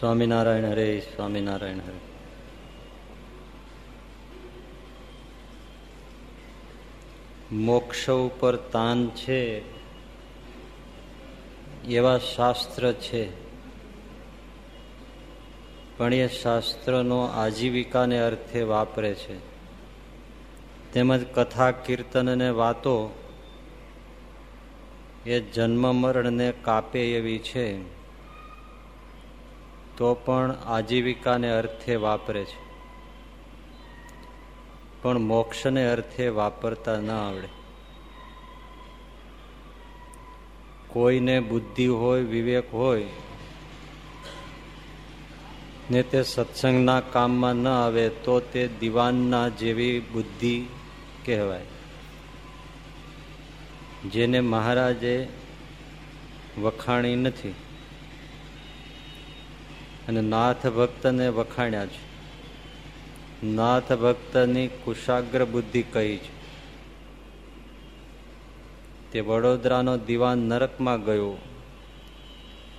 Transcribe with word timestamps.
સ્વામિનારાયણ 0.00 0.64
હરે 0.64 1.02
સ્વામિનારાયણ 1.16 1.76
હરે. 1.76 2.08
મોક્ષ 7.52 8.10
ઉપર 8.10 8.56
તાન 8.56 9.08
છે, 9.08 9.62
એવા 11.84 12.18
શાસ્ત્ર 12.18 12.92
છે. 12.92 13.48
પણ 15.98 16.14
એ 16.14 16.28
શાસ્ત્રનો 16.28 17.20
આજીવિકાને 17.20 18.18
અર્થે 18.18 18.62
વાપરે 18.62 19.14
છે. 19.14 19.38
તેમજ 20.92 21.26
કથા, 21.34 21.70
કીર્તન 21.70 22.32
અને 22.32 22.50
વાતો 22.50 23.24
એ 25.26 25.40
જન્મ 25.40 25.94
મરણને 25.94 26.52
કાપે 26.62 27.12
એવી 27.12 27.38
છે. 27.38 27.97
તો 29.98 30.14
પણ 30.14 30.54
આજીવિકાને 30.66 31.50
અર્થે 31.50 31.96
વાપરે 31.96 32.44
છે. 32.44 32.68
પણ 35.02 35.18
મોક્ષને 35.18 35.88
અર્થે 35.88 36.28
વાપરતા 36.28 37.00
ન 37.00 37.10
આવડે. 37.10 37.48
કોઈને 40.88 41.40
બુદ્ધિ 41.40 41.86
હોય, 41.86 42.22
વિવેક 42.22 42.74
હોય, 42.74 43.06
ને 45.90 46.02
તે 46.02 46.22
સત્સંગના 46.22 47.00
કામમાં 47.00 47.54
ન 47.54 47.68
આવે, 47.68 48.08
તો 48.08 48.40
તે 48.40 48.68
દિવાનના 48.68 49.48
જેવી 49.48 50.00
બુદ્ધિ 50.00 50.66
કહેવાય. 51.26 51.64
જેને 54.12 54.40
મહારાજે 54.40 55.28
વખાણી 56.62 57.16
નથી. 57.16 57.54
અને 60.08 60.20
નાથ 60.20 60.66
ભક્તને 60.66 61.28
વખાણ્યા 61.28 61.86
છે. 61.86 62.08
નાથ 63.46 63.92
ભક્તની 63.92 64.68
કુશાગ્ર 64.68 65.44
બુદ્ધિ 65.44 65.82
કહી 65.82 66.16
છે? 66.16 66.38
તે 69.12 69.20
વડોદરાનો 69.20 69.96
દિવાન 69.96 70.38
નરકમાં 70.38 71.04
ગયો 71.04 71.30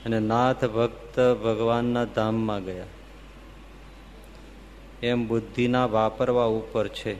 અને 0.05 0.19
નાથ 0.19 0.65
ભક્ત 0.65 1.19
ભગવાનના 1.19 2.05
ધામમાં 2.05 2.63
ગયા. 2.63 2.85
એમ 5.03 5.27
બુદ્ધિના 5.27 5.85
વાપરવા 5.85 6.45
ઉપર 6.45 6.87
છે. 6.87 7.15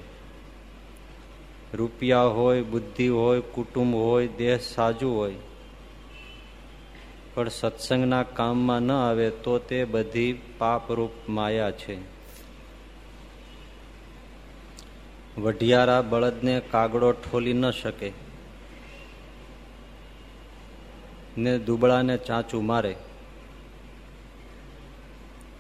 રૂપિયા 1.74 2.22
હોય, 2.22 2.62
બુદ્ધિ 2.62 3.08
હોય, 3.08 3.42
કુટુંબ 3.42 3.96
હોય, 3.96 4.28
દેહ 4.28 4.58
સાજુ 4.58 5.10
હોય. 5.10 5.36
પણ 7.40 7.50
સત્સંગના 7.50 8.24
કામમાં 8.24 8.80
ન 8.80 8.92
આવે 8.92 9.30
તો 9.30 9.60
તે 9.60 9.86
બધી 9.86 10.42
પાપરૂપ 10.58 11.12
માયા 11.30 11.72
છે. 11.72 11.98
વઢિયારા 15.38 16.02
બળદને 16.02 16.62
કાગડો 16.72 17.12
ઠોલી 17.12 17.54
ન 17.54 17.72
શકે 17.72 18.12
ને 21.38 21.60
દુબળાને 21.60 22.18
ચાંચું 22.18 22.66
મારે. 22.66 22.96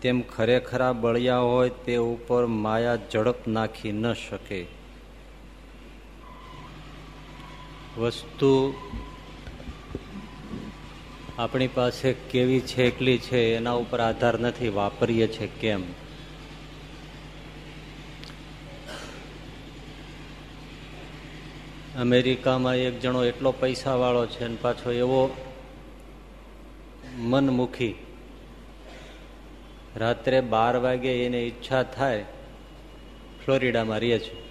તેમ 0.02 0.22
ખરેખરા 0.22 0.94
બળિયા 0.94 1.38
હોય 1.38 1.70
તે 1.70 1.98
ઉપર 1.98 2.46
માયા 2.46 2.96
ઝડપ 2.96 3.48
નાખી 3.48 3.92
ન 3.92 4.14
શકે. 4.14 4.66
વસ્તુ 7.98 8.74
આપણી 11.40 11.68
પાસે 11.68 12.14
કેવી 12.14 12.60
છે, 12.60 12.88
એકલી 12.88 13.18
છે, 13.18 13.56
એના 13.56 13.72
ઉપર 13.72 14.00
આધાર 14.00 14.40
નથી, 14.40 14.70
વાપરીએ 14.70 15.28
છે 15.28 15.48
કેમ? 15.48 15.84
અમેરિકામાં 22.00 22.76
એક 22.76 23.00
જણો 23.00 23.24
એટલો 23.26 23.52
પૈસા 23.52 23.96
વાળો 23.96 24.26
છે 24.26 24.46
અને 24.46 24.58
પાછો 24.62 24.92
એવો 24.92 25.38
મનમુખી. 27.18 27.96
રાત્રે 29.96 30.42
બાર 30.42 30.78
વાગે 30.78 31.26
એને 31.26 31.48
ઈચ્છા 31.48 31.84
થાય, 31.84 32.26
ફ્લોરિડામાં 33.46 34.00
રહે 34.00 34.20
છે 34.20 34.49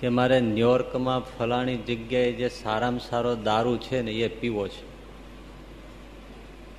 કે 0.00 0.08
મારે 0.08 0.38
ન્યુયોર્કમાં 0.40 1.24
ફલાણી 1.30 1.78
જગ્યાએ 1.88 2.32
જે 2.32 2.48
સારામાં 2.56 3.04
સારો 3.06 3.32
દારૂ 3.48 3.78
છે 3.78 4.02
ને 4.02 4.12
એ 4.26 4.28
પીવો 4.40 4.64
છે. 4.68 4.82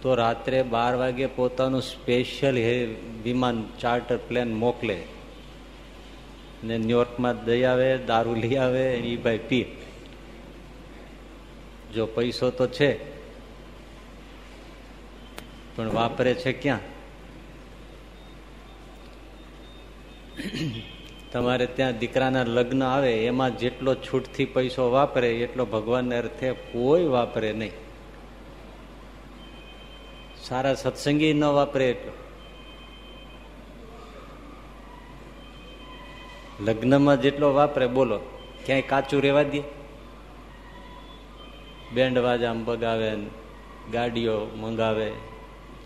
તો 0.01 0.09
રાત્રે 0.15 0.59
બાર 0.73 0.93
વાગે 0.95 1.25
પોતાનું 1.37 1.83
સ્પેશિયલ 1.83 2.57
વિમાન 3.23 3.57
ચાર્ટર 3.79 4.17
પ્લેન 4.27 4.49
મોકલે 4.53 4.97
ને 6.63 6.75
ન્યુયોર્કમાં 6.77 7.43
દઈ 7.45 7.63
આવે, 7.63 7.89
દારૂ 8.05 8.35
લઈ 8.35 8.57
આવે 8.57 8.85
એ 8.93 9.15
ભાઈ 9.17 9.43
પી. 9.49 9.65
જો 11.93 12.03
પૈસો 12.05 12.47
તો 12.51 12.65
છે, 12.69 12.91
પણ 15.75 15.89
વાપરે 15.93 16.33
છે 16.35 16.51
ક્યાં? 16.53 16.81
તમારે 21.31 21.65
ત્યાં 21.65 21.99
દીકરાના 21.99 22.43
લગ્ન 22.43 22.83
આવે, 22.83 23.25
એમાં 23.25 23.57
જેટલો 23.57 23.95
છૂટથી 23.95 24.45
પૈસો 24.45 24.91
વાપરે, 24.91 25.29
એટલો 25.39 25.65
ભગવાનને 25.65 26.17
અર્થે 26.17 26.51
કોઈ 26.51 27.05
વાપરે 27.05 27.53
નહીં. 27.53 27.71
સારા 30.43 30.73
સત્સંગી 30.73 31.33
ન 31.33 31.43
વાપરે 31.43 31.89
એટલો. 31.89 32.11
લગ્નમાં 36.65 37.21
જેટલો 37.21 37.53
વાપરે, 37.53 37.87
બોલો, 37.87 38.19
ક્યાંય 38.65 38.81
કાચું 38.81 39.21
રેવા 39.21 39.43
દે? 39.43 39.61
બેન્ડ 41.93 42.17
વાજા 42.17 42.53
બગાવે 42.53 43.15
ગાડીઓ 43.91 44.45
મંગાવે, 44.45 45.11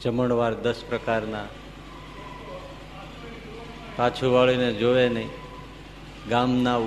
જમણવાર 0.02 0.54
દસ 0.54 0.84
પ્રકારના 0.90 1.46
પાછું 3.98 4.34
વાળીને 4.34 4.74
જોવે 4.74 5.10
નહીં. 5.10 5.30
ગામના 6.30 6.80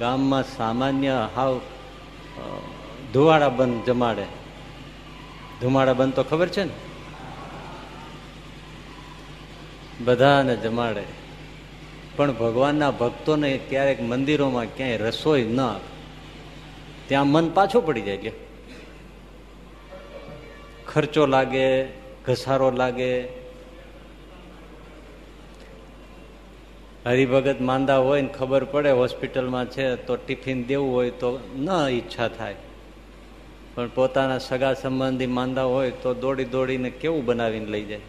ગામમાં 0.00 0.44
સામાન્ય 0.44 1.28
હાવ 1.36 1.60
ધુવાડા 3.12 3.48
બંધ 3.48 3.84
જમાડે. 3.84 4.26
ધુમાડા 5.60 5.92
બંધ 5.92 6.14
તો 6.14 6.22
ખબર 6.22 6.48
છે 6.48 6.64
ને? 6.64 6.74
બધાને 10.04 10.56
જમાડે. 10.56 11.04
પણ 12.16 12.32
ભગવાનના 12.32 12.90
ભક્તોને 12.90 13.58
ક્યારેક 13.68 14.02
મંદિરોમાં 14.02 14.66
ક્યાંય 14.76 14.96
રસોઈ 14.96 15.44
ન 15.44 15.60
ત્યાં 17.06 17.26
મન 17.26 17.48
પાછું 17.50 17.86
પડી 17.86 18.02
જાય 18.02 18.32
ખર્ચો 20.86 21.26
લાગે, 21.26 21.68
ઘસારો 22.24 22.70
લાગે 22.70 23.43
હરિભગત 27.06 27.60
માંદા 27.60 27.96
હોય 27.96 28.22
ને 28.22 28.28
ખબર 28.28 28.64
પડે 28.64 28.90
હોસ્પિટલમાં 28.90 29.66
છે 29.66 29.96
તો 29.96 30.16
ટિફિન 30.16 30.64
દેવું 30.64 30.92
હોય 30.92 31.10
તો 31.10 31.40
ન 31.56 31.68
ઈચ્છા 31.90 32.28
થાય. 32.28 32.54
પણ 33.74 33.88
પોતાના 33.88 34.38
સગા 34.38 34.74
સંબંધી 34.74 35.26
માંદા 35.26 35.62
હોય 35.62 35.90
તો 35.90 36.14
દોડી 36.14 36.44
દોડીને 36.44 36.90
કેવું 36.90 37.24
બનાવીને 37.24 37.66
લઈ 37.66 37.84
જાય? 37.84 38.00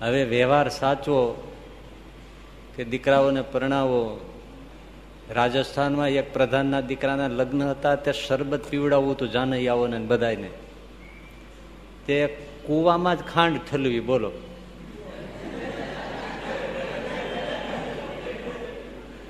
હવે 0.00 0.24
વ્યવહાર 0.24 0.68
સાચવો 0.68 1.52
કે 2.76 2.84
દીકરાઓને 2.84 3.42
પરણાવો? 3.42 4.32
રાજસ્થાનમાં 5.30 6.08
એક 6.08 6.34
પ્રધાનના 6.34 6.80
દીકરાના 6.80 7.28
લગ્ન 7.28 7.62
હતા, 7.62 7.94
તે 7.94 8.12
શરબત 8.12 8.70
પીવડાવવું 8.70 9.12
હતું 9.12 9.32
જાનૈયાઓને 9.32 9.98
બધાને 9.98 10.50
તે 12.06 12.26
કૂવામાં 12.66 13.16
જ 13.16 13.20
ખાંડ 13.34 13.60
ઠલવી, 13.70 14.00
બોલો. 14.00 14.32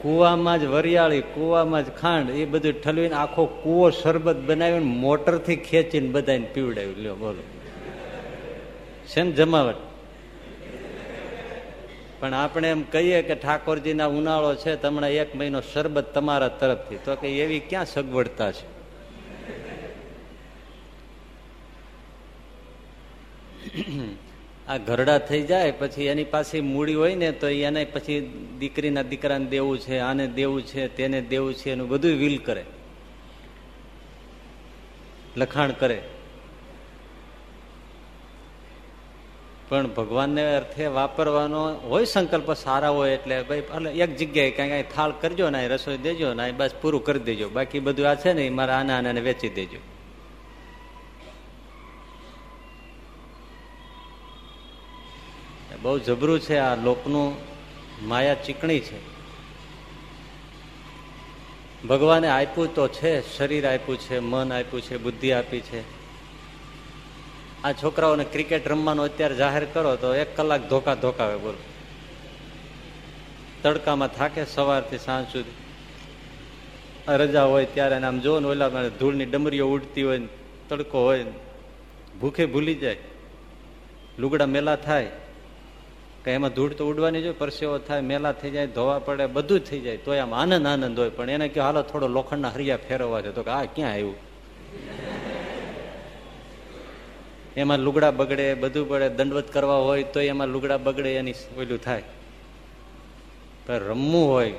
કુવામાં 0.07 0.61
જ 0.61 0.65
વરિયાળી, 0.65 1.21
કુવામાં 1.21 1.87
જ 1.87 1.91
ખાંડ, 1.91 2.31
એ 2.31 2.45
બધું 2.45 2.83
ઠલવીને 2.83 3.15
આખો 3.15 3.47
કુવો 3.47 3.91
શરબત 3.91 4.37
બનાવીને 4.37 4.85
મોટરથી 4.85 5.57
ખેંચીને 5.57 6.09
બધાને 6.09 6.47
પીવડાવી 6.55 6.95
લ્યો, 6.95 7.15
બોલો. 7.15 7.43
છે 9.07 9.23
ને 9.23 9.31
જમાવટ? 9.31 9.75
પણ 12.21 12.35
આપણે 12.35 12.71
એમ 12.71 12.83
કહીએ 12.83 13.23
કે 13.23 13.35
ઠાકોરજીના 13.35 14.07
ઉનાળો 14.07 14.55
છે 14.55 14.77
તમને 14.77 15.17
એક 15.17 15.37
મહિનો 15.37 15.61
શરબત 15.61 16.15
તમારા 16.15 16.49
તરફથી. 16.49 16.99
તો 17.05 17.17
કે 17.17 17.29
એવી 17.29 17.61
ક્યાં 17.61 17.87
સગવડતા 17.87 18.53
છે? 18.53 18.77
આ 24.69 24.77
ઘરડા 24.77 25.19
થઈ 25.19 25.43
જાય, 25.43 25.73
પછી 25.73 26.05
એની 26.05 26.25
પાસે 26.25 26.61
મૂડી 26.61 26.95
હોય 26.95 27.15
ને 27.15 27.33
તો 27.33 27.49
એને 27.49 27.85
પછી 27.85 28.21
દીકરીના 28.59 29.03
દીકરાને 29.03 29.45
દેવું 29.45 29.79
છે, 29.79 29.99
આને 29.99 30.27
દેવું 30.27 30.63
છે, 30.63 30.89
તેને 30.89 31.21
દેવું 31.21 31.55
છે, 31.55 31.73
એનું 31.73 31.89
બધું 31.89 32.19
વિલ 32.19 32.39
કરે. 32.39 32.65
લખાણ 35.37 35.73
કરે. 35.73 36.03
પણ 39.69 39.87
ભગવાનને 39.87 40.57
અર્થે 40.57 40.87
વાપરવાનો 40.87 41.73
હોય 41.75 42.05
સંકલ્પ 42.05 42.53
સારા 42.53 42.89
હોય 42.89 43.11
એટલે 43.11 43.43
ભાઈ 43.43 43.63
એક 43.99 44.17
જગ્યાએ 44.17 44.51
કાંઈ 44.51 44.71
કાંઈ 44.71 44.85
થાળ 44.95 45.13
કરજો 45.21 45.51
ને 45.51 45.69
રસોઈ 45.69 45.97
દેજો 45.97 46.35
ને 46.35 46.53
બસ 46.53 46.71
પૂરું 46.83 47.05
કરી 47.05 47.19
દેજો. 47.19 47.49
બાકી 47.49 47.79
બધું 47.79 48.11
આ 48.11 48.15
છે 48.15 48.33
ને, 48.33 48.51
મારા 48.51 48.75
આના 48.75 48.99
આને 48.99 49.21
વેચી 49.21 49.49
દેજો. 49.49 49.79
બહુ 55.87 55.99
જબરું 55.99 56.41
છે 56.41 56.57
આ 56.57 56.75
લોકનું 56.75 57.37
માયા 58.09 58.35
ચીકણી 58.35 58.81
છે. 58.81 58.99
ભગવાને 61.87 62.29
આપ્યું 62.29 62.75
તો 62.75 62.89
છે, 62.89 63.37
શરીર 63.37 63.67
આપ્યું 63.67 63.99
છે, 63.99 64.19
મન 64.19 64.53
આપ્યું 64.53 64.83
છે, 64.83 64.97
બુદ્ધિ 64.97 65.33
આપી 65.33 65.61
છે. 65.61 65.81
આ 67.65 67.73
છોકરાઓને 67.73 68.25
ક્રિકેટ 68.25 68.69
રમવાનું 68.69 69.05
અત્યારે 69.05 69.35
જાહેર 69.35 69.65
કરો 69.65 69.97
તો 69.97 70.15
એક 70.15 70.37
કલાક 70.37 70.69
ધોકા 70.69 70.95
ધોકાવે 70.95 71.37
બોલો. 71.37 71.59
તડકામાં 73.63 74.09
થાકે 74.09 74.47
સવારથી 74.47 74.99
સાંજ 74.99 75.33
સુધી. 75.33 75.51
રજા 77.09 77.45
હોય 77.45 77.65
ત્યારે 77.65 77.95
આમ 77.95 78.19
જોવો 78.19 78.41
ને 78.41 78.49
ઓલા 78.49 78.69
ધૂળની 78.69 79.25
ડમરીઓ 79.25 79.69
ઉડતી 79.69 80.03
હોય 80.03 80.21
તડકો 80.69 81.01
હોય 81.01 81.25
ભૂખે 82.21 82.47
ભૂલી 82.47 82.75
જાય. 82.75 82.97
લુગડા 84.19 84.47
મેલા 84.47 84.77
થાય. 84.77 85.11
કે 86.27 86.33
એમાં 86.35 86.51
ધૂળ 86.51 86.73
તો 86.75 86.85
ઉડવાની 86.91 87.23
જોઈએ 87.23 87.39
પરસેવો 87.39 87.79
થાય, 87.79 88.03
મેલા 88.03 88.33
થઈ 88.33 88.51
જાય, 88.51 88.67
ધોવા 88.67 88.99
પડે, 88.99 89.27
બધું 89.27 89.61
જ 89.61 89.63
થઈ 89.63 89.81
જાય 89.81 89.97
તો 89.97 90.11
આમ 90.13 90.35
આનંદ 90.35 90.67
આનંદ 90.67 90.99
હોય. 90.99 91.11
પણ 91.11 91.31
એને 91.31 91.49
કે 91.49 91.61
હાલો, 91.61 91.83
થોડો 91.83 92.09
લોખંડના 92.09 92.49
હરિયા 92.49 92.77
ફેરવવા 92.89 93.21
છે 93.23 93.31
તો 93.31 93.43
કે, 93.43 93.51
આ 93.51 93.65
ક્યાં 93.65 93.93
આવ્યું? 93.93 94.17
એમાં 97.57 97.79
લુગડા 97.79 98.11
બગડે, 98.11 98.55
બધું 98.55 98.89
પડે, 98.89 99.09
દંડવત 99.09 99.53
કરવા 99.53 99.77
હોય 99.77 100.03
તો 100.03 100.21
એમાં 100.21 100.49
લુગડા 100.49 100.77
બગડે, 100.77 101.15
એની 101.15 101.37
ઓલું 101.59 101.79
થાય. 101.79 102.03
પણ 103.67 103.75
રમવું 103.75 104.27
હોય 104.33 104.53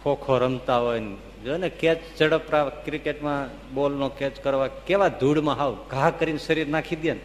ખો 0.00 0.14
ખો 0.14 0.38
રમતા 0.38 0.78
હોય, 0.78 1.00
જો 1.44 1.56
ને 1.56 1.68
કેચ 1.68 2.00
ઝડપ 2.18 2.48
ક્રિકેટમાં 2.84 3.52
બોલનો 3.74 4.08
કેચ 4.08 4.42
કરવા, 4.42 4.68
કેવા 4.88 5.08
ધૂળમાં 5.20 5.56
હાવ 5.56 5.72
ઘા 5.90 6.10
કરીને 6.10 6.38
શરીર 6.38 6.68
નાખી 6.68 6.96
દે 6.96 7.12
ને. 7.12 7.24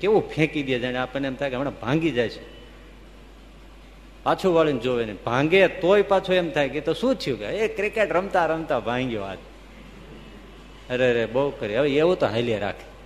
કેવું 0.00 0.30
ફેંકી 0.30 0.62
દે 0.62 0.78
જાણે 0.78 0.98
આપણને 0.98 1.28
એમ 1.28 1.34
થાય 1.34 1.50
કે 1.50 1.56
હમણાં 1.56 1.80
ભાંગી 1.80 2.10
જાય 2.10 2.28
છે. 2.28 2.56
પાછું 4.24 4.54
વાળીને 4.54 4.78
જોવે 4.78 5.04
ને 5.04 5.12
ભાંગે 5.12 5.68
તોય 5.68 6.02
પાછું 6.02 6.34
એમ 6.34 6.50
થાય 6.50 6.68
કે 6.68 6.80
તો 6.80 6.94
શું 6.94 7.14
થયું 7.14 7.38
કે? 7.38 7.44
એ 7.44 7.76
ક્રિકેટ 7.76 8.12
રમતા 8.12 8.46
રમતા 8.46 8.80
ભાંગ્યો 8.80 9.22
આજ 9.22 9.38
અરે 10.90 11.10
અરે, 11.10 11.26
બહુ 11.26 11.50
કરી 11.50 11.76
હવે 11.76 11.90
એવું 11.90 12.18
તો 12.18 12.26
હાલ્યા 12.26 12.58
રાખે. 12.58 12.96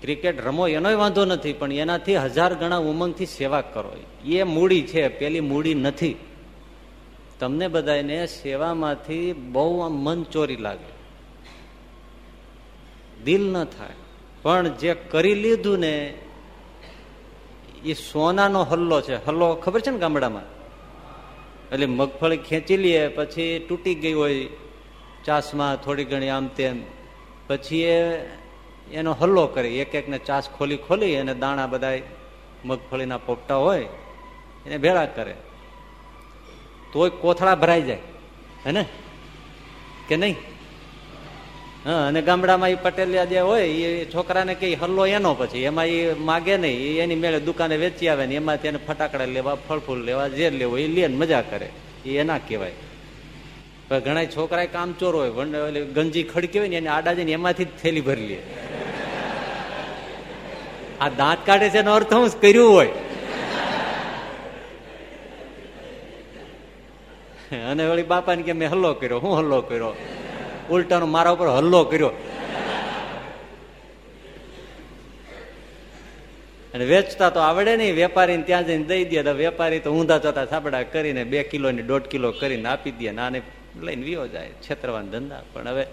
ક્રિકેટ 0.00 0.46
રમો 0.46 0.68
એનો 0.68 0.98
વાંધો 0.98 1.24
નથી. 1.24 1.52
પણ 1.52 1.72
એનાથી 1.72 2.16
હજાર 2.16 2.54
ગણા 2.54 2.76
ઉમંગથી 2.76 3.26
સેવા 3.26 3.60
કરો. 3.60 3.96
એ 4.26 4.42
મૂડી 4.42 4.82
છે. 4.82 5.08
પેલી 5.08 5.40
મૂડી 5.40 5.74
નથી. 5.74 6.16
તમને 7.40 7.68
બધાને 7.68 8.26
સેવામાંથી 8.26 9.32
બહુ 9.32 9.88
મન 9.88 10.22
ચોરી 10.22 10.56
લાગે. 10.56 10.99
દિલ 13.24 13.52
ન 13.52 13.64
થાય. 13.64 13.90
પણ 14.42 14.68
જે 14.68 14.94
કરી 14.94 15.34
લીધું 15.34 15.78
ને, 15.78 16.14
એ 17.84 17.92
સોનાનો 17.92 18.62
હલ્લો 18.62 19.00
છે. 19.00 19.26
હલ્લો 19.26 19.54
ખબર 19.54 19.80
છે 19.80 19.90
ને 19.90 19.98
ગામડામાં? 19.98 20.42
એટલે 21.72 21.86
મગફળી 21.86 22.36
ખેંચી 22.36 22.76
લઈએ 22.76 23.08
પછી 23.08 23.66
તૂટી 23.68 23.94
ગઈ 23.94 24.12
હોય, 24.12 24.48
ચાસમાં 25.24 25.76
થોડી 25.76 26.04
ઘણી 26.04 26.28
આમ 26.28 26.46
તેમ. 26.46 26.82
પછી 27.46 27.80
એ, 27.80 28.00
એનો 28.92 29.12
હલ્લો 29.12 29.46
કરી. 29.46 29.68
એક 29.68 29.94
એકને 29.94 30.18
ચાસ 30.18 30.50
ખોલી 30.50 30.76
ખોલી 30.76 31.16
અને 31.16 31.34
દાણા 31.34 31.66
બધા 31.66 31.98
મગફળીના 32.64 33.18
પોપટા 33.18 33.54
હોય, 33.54 33.88
એને 34.66 34.78
ભેળા 34.78 35.06
કરે. 35.06 35.36
તોય 36.92 37.10
કોથળા 37.10 37.54
ભરાઈ 37.54 37.82
જાય. 37.82 37.98
હે 38.66 38.72
ને? 38.72 38.84
કે 40.08 40.16
નહીં? 40.16 40.36
હા, 41.84 42.06
અને 42.08 42.20
ગામડામાં 42.22 42.70
એ 42.70 42.74
પટેલિયા 42.74 43.24
જે 43.24 43.40
હોય, 43.40 43.66
એ 43.66 44.04
છોકરાને 44.14 44.54
કઈ 44.54 44.74
હલ્લો 44.74 45.06
એનો 45.06 45.32
પછી. 45.34 45.62
એમાં 45.62 45.86
એ 45.86 46.14
માગે 46.28 46.56
નહીં 46.56 47.00
એની 47.02 47.14
મેળે 47.14 47.40
દુકાને 47.40 47.76
વેચી 47.76 48.08
આવે 48.08 48.24
ને 48.26 48.34
એમાં 48.34 48.60
તેને 48.60 48.78
ફટાકડા 48.88 49.24
લેવા, 49.36 49.54
ફળફૂલ 49.68 50.00
લેવા 50.04 50.28
જે 50.28 50.50
લેવો 50.50 50.76
એ 50.76 50.86
લે 50.86 51.06
મજા 51.06 51.42
કરે. 51.42 51.68
એ 52.06 52.18
એના 52.18 52.38
કહેવાય. 52.38 52.76
ઘણા 54.04 54.24
છોકરા 54.24 54.64
કામચોર 54.64 55.12
હોય 55.16 55.30
ગંજી 55.96 56.22
ખડકી 56.22 56.58
હોય 56.58 56.68
ને 56.68 56.76
એને 56.76 56.88
આડા 56.88 57.12
જઈને 57.12 57.32
એમાંથી 57.32 57.64
જ 57.64 57.72
થેલી 57.82 58.00
ભરી 58.00 58.26
લે. 58.26 58.38
આ 61.00 61.08
દાંત 61.08 61.46
કાઢે 61.46 61.68
છે 61.70 61.78
એનો 61.78 61.92
અર્થ 61.94 62.12
હું 62.12 62.28
કર્યું 62.40 62.72
હોય. 62.72 62.92
અને 67.70 67.82
વળી 67.88 68.02
બાપાને 68.02 68.42
કે 68.42 68.52
મેં 68.52 68.68
હલ્લો 68.70 68.90
કર્યો, 68.94 69.18
હું 69.18 69.38
હલ્લો 69.38 69.60
કર્યો? 69.60 69.92
ઉલટાનો 70.70 71.06
મારા 71.06 71.30
ઉપર 71.30 71.48
હલ્લો 71.48 71.84
કર્યો. 71.84 72.12
અને 76.74 76.84
વેચતા 76.84 77.30
તો 77.30 77.40
આવડે 77.40 77.76
નહીં, 77.76 77.94
વેપારીને 77.94 78.42
ત્યાં 78.42 78.66
જઈને 78.66 78.84
દઈ 78.84 79.04
દે, 79.04 79.22
તો 79.22 79.30
વેપારી 79.30 79.80
તો 79.80 79.90
ઊંધા 79.90 80.18
ચોતા 80.18 80.44
સાબડા 80.44 80.82
કરીને 80.82 81.24
બે 81.24 81.42
કિલો 81.42 81.70
ને 81.70 81.82
દોઢ 81.82 82.02
કિલો 82.02 82.30
કરીને 82.32 82.68
આપી 82.68 82.90
દે 82.90 83.10
નાને 83.10 83.42
લઈને 83.80 84.02
વિયો 84.02 84.28
જાય, 84.28 84.48
છેતરવાના 84.48 85.10
ધંધા. 85.10 85.42
પણ 85.52 85.68
હવે 85.68 85.86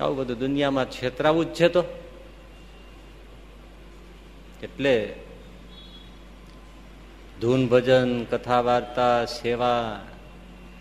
આવું 0.00 0.16
બધું 0.16 0.38
દુનિયામાં 0.38 0.90
છેતરાવું 0.90 1.46
જ 1.46 1.54
છે 1.54 1.68
તો. 1.68 1.82
એટલે 4.62 5.14
ધૂન 7.40 7.66
ભજન 7.66 8.24
કથા 8.24 8.60
વાર્તા 8.60 9.24
સેવા, 9.24 10.00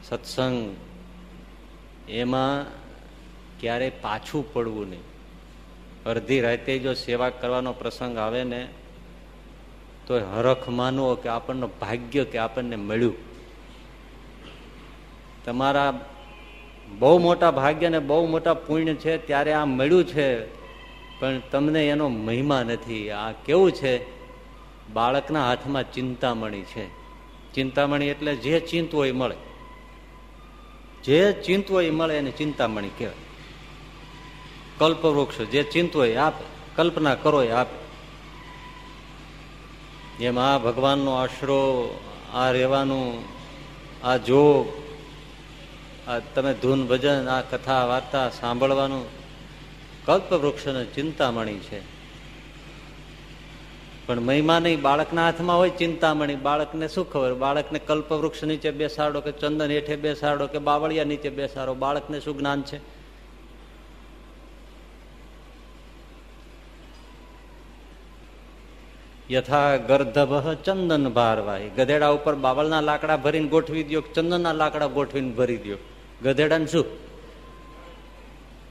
સત્સંગ, 0.04 0.76
એમાં 2.10 2.81
ક્યારેય 3.62 3.90
પાછું 3.90 4.54
પડવું 4.54 4.90
નહીં. 4.90 5.00
અડધી 6.06 6.42
રાતે 6.42 6.80
જો 6.80 6.94
સેવા 6.94 7.30
કરવાનો 7.30 7.74
પ્રસંગ 7.74 8.18
આવે 8.18 8.44
ને, 8.44 8.68
તો 10.08 10.20
હરખ 10.20 10.70
માનવો 10.70 11.16
કે 11.16 11.30
આપણને 11.30 11.68
ભાગ્ય 11.82 12.24
કે 12.24 12.38
આપણને 12.38 12.76
મળ્યું. 12.76 13.16
તમારા 15.46 16.06
બહુ 17.00 17.20
મોટા 17.20 17.52
ભાગ્ય 17.52 17.90
ને 17.90 18.00
બહુ 18.00 18.28
મોટા 18.28 18.54
પુણ્ય 18.54 18.94
છે, 18.94 19.18
ત્યારે 19.18 19.54
આ 19.54 19.66
મળ્યું 19.66 20.04
છે, 20.04 20.46
પણ 21.20 21.40
તમને 21.52 21.88
એનો 21.88 22.10
મહિમા 22.10 22.64
નથી. 22.64 23.10
આ 23.10 23.32
કેવું 23.32 23.72
છે? 23.72 24.22
બાળકના 24.94 25.48
હાથમાં 25.50 25.94
ચિંતામણી 25.94 26.62
છે. 26.62 26.88
ચિંતામણી 27.54 28.06
એટલે 28.06 28.36
જે 28.36 28.60
ચિંતવો 28.60 29.06
એ 29.06 29.12
મળે. 29.12 29.36
જે 31.04 31.34
ચિંતવો 31.34 31.82
એ 31.82 31.92
મળે 31.92 32.18
એને 32.18 32.32
ચિંતામણી 32.32 32.90
કહેવાય. 32.98 33.31
કલ્પવૃક્ષ 34.82 35.38
જે 35.38 35.64
ચિંતો 35.64 36.16
આપે, 36.16 36.76
કલ્પના 36.76 37.16
કરો 37.16 37.50
આપે. 37.50 37.82
જેમ 40.18 40.40
આ 40.40 40.58
ભગવાનનો 40.58 41.12
આશરો, 41.12 42.00
આ 42.34 42.52
રહેવાનું, 42.52 43.24
આ 44.04 44.18
જોગ, 44.18 44.68
આ 46.10 46.20
તમે 46.20 46.54
ધૂન 46.54 46.88
ભજન, 46.88 47.28
આ 47.30 47.42
કથા, 47.42 47.86
વાર્તા 47.86 48.30
સાંભળવાનું 48.30 49.06
કલ્પવૃક્ષને 50.06 50.86
ચિંતામણી 50.86 51.60
છે. 51.60 51.82
પણ 54.08 54.20
મહિમા 54.20 54.60
નહીં, 54.60 54.82
બાળકના 54.82 55.26
હાથમાં 55.26 55.58
હોય 55.58 55.70
ચિંતામણી. 55.70 56.36
બાળકને 56.36 56.88
શું 56.88 57.12
ખબર? 57.12 57.34
બાળકને 57.34 57.80
કલ્પવૃક્ષ 57.80 58.44
નીચે 58.44 58.72
બેસાડો 58.72 59.22
કે 59.22 59.32
ચંદન 59.32 59.72
હેઠે 59.72 59.96
બેસાડો 59.96 60.48
કે 60.48 60.58
બાવળિયા 60.58 61.04
નીચે 61.04 61.30
બેસાડો? 61.30 61.74
બાળકને 61.74 62.20
શું 62.20 62.38
જ્ઞાન 62.38 62.62
છે? 62.62 63.01
યથા 69.32 69.78
ગર્ધભ 69.78 70.54
ચંદન 70.54 71.10
ભારવાહી. 71.10 71.70
ગધેડા 71.70 72.08
ઉપર 72.08 72.36
બાવળના 72.36 72.82
લાકડા 72.82 73.18
ભરીને 73.18 73.48
ગોઠવી 73.48 73.84
દો 73.84 74.02
ચંદનના 74.02 74.54
લાકડા 74.54 74.86
ગોઠવીને 74.88 75.32
ભરી 75.32 75.58
દો 75.58 75.78
ગધેડાને 76.24 76.66
શું? 76.66 76.86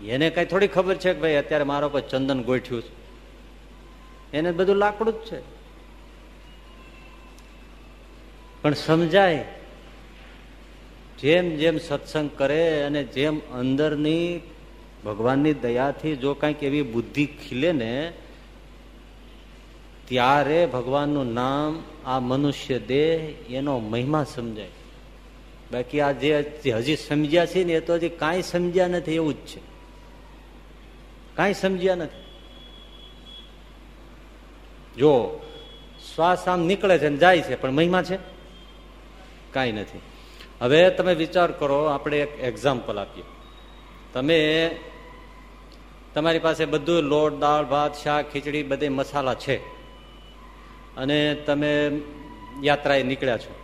એને 0.06 0.30
કઈ 0.30 0.44
થોડી 0.44 0.66
ખબર 0.66 0.94
છે 0.94 1.14
કે 1.14 1.20
ભાઈ 1.20 1.34
અત્યારે 1.34 1.64
મારો 1.64 1.88
પર 1.88 2.00
ચંદન 2.00 2.42
ગોઠ્યું 2.42 2.82
છે. 2.82 3.00
એને 4.36 4.52
બધું 4.52 4.76
લાકડું 4.76 5.14
જ 5.14 5.16
છે. 5.16 5.40
પણ 8.62 8.74
સમજાય, 8.74 9.44
જેમ 11.18 11.56
જેમ 11.56 11.78
સત્સંગ 11.78 12.30
કરે 12.36 12.82
અને 12.82 13.04
જેમ 13.04 13.38
અંદરની 13.38 14.40
ભગવાનની 15.04 15.54
દયાથી 15.54 16.16
જો 16.16 16.34
કાંઈક 16.34 16.62
એવી 16.62 16.82
બુદ્ધિ 16.82 17.26
ખીલે 17.26 17.72
ને 17.72 18.12
ત્યારે 20.10 20.66
ભગવાનનું 20.66 21.32
નામ 21.32 21.82
આ 22.06 22.20
મનુષ્ય 22.20 22.78
દેહ 22.78 23.20
એનો 23.52 23.78
મહિમા 23.78 24.24
સમજાય. 24.24 24.68
બાકી 25.72 26.00
આ 26.00 26.12
જે 26.12 26.52
હજી 26.74 26.96
સમજ્યા 26.96 27.46
છે 27.46 27.64
ને 27.64 27.72
એ 27.72 27.80
તો 27.80 27.94
હજી 27.94 28.08
કાંઈ 28.08 28.42
સમજ્યા 28.42 28.88
નથી, 28.88 29.14
એવું 29.14 29.34
જ 29.34 29.36
છે. 29.36 29.60
કાંઈ 31.36 31.54
સમજ્યા 31.54 31.94
નથી. 31.94 32.22
જો 34.98 35.40
શ્વાસ 36.14 36.48
આમ 36.48 36.60
નીકળે 36.60 36.98
છે 36.98 37.16
જાય 37.16 37.40
છે, 37.40 37.56
પણ 37.56 37.70
મહિમા 37.70 38.02
છે? 38.02 38.16
કાંઈ 39.52 39.72
નથી. 39.72 40.00
હવે 40.60 40.90
તમે 40.90 41.14
વિચાર 41.14 41.52
કરો, 41.52 41.84
આપણે 41.84 42.20
એક 42.20 42.40
એક્ઝામ્પલ 42.40 42.98
આપીએ. 42.98 43.24
તમે 44.12 44.70
તમારી 46.14 46.38
પાસે 46.38 46.64
બધું 46.64 47.02
લોટ, 47.02 47.38
દાળ, 47.38 47.64
ભાત, 47.64 47.94
શાક, 47.94 48.32
ખીચડી, 48.32 48.62
બધે 48.62 48.88
મસાલા 48.88 49.34
છે. 49.34 49.79
અને 50.96 51.34
તમે 51.34 51.90
યાત્રાએ 52.62 53.02
નીકળ્યા 53.02 53.38
છો. 53.38 53.54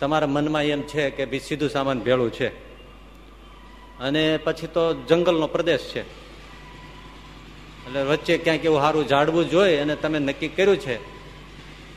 તમારા 0.00 0.26
મનમાં 0.26 0.62
એમ 0.62 0.82
છે 0.82 1.10
કે 1.10 1.24
ભાઈ 1.24 1.38
સીધું 1.38 1.70
સામાન 1.70 2.00
ભેળું 2.00 2.32
છે. 2.32 2.48
અને 3.98 4.36
પછી 4.36 4.66
તો 4.66 4.94
જંગલનો 4.94 5.46
પ્રદેશ 5.46 5.80
છે. 5.80 6.00
એટલે 7.86 8.02
વચ્ચે 8.02 8.38
ક્યાંક 8.38 8.64
એવું 8.64 8.80
સારું 8.80 9.08
ઝાડવું 9.08 9.50
જોઈએ 9.50 9.76
અને 9.76 9.96
તમે 9.96 10.18
નક્કી 10.18 10.48
કર્યું 10.48 10.76
છે 10.76 10.96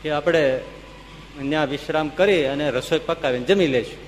કે 0.03 0.09
આપણે 0.09 0.61
ત્યાં 1.49 1.67
વિશ્રામ 1.67 2.09
કરી 2.09 2.45
અને 2.45 2.71
રસોઈ 2.71 2.99
પકાવીને 3.05 3.45
જમી 3.45 3.67
લઈશું. 3.67 4.07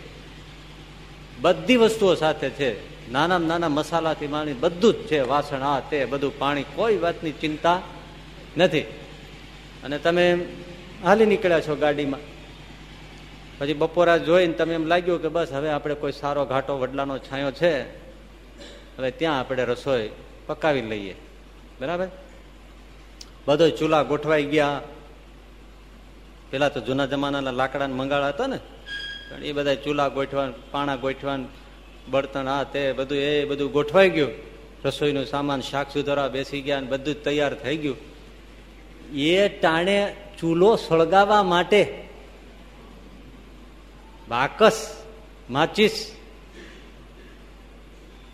બધી 1.41 1.75
વસ્તુઓ 1.75 2.15
સાથે 2.15 2.49
છે. 2.49 2.89
નાના 3.11 3.37
નાના 3.37 3.69
મસાલાથી 3.69 4.27
માંડી 4.27 4.53
બધું 4.53 4.93
જ 4.93 4.97
છે. 4.97 5.19
વાસણ, 5.19 5.61
આ 5.61 5.79
તે 5.79 6.05
બધું 6.05 6.39
પાણી 6.39 6.63
કોઈ 6.63 6.97
વાતની 6.97 7.31
ચિંતા 7.31 7.81
નથી. 8.57 8.85
અને 9.83 9.97
તમે 9.99 10.45
હાલી 11.03 11.25
નીકળ્યા 11.25 11.61
છો 11.61 11.75
ગાડીમાં. 11.75 12.19
પછી 13.59 13.73
બપોરા 13.73 14.17
જોઈને 14.17 14.53
તમે 14.53 14.73
એમ 14.73 14.85
લાગ્યું 14.85 15.21
કે 15.21 15.27
બસ 15.27 15.51
હવે 15.51 15.69
આપણે 15.69 15.95
કોઈ 15.95 16.11
સારો 16.11 16.45
ઘાટો 16.45 16.79
વડલાનો 16.79 17.17
છાંયો 17.17 17.51
છે, 17.51 17.99
હવે 18.97 19.11
ત્યાં 19.11 19.39
આપણે 19.39 19.63
રસોઈ 19.63 20.09
પકાવી 20.47 20.81
લઈએ. 20.81 21.15
બરાબર? 21.81 22.07
બધો 23.45 23.69
ચૂલા 23.69 24.03
ગોઠવાઈ 24.03 24.43
ગયા. 24.43 24.81
પેલા 26.51 26.69
તો 26.69 26.79
જૂના 26.81 27.05
જમાનાના 27.05 27.51
લાકડાને 27.51 27.93
મંગાળા 27.93 28.27
હતા 28.27 28.47
ને, 28.47 28.59
પણ 29.29 29.43
એ 29.43 29.51
બધા 29.51 29.75
ચૂલા 29.75 30.07
ગોઠવા 30.07 30.49
પાણા 30.71 30.95
ગોઠવા 30.95 31.37
બળતણ 32.07 32.47
આ 32.47 32.63
તે 32.63 32.91
બધું, 32.91 33.17
એ 33.17 33.45
બધું 33.45 33.71
ગોઠવાઈ 33.71 34.09
ગયું. 34.09 34.31
રસોઈનું 34.85 35.25
સામાન 35.25 35.61
શાક 35.61 35.91
સુધારા 35.91 36.27
બેસી 36.27 36.61
ગયા 36.61 36.79
બધું 36.79 37.23
તૈયાર 37.23 37.53
થઈ 37.53 37.77
ગયું. 37.77 38.08
એ 39.13 39.49
ટાણે 39.49 40.15
ચૂલો 40.39 40.75
સળગાવવા 40.75 41.43
માટે 41.43 42.03
બાકસ, 44.29 44.95
માચીસ 45.49 46.15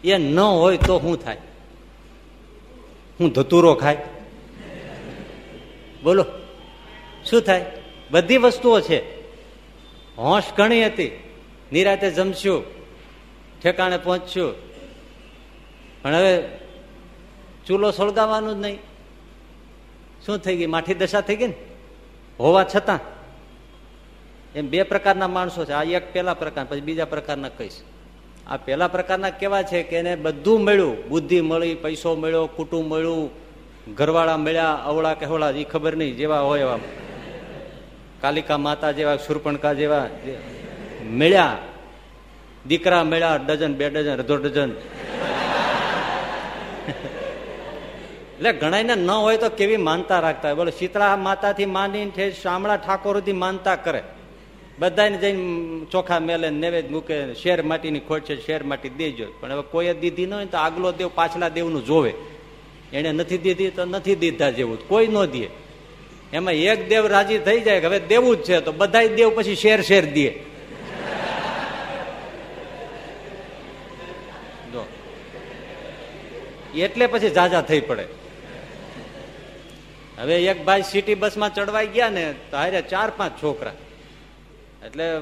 એ 0.03 0.17
ન 0.17 0.39
હોય 0.39 0.77
તો 0.77 0.99
શું 0.99 1.23
થાય? 1.23 1.37
હું 3.19 3.31
ધતુરો 3.31 3.73
ખાય? 3.75 3.97
બોલો, 6.03 6.25
શું 7.25 7.41
થાય? 7.41 7.65
બધી 8.11 8.37
વસ્તુઓ 8.37 8.79
છે. 8.79 8.99
હોશ 10.17 10.43
ઘણી 10.57 10.85
હતી. 10.85 11.11
નિરાતે 11.71 12.11
જમશું, 12.11 12.63
ઠેકાણે 13.61 13.97
પહોંચ્યું 13.97 14.53
પણ 16.01 16.15
હવે 16.15 16.43
ચૂલો 17.67 17.91
સળગાવવાનું 17.91 18.55
જ 18.55 18.57
નહીં. 18.57 18.94
શું 20.25 20.37
થઈ 20.37 20.55
ગઈ? 20.55 20.65
માઠી 20.65 20.93
દશા 20.93 21.21
થઈ 21.21 21.35
ગઈ 21.35 21.47
ને? 21.47 21.53
હોવા 22.39 22.65
છતાં. 22.75 22.99
એમ 24.55 24.69
બે 24.69 24.83
પ્રકારના 24.83 25.27
માણસો 25.27 25.65
છે. 25.65 25.71
આ 25.71 25.83
એક 25.83 26.13
પેલા 26.13 26.33
પ્રકાર, 26.33 26.65
પછી 26.69 26.81
બીજા 26.81 27.05
પ્રકારના 27.05 27.49
કહીશ. 27.49 27.73
આ 28.47 28.57
પેલા 28.57 28.87
પ્રકારના 28.87 29.29
કેવા 29.29 29.61
છે 29.61 29.83
કે 29.83 29.97
એને 29.97 30.15
બધું 30.15 30.63
મળ્યું. 30.63 31.09
બુદ્ધિ 31.09 31.41
મળી, 31.41 31.75
પૈસો 31.75 32.15
મળ્યો, 32.15 32.47
કુટુંબ 32.47 32.93
મળ્યું, 32.93 33.29
ઘરવાળા 33.95 34.37
મળ્યા, 34.37 34.73
અવળા 34.73 35.13
કહેવડા 35.13 35.49
એ 35.49 35.63
ખબર 35.63 35.95
નહીં, 35.95 36.15
જેવા 36.15 36.39
હોય 36.39 36.59
એવા. 36.59 36.79
કાલિકા 38.21 38.57
માતા 38.57 38.91
જેવા, 38.91 39.15
સુરપણકા 39.15 39.73
જેવા 39.73 40.09
મળ્યા. 41.09 41.57
દીકરા 42.67 43.03
મળ્યા, 43.03 43.35
ડઝન, 43.35 43.73
બે 43.73 43.89
ડઝન, 43.89 44.13
અડધો 44.13 44.35
ડઝન. 44.35 44.71
એટલે 48.37 48.53
ઘણા 48.53 48.81
ન 48.81 49.11
હોય 49.11 49.37
તો 49.37 49.49
કેવી 49.49 49.77
માનતા 49.77 50.19
રાખતા 50.19 50.47
હોય? 50.47 50.55
બોલો, 50.55 50.71
શીતળા 50.71 51.15
માતાથી 51.15 51.65
માની 51.65 52.11
શામળા 52.43 52.75
ઠાકોરથી 52.75 53.33
માનતા 53.33 53.75
કરે. 53.75 54.03
બધાને 54.79 55.17
જઈને 55.17 55.85
ચોખા 55.85 56.19
મેલે 56.19 56.49
નૈવેદ 56.49 56.91
મૂકે, 56.91 57.33
શેર 57.33 57.61
માટીની 57.61 57.99
ખોટ 57.99 58.21
છે, 58.21 58.45
શેર 58.45 58.63
માટી 58.63 58.89
દેજો. 58.89 59.25
પણ 59.39 59.51
હવે 59.51 59.61
કોઈ 59.71 59.93
દીધી 59.93 60.25
ન 60.25 60.33
હોય 60.33 60.45
તો 60.45 60.57
આગલો 60.57 60.91
દેવ 60.91 61.09
પાછલા 61.15 61.49
દેવનું 61.49 61.85
જોવે. 61.85 62.13
એને 62.93 63.11
નથી 63.11 63.37
દીધી 63.37 63.69
તો 63.69 63.85
નથી 63.85 64.15
દીધા 64.15 64.49
જેવું. 64.49 64.87
કોઈ 64.87 65.07
ન 65.07 65.25
દે. 65.25 65.47
એમાં 66.33 66.53
એક 66.53 66.89
દેવ 66.89 67.07
રાજી 67.07 67.37
થઈ 67.37 67.61
જાય 67.61 67.79
કે 67.79 67.87
હવે 67.87 67.99
દેવું 67.99 68.37
જ 68.37 68.43
છે, 68.43 68.59
તો 68.59 68.71
બધા 68.71 69.07
દેવ 69.07 69.31
પછી 69.35 69.55
શેર 69.55 69.81
શેર 69.81 70.05
દે. 70.05 70.55
એટલે 76.75 77.07
પછી 77.07 77.29
જાજા 77.29 77.61
થઈ 77.61 77.79
પડે. 77.79 78.24
હવે 80.17 80.45
એક 80.45 80.65
ભાઈ 80.65 80.81
સિટી 80.81 81.15
બસમાં 81.15 81.53
ચડવાઈ 81.53 81.87
ગયા 81.87 82.09
ને, 82.09 82.33
તો 82.51 82.57
હારે 82.57 82.81
ચાર 82.81 83.11
પાંચ 83.17 83.43
છોકરા. 83.43 83.73
એટલે 84.85 85.17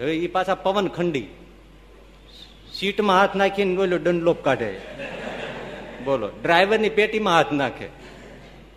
હવે 0.00 0.16
એ 0.16 0.26
પાછા 0.26 0.54
પવન 0.54 0.88
ખંડી. 0.88 1.26
સીટમાં 2.74 3.18
હાથ 3.20 3.36
નાખીને 3.36 3.76
બોલો 3.76 3.98
દંડલોપ 3.98 4.44
કાઢે. 4.44 4.80
બોલો, 6.04 6.28
ડ્રાઈવરની 6.42 6.88
પેટીમાં 6.88 7.34
હાથ 7.34 7.52
નાખે. 7.52 7.88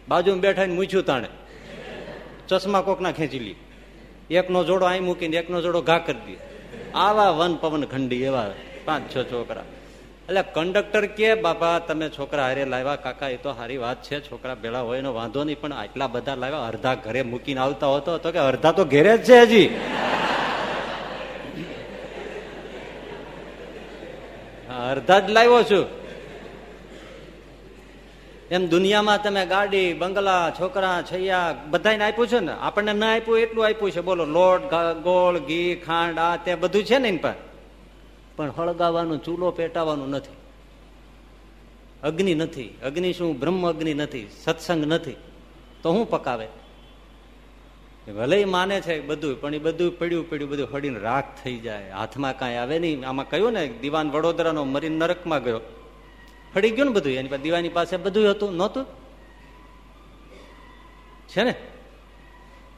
બાજુમાં 0.08 0.40
બેઠા 0.40 0.66
ને 0.66 0.74
મૂછ્યું 0.74 1.06
તાણે. 1.06 1.28
ચશ્મા 2.48 2.82
કોકના 2.82 3.12
ખેંચી 3.12 3.40
લી. 3.40 3.56
એકનો 4.30 4.64
જોડો 4.64 4.86
અહીં 4.86 5.04
મૂકીને, 5.04 5.38
એકનો 5.38 5.62
જોડો 5.62 5.82
ઘા 5.82 5.98
કરી 5.98 6.36
દે. 6.36 6.38
આવા 6.92 7.30
વન 7.30 7.56
પવન 7.56 7.84
ખંડી 7.84 8.24
એવા 8.24 8.52
પાંચ, 8.86 9.16
છ 9.16 9.20
છોકરા. 9.20 9.64
એટલે 10.30 10.44
કંડક્ટર 10.54 11.06
કે, 11.06 11.34
બાપા, 11.36 11.80
તમે 11.80 12.10
છોકરા 12.10 12.44
હારે 12.44 12.66
લાવ્યા, 12.66 12.96
કાકા, 12.96 13.28
એ 13.28 13.38
તો 13.38 13.54
સારી 13.54 13.78
વાત 13.78 14.04
છે, 14.04 14.32
છોકરા 14.32 14.56
ભેળા 14.56 14.80
હોય 14.80 15.00
એનો 15.00 15.14
વાંધો 15.14 15.44
નહીં, 15.44 15.62
પણ 15.62 15.74
આટલા 15.74 16.08
બધા 16.08 16.36
લાવ્યા, 16.36 16.68
અડધા 16.68 16.96
ઘરે 16.96 17.22
મૂકીને 17.22 17.60
આવતા 17.60 17.88
હોતો 17.88 18.18
તો 18.18 18.32
કે 18.32 18.40
અડધા 18.40 18.72
તો 18.72 18.86
ઘેરે 18.86 19.18
જ 19.18 19.24
છે 19.24 19.40
હજી. 19.40 19.68
અડધા 24.92 25.20
જ 25.20 25.30
લાવ્યો 25.30 25.64
છું. 25.64 25.86
એમ 28.52 28.68
દુનિયામાં 28.68 29.24
તમે 29.24 29.46
ગાડી, 29.46 29.94
બંગલા, 29.94 30.52
છોકરા, 30.60 31.04
છૈયા 31.12 31.56
બધાને 31.70 32.04
આપ્યું 32.04 32.28
છે 32.28 32.40
ને? 32.40 32.52
આપણને 32.52 32.94
ના 32.94 33.16
આપ્યું, 33.16 33.40
એટલું 33.40 33.66
આપ્યું 33.66 33.92
છે. 33.92 34.02
બોલો, 34.02 34.26
લોટ 34.26 34.62
ગોળ, 35.04 35.40
ઘી, 35.40 35.82
ખાંડ, 35.86 36.20
આ 36.20 36.36
તે 36.36 36.56
બધું 36.56 36.84
છે 36.84 36.98
ને 36.98 37.08
એની 37.08 37.18
પાસે 37.18 37.45
પણ 38.36 38.52
હળગાવાનું 38.58 39.24
ચૂલો 39.24 39.52
પેટાવાનું 39.52 40.10
નથી. 40.10 40.36
અગ્નિ 42.04 42.34
નથી. 42.34 42.78
અગ્નિ 42.84 43.14
શું? 43.14 43.40
બ્રહ્મ 43.40 43.70
અગ્નિ 43.70 43.94
નથી. 43.94 44.30
સત્સંગ 44.44 44.86
નથી. 44.86 45.16
તો 45.84 45.92
હું 45.92 46.10
પકાવે? 46.10 46.48
ભલે 48.12 48.46
માને 48.46 48.82
છે 48.82 49.02
બધું 49.02 49.42
પણ 49.42 49.56
એ 49.56 49.58
બધું 49.58 50.00
પડ્યું 50.00 50.30
પડ્યું 50.30 50.50
બધું 50.50 50.68
હળીને 50.74 51.00
રાખ 51.00 51.44
થઈ 51.44 51.58
જાય. 51.58 51.92
હાથમાં 51.92 52.40
કાંઈ 52.40 52.56
આવે 52.56 52.80
નહીં. 52.80 53.08
આમાં 53.08 53.30
કહ્યું 53.30 53.52
ને, 53.52 53.68
દિવાન 53.68 54.12
વડોદરાનો 54.12 54.64
મરીન 54.64 54.92
નરકમાં 54.92 55.44
ગયો. 55.44 55.62
હળી 56.56 56.72
ગયું 56.72 56.88
ને 56.88 56.94
બધું 56.94 57.14
એની 57.14 57.30
પાસે 57.30 57.44
દિવાની 57.44 57.70
પાસે 57.70 57.98
બધું 57.98 58.32
હતું, 58.32 58.56
નહોતું. 58.56 58.86
છે 61.28 61.44
ને? 61.44 61.56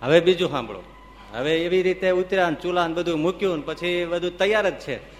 હવે 0.01 0.19
બીજું 0.19 0.49
સાંભળો. 0.49 0.83
હવે 1.31 1.65
એવી 1.65 1.83
રીતે 1.83 2.11
ઉતર્યા 2.11 2.51
ચૂલા 2.51 2.87
બધું 2.87 3.19
મૂક્યું 3.19 3.65
પછી 3.65 4.05
બધું 4.05 4.37
તૈયાર 4.37 4.69
જ 4.69 4.79
છે. 4.79 5.16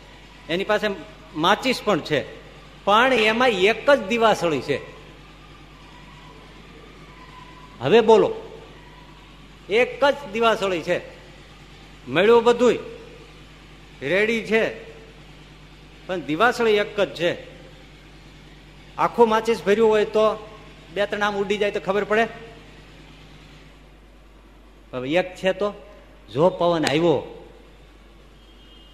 એની 0.50 0.64
પાસે 0.64 0.88
માચીસ 1.36 1.82
પણ 1.86 2.00
છે. 2.00 2.38
પણ 2.86 3.14
એમાં 3.14 3.50
એક 3.50 3.92
જ 3.92 4.08
દિવાસળી 4.08 4.62
છે. 4.62 4.80
હવે 7.80 8.02
બોલો. 8.02 8.36
એક 9.70 10.06
જ 10.06 10.16
દિવાસળી 10.34 10.82
છે. 10.82 11.02
મળ્યું 12.08 12.44
બધું 12.44 12.74
રેડી 14.02 14.42
છે. 14.42 14.92
પણ 16.08 16.22
દિવાસળી 16.22 16.72
એક 16.72 17.00
જ 17.00 17.16
છે. 17.16 17.58
આખું 18.98 19.30
માચીસ 19.30 19.64
ભર્યું 19.64 19.90
હોય 19.90 20.06
તો 20.06 20.50
બે 20.94 21.06
ત્રણ 21.06 21.22
આમ 21.22 21.38
ઉડી 21.38 21.58
જાય 21.58 21.72
તો 21.72 21.80
ખબર 21.80 22.04
પડે? 22.04 22.28
હવે 24.94 25.10
એક 25.10 25.36
છે 25.36 25.54
તો, 25.54 25.74
જો 26.34 26.50
પવન 26.50 26.86
આવ્યો 26.86 27.37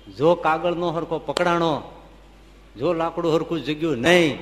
જો 0.07 0.35
કાગળનો 0.35 0.91
હરખો 0.91 1.19
પકડાણો, 1.19 1.81
જો 2.77 2.93
લાકડું 2.93 3.35
હરખું 3.35 3.63
જગ્યું 3.63 3.97
નહીં, 3.97 4.37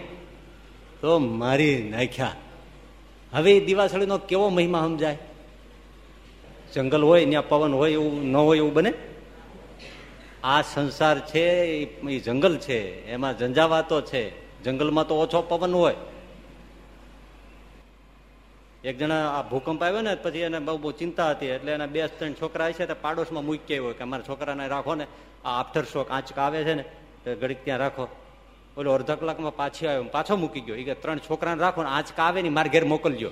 તો 1.02 1.19
મારી 1.19 1.89
નાખ્યા. 1.89 2.36
હવે 3.34 3.60
દિવાસળીનો 3.60 4.17
કેવો 4.17 4.50
મહિમા 4.50 4.82
સમજાય? 4.82 5.17
જંગલ 6.74 7.04
હોય, 7.04 7.26
ત્યાં 7.26 7.50
પવન 7.50 7.74
હોય 7.74 7.91
એવું, 7.91 8.26
ન 8.26 8.36
હોય 8.36 8.58
એવું 8.58 8.74
બને? 8.74 8.93
આ 10.43 10.62
સંસાર 10.62 11.19
છે, 11.19 11.50
એ 12.10 12.19
જંગલ 12.19 12.58
છે, 12.58 13.06
એમાં 13.06 13.39
ઝંઝાવાતો 13.39 14.02
છે. 14.02 14.41
જંગલમાં 14.63 15.08
તો 15.08 15.15
ઓછો 15.15 15.41
પવન 15.41 15.74
હોય. 15.74 15.95
એક 18.84 18.98
જણા 18.98 19.30
આ 19.38 19.41
ભૂકંપ 19.41 19.84
આવ્યો 19.84 20.02
ને 20.02 20.15
પછી 20.15 20.39
એને 20.39 20.60
બહુ 20.60 20.78
બહુ 20.78 20.91
ચિંતા 20.91 21.30
હતી. 21.30 21.46
એટલે 21.46 21.72
એના 21.72 21.86
બે 21.86 22.08
ત્રણ 22.08 22.34
છોકરા 22.34 22.72
છે 22.72 22.86
તો 22.86 22.96
પાડોશમાં 23.02 23.46
મૂકી 23.46 23.78
હોય 23.78 23.94
કે 23.94 24.04
અમારા 24.04 24.24
છોકરાને 24.30 24.67
રાખો 24.67 24.96
ને. 24.96 25.04
આ 25.46 25.60
આફ્ટર 25.60 25.84
શોક 25.84 26.12
આંચક 26.12 26.39
આવે 26.39 26.63
છે 26.63 26.74
ને, 26.74 26.84
તો 27.26 27.36
ઘડીક 27.36 27.65
ત્યાં 27.65 27.80
રાખો. 27.80 28.08
ઓલો 28.78 28.94
અડધા 28.94 29.15
કલાકમાં 29.15 29.56
પાછી 29.56 29.88
આવ્યો 29.88 30.04
પાછો 30.04 30.36
મૂકી 30.36 30.62
ગયો. 30.62 30.76
એ 30.76 30.84
કે 30.84 30.94
ત્રણ 30.94 31.17
છોકરાને 31.17 31.62
રાખો 31.62 31.84
ને, 31.84 31.89
આંચક 31.89 32.20
આવે 32.20 32.41
ને 32.41 32.50
માર 32.50 32.67
ઘેર 32.67 32.86
મોકલજો. 32.86 33.32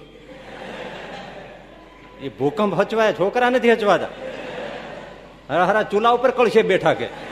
એ 2.21 2.29
ભૂકંપ 2.29 2.73
હચવાય, 2.73 3.13
છોકરા 3.13 3.49
નથી 3.49 3.71
હચવાતા. 3.71 4.09
હરા 5.49 5.65
હરા 5.65 5.83
ચૂલા 5.83 6.09
ઉપર 6.09 6.31
કળશે 6.31 6.61
બેઠા 6.61 6.93
કે. 6.93 7.28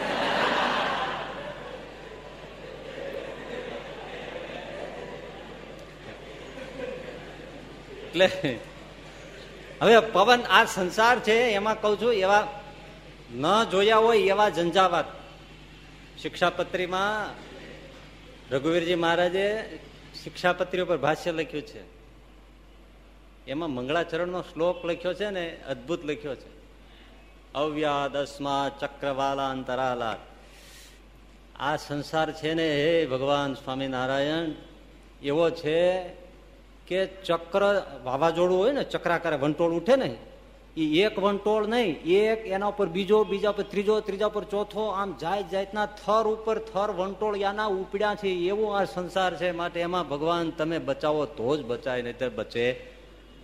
એટલે 8.20 8.60
હવે 9.82 10.00
પવન 10.00 10.42
આ 10.42 10.66
સંસાર 10.66 11.20
છે, 11.20 11.34
એમાં 11.34 11.82
કઉ 11.82 11.96
છું, 12.02 12.14
એવા 12.14 12.62
ન 13.36 13.64
જોયા 13.64 13.98
હોય 13.98 14.18
એવા 14.18 14.50
ઝંઝાવાત. 14.50 15.06
શિક્ષાપત્રીમાં 16.22 17.36
રઘુવીરજી 18.56 18.96
મહારાજે 18.96 19.80
શિક્ષાપત્રી 20.24 20.82
ઉપર 20.82 20.98
ભાષ્ય 20.98 21.32
લખ્યું 21.32 21.64
છે. 21.64 21.82
એમાં 23.48 23.70
મંગળાચરણનો 23.70 24.42
શ્લોક 24.42 24.86
લખ્યો 24.86 25.14
છે 25.14 25.30
ને, 25.30 25.58
અદભુત 25.68 26.06
લખ્યો 26.06 26.36
છે. 26.36 26.58
અવ્યાદ 27.54 28.18
અસ્મા 28.18 28.72
ચક્રવાલા 28.82 29.50
અંતરાલા 29.50 30.18
આ 31.60 31.76
સંસાર 31.76 32.34
છે 32.34 32.54
ને, 32.54 32.68
હે 32.76 33.06
ભગવાન 33.06 33.54
સ્વામિનારાયણ, 33.54 34.46
એવો 35.24 35.50
છે 35.50 36.04
કે 36.88 37.00
ચક્ર 37.23 37.63
વાવાઝોડું 38.06 38.58
હોય 38.58 38.71
ને, 38.71 38.84
ચક્રાકારે 38.84 39.38
વંટોળ 39.38 39.78
ઉઠે 39.80 39.95
ને 39.95 40.12
એ 40.78 40.86
એક 41.06 41.15
વંટોળ 41.17 41.65
નહીં, 41.67 41.95
એક 42.06 42.45
એના 42.45 42.69
ઉપર 42.69 42.88
બીજો, 42.95 43.23
બીજા 43.26 43.50
ઉપર 43.50 43.63
ત્રીજો, 43.63 43.95
ત્રીજા 44.02 44.28
ઉપર 44.28 44.45
ચોથો, 44.45 44.84
આમ 44.91 45.15
જાત 45.21 45.50
જાતના 45.52 45.88
થર 46.00 46.26
ઉપર 46.28 46.58
થર 46.69 46.89
વંટોળ 47.00 47.36
યાના 47.36 47.67
ઉપડ્યા 47.67 48.15
છે, 48.15 48.30
એવો 48.52 48.65
આ 48.71 48.86
સંસાર 48.86 49.32
છે 49.36 49.52
માટે 49.52 49.80
એમાં 49.80 50.10
ભગવાન 50.10 50.52
તમે 50.52 50.78
બચાવો 50.80 51.26
તો 51.38 51.58
જ 51.58 51.63
બચાય 51.63 52.02
નહીં 52.02 52.36
બચે 52.36 52.65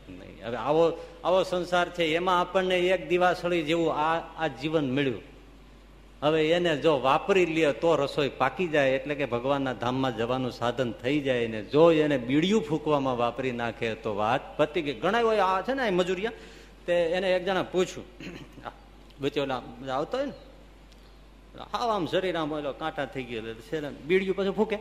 નહીં. 0.09 0.35
હવે 0.45 0.57
આવો 0.57 0.83
આવો 1.23 1.43
સંસાર 1.43 1.87
છે, 1.89 2.03
એમાં 2.15 2.39
આપણને 2.39 2.77
એક 2.93 3.09
દિવાસળી 3.09 3.63
જેવું 3.63 3.91
આ 3.95 4.15
આ 4.37 4.47
જીવન 4.61 4.87
મળ્યું. 4.91 5.32
હવે 6.23 6.41
એને 6.55 6.71
જો 6.83 6.93
વાપરી 7.07 7.47
લે 7.55 7.73
તો 7.81 7.89
રસોઈ 7.95 8.31
પાકી 8.41 8.69
જાય, 8.73 8.91
એટલે 8.97 9.13
કે 9.19 9.25
ભગવાનના 9.33 9.79
ધામમાં 9.83 10.13
જવાનું 10.19 10.53
સાધન 10.61 10.89
થઈ 11.01 11.19
જાય 11.27 11.47
ને 11.53 11.59
જો 11.73 11.83
એને 12.03 12.17
બીડિયું 12.29 12.63
ફૂંકવામાં 12.67 13.17
વાપરી 13.23 13.53
નાખે 13.61 13.87
તો 14.03 14.11
વાત 14.21 14.41
પતી 14.57 14.83
ગઈ. 14.85 14.97
ઘણા 15.03 15.23
હોય 15.27 15.43
આ 15.51 15.61
છે 15.67 15.73
ને 15.73 15.91
મજૂરિયા, 15.99 16.39
તે 16.85 16.93
એને 17.15 17.27
એક 17.35 17.43
જણા 17.47 17.71
પૂછ્યું 17.73 18.05
બચેલા 19.21 19.61
આવતો 19.97 20.15
હોય 20.17 20.27
ને, 20.29 20.35
હાવ 21.73 21.89
આમ 21.95 22.05
શરીર 22.11 22.35
આમ 22.41 22.51
ઓલો 22.51 22.71
કાંટા 22.81 23.07
થઈ 23.13 23.25
ગયો 23.29 23.41
ને 23.83 23.89
બીડિયું 24.07 24.37
પછી 24.37 24.55
ફૂકે? 24.59 24.77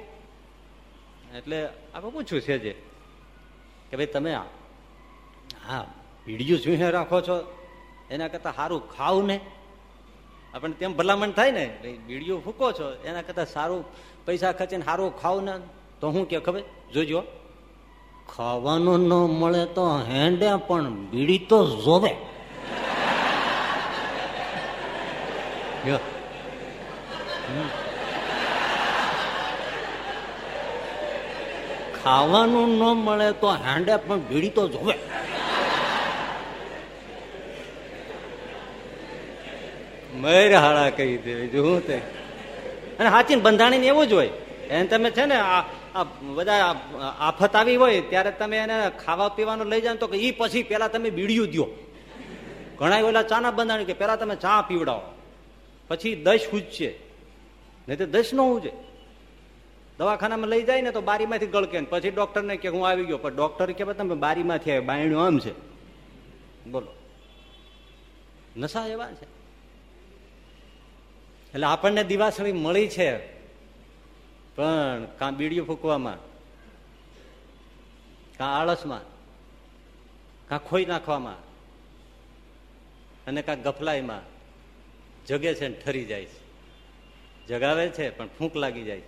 એટલે 1.39 1.59
આપણે 1.95 2.11
પૂછ્યું 2.15 2.43
છે 2.47 2.55
જે 2.65 2.73
કે 3.89 3.95
ભાઈ 3.99 4.13
તમે 4.15 4.31
હા 5.69 5.85
બીડિયું 6.27 6.61
શું 6.63 6.75
રાખો 6.97 7.19
છો? 7.27 7.37
એના 8.13 8.31
કરતા 8.33 8.55
સારું 8.59 8.83
ખાવ 8.95 9.17
ને 9.31 9.37
આપણને 10.55 10.75
તેમ 10.75 10.97
ભલામણ 10.97 11.31
થાય 11.31 11.51
ને 11.51 11.65
બીડીઓ 12.07 12.39
ફૂકો 12.39 12.73
છો, 12.73 12.87
એના 13.05 13.23
કરતા 13.23 13.45
સારું 13.45 13.85
પૈસા 14.27 14.53
ખર્ચીને 14.53 14.85
સારું 14.85 15.21
ખાવ 15.21 15.41
ને. 15.41 15.53
તો 16.01 16.09
હું 16.09 16.29
કે, 16.29 16.39
ખબર? 16.39 16.63
જોજો. 16.95 17.23
ખાવાનું 18.37 19.01
ન 19.09 19.13
મળે 19.41 19.65
તો 19.67 19.85
હેન્ડે 20.11 20.49
પણ 20.69 20.91
બીડી 20.91 21.39
તો 21.39 21.59
જોવે. 21.67 22.13
ખાવાનું 32.05 32.69
ન 32.79 32.83
મળે 33.05 33.33
તો 33.33 33.49
હેન્ડે 33.55 33.97
પણ 33.97 34.21
બીડી 34.21 34.49
તો 34.49 34.69
જોવે. 34.69 34.95
મર 40.23 40.55
હાળા 40.55 40.91
કહી 40.91 41.17
દે 41.17 41.33
શું 41.49 41.87
તે 41.87 41.97
અને 42.99 43.09
હાચી 43.09 43.37
બંધાણી 43.37 43.87
એવું 43.87 44.07
જ 44.07 44.13
હોય. 44.13 44.31
એને 44.71 44.87
તમે 44.87 45.11
છે 45.11 45.25
ને 45.25 45.37
આ 45.37 46.03
બધા 46.35 46.77
આફત 47.21 47.57
આવી 47.57 47.77
હોય, 47.77 48.01
ત્યારે 48.01 48.31
તમે 48.31 48.57
એને 48.57 48.77
ખાવા 49.05 49.29
પીવાનું 49.29 49.67
લઈ 49.67 49.81
જાવ 49.81 49.97
તો 49.97 50.07
કે 50.07 50.19
એ 50.19 50.31
પછી 50.31 50.63
પેલા 50.63 50.89
તમે 50.89 51.11
બીડિયું 51.11 51.51
દો 51.51 51.67
ઘણા 52.79 53.03
ઓલા 53.05 53.23
ચાના 53.23 53.51
બંધાણી 53.51 53.85
કે 53.85 53.95
પેલા 53.95 54.17
તમે 54.17 54.37
ચા 54.37 54.61
પીવડાવો. 54.69 55.03
પછી 55.89 56.15
દશ 56.15 56.47
ઉજશે 56.53 56.95
નહીં 57.89 57.99
તો 57.99 58.07
દશ 58.07 58.33
નો 58.33 58.45
ઉજે. 58.53 58.73
દવાખાનામાં 59.99 60.49
લઈ 60.49 60.63
જાય 60.63 60.83
ને 60.83 60.91
તો 60.91 61.01
બારીમાંથી 61.01 61.47
ગળકે 61.47 61.81
પછી 61.81 62.11
ડોક્ટરને 62.11 62.57
કે 62.57 62.69
હું 62.69 62.89
આવી 62.89 63.05
ગયો. 63.05 63.19
પણ 63.19 63.37
ડોક્ટર 63.37 63.73
કે 63.73 63.85
તમે 63.85 64.15
બારીમાંથી 64.15 64.71
આવ્યો. 64.71 64.83
બાયણું 64.83 65.27
આમ 65.27 65.39
છે. 65.39 65.53
બોલો. 66.71 66.91
નશા 68.57 68.87
એવા 68.87 69.13
છે. 69.13 69.42
એટલે 71.55 71.67
આપણને 71.67 72.05
દિવાસળી 72.05 72.53
મળી 72.53 72.89
છે. 72.89 73.27
પણ 74.57 75.05
કાં 75.19 75.37
બીડીયું 75.37 75.67
ફૂકવામાં? 75.67 76.17
કાં 78.39 78.61
આળસમાં? 78.61 79.01
કાં 80.49 80.59
ખોઈ 80.59 80.85
નાખવામાં? 80.85 81.37
અને 83.27 83.43
કાં 83.43 83.63
ગફલાઈમાં? 83.63 84.21
જગે 85.27 85.55
છે 85.55 85.69
ને 85.69 85.75
ઠરી 85.75 86.05
જાય 86.05 86.25
છે. 86.25 86.43
જગાવે 87.47 87.89
છે 87.89 88.11
પણ 88.11 88.29
ફૂંક 88.39 88.57
લાગી 88.57 88.83
જાય 88.83 89.03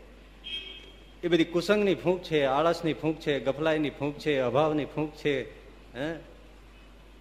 એ 1.23 1.29
બધી 1.29 1.45
કુસંગની 1.45 1.95
ફૂંક 1.95 2.23
છે, 2.23 2.45
આળસની 2.45 2.93
ફૂંક 2.93 3.21
છે, 3.21 3.41
ગફલાઈની 3.41 3.91
ફૂંક 3.91 4.19
છે, 4.19 4.39
અભાવની 4.39 4.85
ફૂંક 4.85 5.15
છે, 5.15 5.51
હે? 5.97 6.15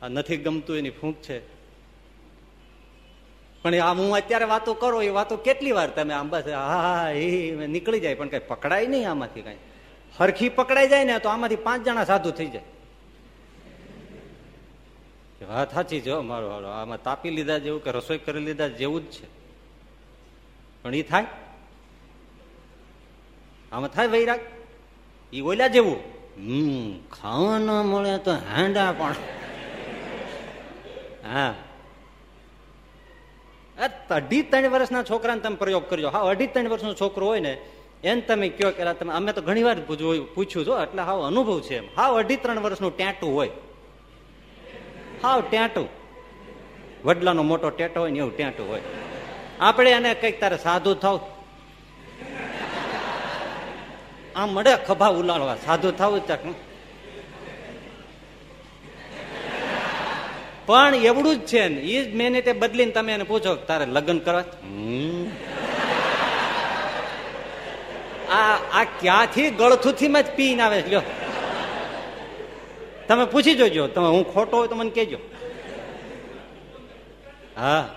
આ 0.01 0.07
નથી 0.07 0.38
ગમતું 0.38 0.77
એની 0.77 0.89
ફૂંક 0.89 1.15
છે. 1.15 1.39
પણ 3.63 3.76
આ 3.76 3.93
હું 3.93 4.15
અત્યારે 4.15 4.45
વાતો 4.45 4.73
કરો, 4.73 5.02
એ 5.02 5.10
વાતો 5.10 5.38
કેટલી 5.38 5.71
વાર 5.71 5.89
તમે 5.89 6.13
આમ 6.13 6.30
બસ, 6.30 6.47
હા 6.47 7.02
હા 7.02 7.10
એ 7.10 7.52
નીકળી 7.67 7.99
જાય, 7.99 8.15
પણ 8.15 8.28
કઈ 8.28 8.39
પકડાય 8.39 8.88
નહીં 8.88 9.12
આમાંથી 9.12 9.41
કઈ. 9.41 9.56
હરખી 10.19 10.49
પકડાઈ 10.49 10.88
જાય 10.88 11.04
ને 11.04 11.19
તો 11.19 11.30
આમાંથી 11.30 11.56
પાંચ 11.56 11.86
જણા 11.86 12.04
સાધુ 12.04 12.32
થઈ 12.32 12.47
જાય. 12.47 12.62
વાત 15.49 15.73
સાચી 15.73 16.02
જો 16.02 16.21
મારો 16.21 16.49
હાલો. 16.49 16.67
આમાં 16.67 17.04
તાપી 17.04 17.30
લીધા 17.30 17.58
જેવું 17.58 17.84
કે 17.84 17.91
રસોઈ 17.91 18.17
કરી 18.17 18.39
લીધા 18.39 18.67
જેવું 18.67 19.02
જ 19.02 19.12
છે. 19.12 19.26
પણ 20.84 20.95
એ 20.95 21.02
થાય. 21.02 21.26
આમાં 23.71 23.89
થાય 23.89 24.08
વૈરાગ. 24.08 24.39
એ 25.34 25.41
ઓલા 25.41 25.67
જેવું. 25.67 25.97
હમ, 26.38 26.99
ખાવા 26.99 27.58
ન 27.58 27.67
મળે 27.67 28.17
તો 28.17 28.32
હાંડા 28.32 28.91
પણ. 28.91 29.15
હા. 31.23 31.56
અઢી 34.09 34.41
ત્રણ 34.41 34.69
વર્ષના 34.69 35.03
છોકરાને 35.03 35.41
તમે 35.41 35.55
પ્રયોગ 35.55 35.89
કરજો. 35.89 36.09
હા, 36.09 36.19
અઢી 36.19 36.47
ત્રણ 36.47 36.69
વર્ષનો 36.69 36.93
છોકરો 36.93 37.27
હોય 37.27 37.39
ને 37.39 37.57
એમ 38.03 38.21
તમે 38.21 38.49
કયો 38.49 38.71
કે 38.71 38.93
તમે, 38.93 39.13
અમે 39.13 39.31
તો 39.33 39.41
ઘણી 39.41 39.63
વાર 39.63 39.77
પૂછ્યું 40.36 40.65
છો 40.65 40.81
એટલે 40.81 41.01
હાવ 41.01 41.27
અનુભવ 41.27 41.59
છે 41.62 41.77
એમ. 41.77 41.86
હાવ 41.97 42.17
અઢી 42.19 42.36
ત્રણ 42.36 42.59
વર્ષનું 42.59 42.97
ટેટું 42.97 43.36
હોય. 43.36 43.49
હાવ 45.23 45.43
ટેટું. 45.51 45.88
વડલાનો 47.05 47.43
મોટો 47.43 47.69
ટેટો 47.69 47.99
હોય 47.99 48.12
ને 48.12 48.19
એવું 48.19 48.38
ટેટું 48.38 48.69
હોય. 48.69 48.81
આપણે 49.59 49.91
એને 49.91 50.13
કંઈક 50.13 50.39
તારે 50.39 50.57
સાધુ 50.57 50.93
થાવ. 50.93 51.19
આમ 54.36 54.49
મળે 54.49 54.75
ખભા 54.88 55.07
ઉલાળવા. 55.07 55.55
સાધુ 55.55 55.91
થવું 55.91 56.27
ચાક 56.27 56.39
પણ 60.65 60.95
એવડું 60.95 61.36
જ 61.36 61.39
છે 61.39 61.67
ને 61.67 61.82
એ 61.82 62.04
જ 62.04 62.45
તે 62.45 62.54
બદલીને 62.54 62.91
તમે 62.91 63.13
એને 63.13 63.23
પૂછો 63.23 63.56
તારે 63.56 63.86
લગ્ન 63.86 64.19
કરવા 64.19 64.43
આ 68.32 68.56
આ 68.73 68.84
ક્યાંથી 68.84 69.49
ગળથુથી 69.49 70.08
માં 70.08 70.23
જ 70.23 70.26
પીને 70.36 70.63
આવે 70.63 70.82
છે? 70.82 70.89
લ્યો. 70.89 71.02
તમે 73.08 73.26
પૂછી 73.26 73.56
જોજો. 73.56 73.88
તમે 73.88 74.08
હું 74.08 74.34
ખોટો 74.34 74.58
હોય 74.58 74.67
તો 74.67 74.76
મને 74.76 74.89
કેજો 74.89 75.17
હા 77.58 77.89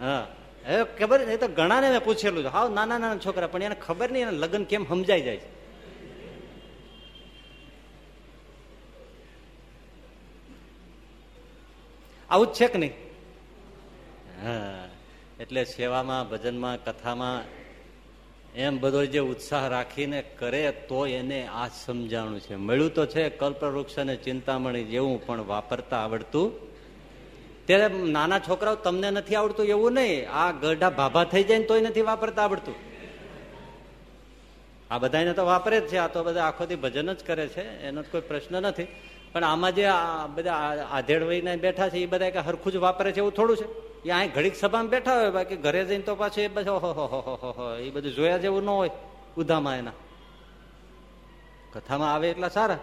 હા. 0.00 0.26
એ 0.68 0.84
ખબર 0.98 1.20
એ 1.20 1.36
તો 1.36 1.48
ઘણાને 1.48 1.90
મેં 1.90 2.04
પૂછેલું 2.04 2.44
છે. 2.44 2.48
હાવ 2.48 2.74
નાના 2.74 2.98
નાના 2.98 3.16
છોકરા 3.16 3.46
પણ 3.46 3.62
એને 3.62 3.76
ખબર 3.86 4.10
નહીં 4.10 4.28
એને 4.28 4.36
લગ્ન 4.38 4.64
કેમ 4.64 4.84
સમજાઈ 4.88 5.22
જાય 5.22 5.36
છે? 5.36 5.63
આવું 12.34 12.46
જ 12.46 12.50
છે 12.50 12.66
કે 12.66 12.78
નહીં? 12.78 12.92
હા, 14.42 14.88
એટલે 15.40 15.64
સેવામાં, 15.64 16.28
ભજનમાં, 16.28 16.84
કથામાં 16.84 17.64
એમ 18.54 18.80
બધો 18.80 19.04
જે 19.04 19.18
ઉત્સાહ 19.18 19.68
રાખીને 19.68 20.22
કરે 20.22 20.70
તો 20.70 21.06
એને 21.06 21.46
આ 21.46 21.68
સમજાણું 21.68 22.40
છે. 22.40 22.56
મળ્યું 22.56 22.94
તો 22.94 23.06
છે 23.06 23.28
કલ્પવૃક્ષ 23.28 23.98
અને 23.98 24.16
ચિંતામણી 24.16 24.84
જેવું 24.84 25.26
પણ 25.26 25.40
વાપરતા 25.40 25.96
આવડતું. 25.96 26.74
ત્યારે 27.66 27.88
નાના 27.88 28.38
છોકરાઓ 28.38 28.74
તમને 28.74 29.10
નથી 29.10 29.34
આવડતું 29.34 29.66
એવું 29.66 29.92
નહીં. 29.92 30.30
આ 30.30 30.52
ગઢા 30.52 30.90
ભાભા 30.90 31.24
થઈ 31.24 31.44
જાય 31.44 31.58
ને 31.58 31.64
તોય 31.64 31.80
નથી 31.80 32.02
વાપરતા 32.02 32.42
આવડતું. 32.42 32.74
આ 34.90 34.98
બધાને 34.98 35.32
તો 35.32 35.44
વાપરે 35.46 35.80
જ 35.80 35.86
છે. 35.86 35.96
આ 35.96 36.08
તો 36.08 36.24
બધા 36.24 36.44
આખોથી 36.44 36.74
ભજન 36.76 37.12
જ 37.12 37.24
કરે 37.24 37.46
છે. 37.48 37.64
એનો 37.80 38.02
કોઈ 38.02 38.20
પ્રશ્ન 38.20 38.62
નથી. 38.62 38.86
પણ 39.34 39.44
આમાં 39.44 39.72
જે 39.74 39.84
બધા 40.34 40.86
આધેડ 40.90 41.22
વહીને 41.22 41.52
બેઠા 41.56 41.88
છે, 41.88 41.98
એ 41.98 42.06
બધા 42.06 42.30
કે 42.30 42.38
હરખું 42.38 42.72
જ 42.72 42.76
વાપરે 42.76 43.10
છે 43.12 43.18
એવું 43.18 43.34
થોડું 43.34 43.56
છે? 43.56 43.66
એ 44.06 44.10
અહીં 44.10 44.32
ઘડીક 44.32 44.56
સભામાં 44.56 44.88
બેઠા 44.88 45.16
હોય, 45.20 45.30
બાકી 45.30 45.56
ઘરે 45.56 45.84
જઈને 45.84 46.04
તો 46.06 46.14
પાછું 46.14 46.44
એ 46.44 46.48
બધું 46.48 46.78
હો 46.82 47.76
એ 47.82 47.90
બધું 47.90 48.12
જોયા 48.14 48.38
જેવું 48.38 48.62
ન 48.62 48.70
હોય, 48.70 48.90
ઉધામાં 49.36 49.76
એના. 49.76 49.96
કથામાં 51.72 52.10
આવે 52.14 52.26
એટલા 52.30 52.48
સારા. 52.48 52.80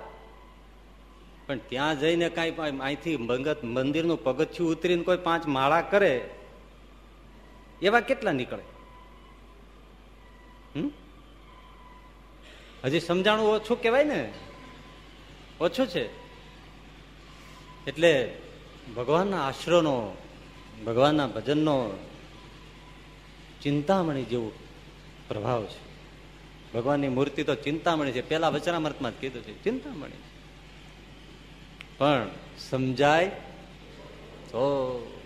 પણ 1.47 1.59
ત્યાં 1.69 1.99
જઈને 1.99 2.27
કાંઈ 2.29 2.79
અહીંથી 2.81 3.17
મંગત, 3.17 3.59
મંદિરનું 3.63 4.19
પગથિયું 4.23 4.71
ઉતરીને 4.71 5.03
કોઈ 5.03 5.17
પાંચ 5.17 5.43
માળા 5.47 5.81
કરે, 5.81 6.13
એવા 7.81 8.07
કેટલા 8.09 8.31
નીકળે? 8.31 8.65
હજી 12.83 12.99
સમજાણું 12.99 13.47
ઓછું 13.55 13.77
કહેવાય 13.81 14.03
ને? 14.03 14.19
ઓછું 15.61 15.87
છે? 15.87 16.20
એટલે 17.87 18.37
ભગવાનના 18.95 19.47
આશરોનો, 19.47 20.17
ભગવાનના 20.85 21.27
ભજનનો 21.27 21.91
ચિંતામણી 23.61 24.23
જેવો 24.23 24.51
પ્રભાવ 25.27 25.65
છે. 25.65 25.91
ભગવાનની 26.73 27.07
મૂર્તિ 27.07 27.43
તો 27.43 27.55
ચિંતામણી 27.55 28.11
છે. 28.11 28.21
પેલા 28.21 28.49
વચનામૃતમાં 28.49 29.11
જ 29.11 29.13
કીધું 29.15 29.41
છે. 29.41 29.63
ચિંતામણી. 29.63 30.11
પણ 31.97 32.27
સમજાય 32.69 33.27
તો 34.45 35.19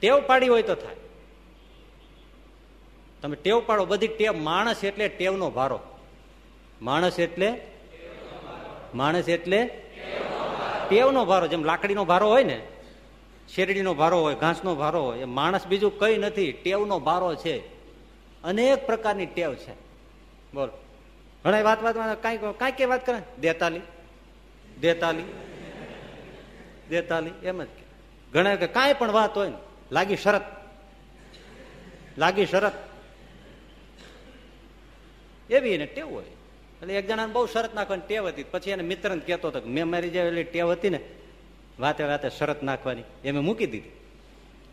ટેવ 0.00 0.20
પાડી 0.26 0.48
હોય 0.48 0.62
તો 0.62 0.74
થાય. 0.74 0.96
તમે 3.22 3.36
ટેવ 3.36 3.62
પાડો. 3.66 3.84
બધી 3.84 4.08
ટેવ 4.08 4.32
માણસ 4.32 4.84
એટલે 4.84 5.08
ટેવનો 5.08 5.50
ભારો. 5.50 5.80
માણસ 6.82 7.18
એટલે 7.18 7.60
માણસ 8.94 9.28
એટલે 9.28 9.83
ટેવનો 10.88 11.24
ભારો, 11.24 11.46
જેમ 11.46 11.64
લાકડીનો 11.64 12.04
ભારો 12.04 12.28
હોય 12.28 12.44
ને, 12.44 12.66
શેરડીનો 13.54 13.94
ભારો 13.94 14.20
હોય, 14.20 14.34
ઘાસનો 14.34 14.74
ભારો 14.74 15.04
હોય, 15.04 15.18
એ 15.18 15.24
માણસ 15.24 15.66
બીજું 15.66 15.98
કઈ 15.98 16.18
નથી, 16.18 16.52
ટેવનો 16.52 16.98
ભારો 16.98 17.34
છે. 17.34 17.58
અનેક 18.42 18.86
પ્રકારની 18.86 19.26
ટેવ 19.26 19.54
છે. 19.54 19.72
બોલ. 20.54 20.70
ઘણા 21.44 21.62
વાત 21.62 21.82
વાતમાં 21.82 22.22
કાંઈ 22.22 22.38
કાંઈ 22.58 22.72
કઈ 22.72 22.84
વાત 22.84 23.06
કરે? 23.06 23.18
દેતાલી. 23.40 23.80
દેતાલી. 24.80 25.24
દેતાલી, 26.90 27.30
એમ 27.42 27.64
જ 27.64 27.68
ઘણા 28.32 28.56
કે 28.56 28.66
કાંઈ 28.66 28.94
પણ 28.94 29.12
વાત 29.12 29.36
હોય 29.36 29.48
ને, 29.48 29.56
લાગી 29.92 30.16
શરત. 30.16 30.42
લાગી 32.18 32.46
શરત. 32.46 32.72
એવી 35.50 35.70
એને 35.70 35.86
ટેવ 35.86 36.08
હોય. 36.08 36.24
એટલે 36.82 36.94
એક 36.94 37.08
જણાને 37.08 37.32
બહુ 37.32 37.46
શરત 37.46 37.74
નાખવાની 37.74 38.06
ટેવ 38.06 38.26
હતી. 38.28 38.44
પછી 38.50 38.70
એને 38.70 38.82
મિત્રને 38.82 39.20
કહેતો 39.20 39.48
હતો 39.48 39.60
મેં 39.66 39.88
મારી 39.88 40.10
જે 40.10 40.20
એટલે 40.20 40.42
ટેવ 40.42 40.72
હતી 40.72 40.90
ને, 40.90 41.00
વાતે 41.80 42.04
વાતે 42.04 42.30
શરત 42.30 42.62
નાખવાની. 42.62 43.02
એ 43.24 43.30
મેં 43.30 43.42
મૂકી 43.42 43.66
દીધી. 43.66 43.90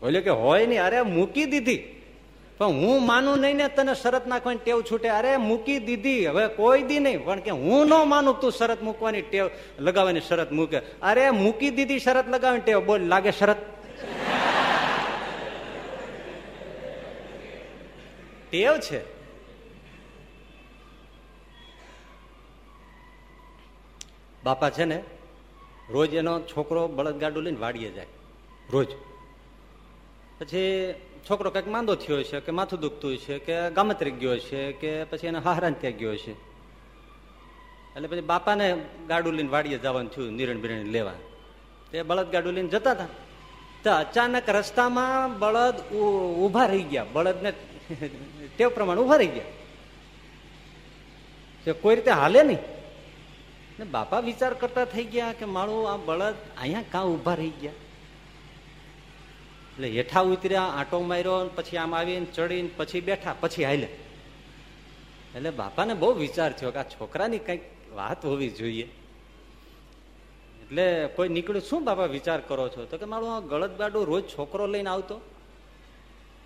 બોલ્યો 0.00 0.22
કે 0.22 0.30
હોય 0.30 0.66
નહીં, 0.66 0.82
અરે 0.82 1.02
મૂકી 1.02 1.44
દીધી. 1.44 1.98
પણ 2.58 2.66
હું 2.66 3.06
માનું 3.06 3.38
નહીં 3.38 3.56
ને 3.56 3.68
તને 3.68 3.94
શરત 3.94 4.26
નાખવાની 4.26 4.58
ટેવ 4.64 4.82
છૂટે. 4.90 5.08
અરે 5.08 5.36
મૂકી 5.36 5.78
દીધી. 5.78 6.26
હવે 6.26 6.48
કોઈ 6.48 6.82
દી 6.82 6.98
નહીં. 6.98 7.24
પણ 7.24 7.40
કે 7.40 7.50
હું 7.50 7.86
ન 7.86 8.08
માનું 8.08 8.40
તું 8.40 8.52
શરત 8.52 8.82
મૂકવાની 8.82 9.22
ટેવ, 9.22 9.50
લગાવવાની 9.78 10.20
શરત 10.20 10.52
મૂકે. 10.52 10.78
અરે 10.78 11.30
મૂકી 11.30 11.70
દીધી 11.70 11.98
શરત 11.98 12.28
લગાવવાની 12.28 12.60
ટેવ. 12.60 12.84
બોલ, 12.84 13.00
લાગે 13.00 13.30
શરત? 13.30 13.56
ટેવ 18.50 18.76
છે. 18.78 19.11
બાપા 24.44 24.70
છે 24.70 24.84
ને, 24.84 25.04
રોજ 25.90 26.14
એનો 26.14 26.40
છોકરો 26.40 26.88
બળદગાડું 26.88 27.42
લઈને 27.42 27.58
વાડીએ 27.58 27.90
જાય, 27.90 28.06
રોજ. 28.72 28.86
પછી 30.40 30.94
છોકરો 31.30 31.50
કંઈક 31.50 31.68
માંદો 31.68 31.94
થયો 31.94 32.22
છે, 32.22 32.40
કે 32.40 32.52
માથું 32.52 32.80
દુખતું 32.80 33.18
છે, 33.18 33.38
કે 33.38 33.70
ગામતરી 33.70 34.10
ગયો 34.10 34.38
છે, 34.38 34.72
કે 34.72 35.04
પછી 35.04 35.26
એને 35.26 35.38
હારાન 35.38 35.72
ત્યાં 35.72 35.94
ગયો 35.94 36.16
છે. 36.16 36.32
એટલે 36.32 38.08
પછી 38.08 38.20
બાપાને 38.20 38.84
ગાડું 39.08 39.32
લઈને 39.32 39.48
વાડીએ 39.48 39.78
જવાનું 39.78 40.10
થયું, 40.10 40.32
નિરણ 40.32 40.58
બિરણ 40.58 40.82
લેવા. 40.82 41.12
તે 41.90 42.02
બળદ 42.02 42.30
ગાડું 42.30 42.52
લઈને 42.52 42.68
જતા 42.68 42.90
હતા. 42.90 43.06
તો 43.84 43.90
અચાનક 43.90 44.48
રસ્તામાં 44.48 45.38
બળદ 45.38 45.80
ઊભા 46.38 46.66
રહી 46.66 46.82
ગયા. 46.82 47.06
બળદને 47.12 47.52
તે 48.58 48.66
પ્રમાણે 48.66 49.00
ઊભા 49.00 49.16
રહી 49.16 49.26
ગયા. 49.26 49.44
કોઈ 51.72 51.94
રીતે 51.94 52.10
હાલે 52.10 52.42
નહીં. 52.42 52.58
ને 53.78 53.84
બાપા 53.84 54.20
વિચાર 54.20 54.54
કરતા 54.54 54.84
થઈ 54.84 55.04
ગયા 55.04 55.32
કે 55.32 55.46
મારું 55.56 55.88
આ 55.90 55.96
બળદ 55.96 56.36
અહીંયા 56.60 56.90
કાં 56.92 57.06
ઊભા 57.14 57.34
રહી 57.34 57.54
ગયા? 57.62 57.78
એટલે 59.72 59.88
હેઠા 59.88 60.22
ઉતર્યા, 60.22 60.70
આંટો 60.78 61.00
માર્યો 61.00 61.48
પછી 61.56 61.76
આમ 61.76 61.94
આવીને 61.94 62.26
ચડીને 62.36 62.70
પછી 62.76 63.00
બેઠા, 63.00 63.36
પછી 63.40 63.64
હાલે 63.64 63.88
એટલે 65.34 65.50
બાપાને 65.50 65.94
બહુ 65.94 66.14
વિચાર 66.14 66.50
થયો 66.52 66.72
કે 66.72 66.78
આ 66.78 66.90
છોકરાની 66.94 67.38
કંઈક 67.38 67.62
વાત 67.96 68.24
હોવી 68.24 68.50
જોઈએ. 68.50 68.86
એટલે 70.62 70.86
કોઈ 71.16 71.28
નીકળ્યું, 71.28 71.68
શું 71.68 71.84
બાપા 71.84 72.06
વિચાર 72.06 72.40
કરો 72.48 72.68
છો? 72.68 72.84
તો 72.84 72.98
કે 72.98 73.04
મારું 73.04 73.36
આ 73.36 73.40
ગળદ 73.40 73.78
ગાડું 73.78 74.04
રોજ 74.06 74.24
છોકરો 74.36 74.66
લઈને 74.66 74.90
આવતો. 74.90 75.20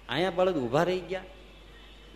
અહીંયા 0.09 0.31
બળદ 0.31 0.57
ઊભા 0.57 0.85
રહી 0.85 1.05
ગયા. 1.11 1.25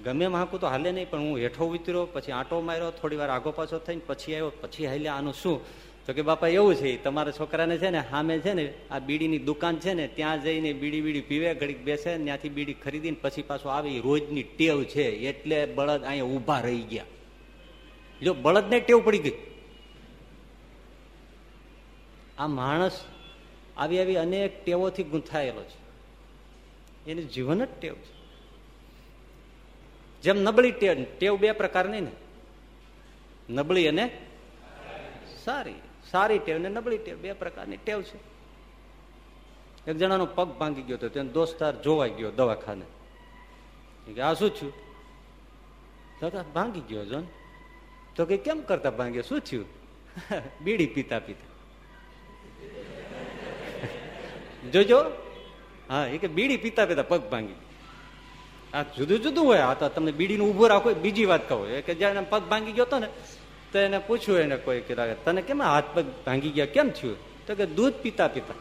ગમે 0.05 0.25
એમ 0.25 0.45
તો 0.45 0.67
હાલે 0.67 0.93
નહીં, 0.93 1.11
પણ 1.11 1.19
હું 1.19 1.39
હેઠો 1.39 1.67
ઉતર્યો, 1.67 2.07
પછી 2.07 2.33
આંટો 2.33 2.61
માર્યો 2.61 2.91
થોડી 2.91 3.17
વાર 3.17 3.31
આગો 3.31 3.51
પાછો 3.51 3.79
થઈને 3.79 4.01
પછી 4.07 4.33
આવ્યો, 4.35 4.53
પછી 4.61 4.87
હાલ્યા. 4.87 5.15
આનું 5.15 5.35
શું? 5.35 5.91
તો 6.07 6.13
કે 6.13 6.23
બાપા, 6.23 6.49
એવું 6.49 6.75
છે, 6.75 7.03
તમારા 7.03 7.33
છોકરાને 7.33 7.79
છે 7.79 7.91
ને, 7.91 8.03
સામે 8.11 8.39
છે 8.39 8.53
ને, 8.53 8.75
આ 8.91 8.99
બીડીની 8.99 9.39
દુકાન 9.39 9.77
છે 9.77 9.95
ને, 9.95 10.09
ત્યાં 10.09 10.43
જઈને 10.43 10.73
બીડી 10.73 11.01
બીડી 11.01 11.21
પીવે, 11.21 11.55
ઘડીક 11.55 11.85
બેસે, 11.85 12.19
ત્યાંથી 12.19 12.49
બીડી 12.49 12.75
ખરીદીને 12.75 13.17
પછી 13.21 13.43
પાછો 13.43 13.69
આવી. 13.69 14.01
રોજની 14.01 14.43
ટેવ 14.43 14.85
છે, 14.85 15.11
એટલે 15.11 15.67
બળદ 15.67 16.05
અહીંયા 16.05 16.25
ઊભા 16.25 16.61
રહી 16.61 16.83
ગયા. 16.83 17.05
જો 18.23 18.35
બળદને 18.35 18.81
ટેવ 18.81 19.05
પડી 19.05 19.19
ગઈ. 19.19 19.33
આ 22.39 22.47
માણસ 22.47 23.05
આવી 23.77 24.01
આવી 24.01 24.17
અનેક 24.17 24.65
ટેવોથી 24.65 25.03
ગૂંથાયેલો 25.03 25.63
છે. 25.63 25.81
એનું 27.11 27.29
જીવન 27.29 27.65
જ 27.65 27.69
ટેવ 27.81 27.95
છે. 27.95 28.20
જેમ 30.23 30.43
નબળી 30.43 30.73
ટેવ 30.73 31.05
ટેવ 31.19 31.37
બે 31.37 31.53
પ્રકારની 31.53 32.01
ને? 32.01 32.11
નબળી 33.51 33.89
અને 33.89 34.19
સારી. 35.45 35.75
સારી 36.11 36.39
ટેવ 36.39 36.59
ને 36.59 36.69
નબળી 36.69 36.99
ટેવ 36.99 37.19
બે 37.19 37.33
પ્રકારની 37.33 37.77
ટેવ 37.77 38.03
છે. 38.03 38.19
એક 39.91 39.97
જણાનો 39.97 40.27
પગ 40.27 40.49
ભાંગી 40.49 40.83
ગયો 40.83 40.97
હતો 40.97 41.09
તેને 41.09 41.29
દોસ્તાર 41.29 41.83
જોવાઈ 41.83 42.11
ગયો 42.11 42.31
દવાખાને. 42.31 42.85
કે 44.15 44.21
આ 44.21 44.35
શું 44.35 44.51
થયું? 44.51 44.73
તો 46.21 46.45
ભાંગી 46.55 46.81
ગયો 46.81 47.05
જો 47.05 47.23
તો 48.17 48.27
કે 48.27 48.37
કેમ 48.37 48.63
કરતા 48.63 48.91
ભાંગ્યો? 48.91 49.23
શું 49.23 49.41
થયું? 49.41 49.67
બીડી 50.65 50.87
પીતા 50.87 51.19
પીતા. 51.19 51.51
જોજો. 54.73 55.05
હા, 55.89 56.07
એ 56.07 56.19
કે 56.19 56.29
બીડી 56.29 56.57
પીતા 56.57 56.87
પીતા 56.87 57.03
પગ 57.03 57.21
ભાંગી 57.21 57.55
આ 58.75 58.83
જુદું 58.83 59.19
જુદું 59.21 59.45
હોય. 59.47 59.59
આ 59.59 59.75
તો 59.75 59.89
તમને 59.89 60.13
બીડીનું 60.13 60.49
ઊભો 60.51 60.67
રાખો, 60.67 60.95
બીજી 60.95 61.25
વાત 61.25 61.49
કહો. 61.49 61.59
કે 61.87 61.95
જયારે 61.95 62.21
પગ 62.31 62.43
ભાંગી 62.43 62.73
ગયો 62.73 62.85
હતો 62.85 62.99
ને, 62.99 63.09
તો 63.73 63.79
એને 63.79 63.99
પૂછ્યું 63.99 64.39
એને 64.39 64.57
કોઈ 64.57 64.81
કે 64.81 64.95
તને 65.25 65.43
કેમ 65.43 65.63
હાથ 65.63 65.85
પગ 65.95 66.05
ભાંગી 66.27 66.51
ગયા? 66.51 66.67
કેમ 66.67 66.91
થયું? 66.91 67.17
તો 67.47 67.55
કે, 67.55 67.67
દૂધ 67.67 67.95
પીતા 68.03 68.29
પીતા. 68.29 68.55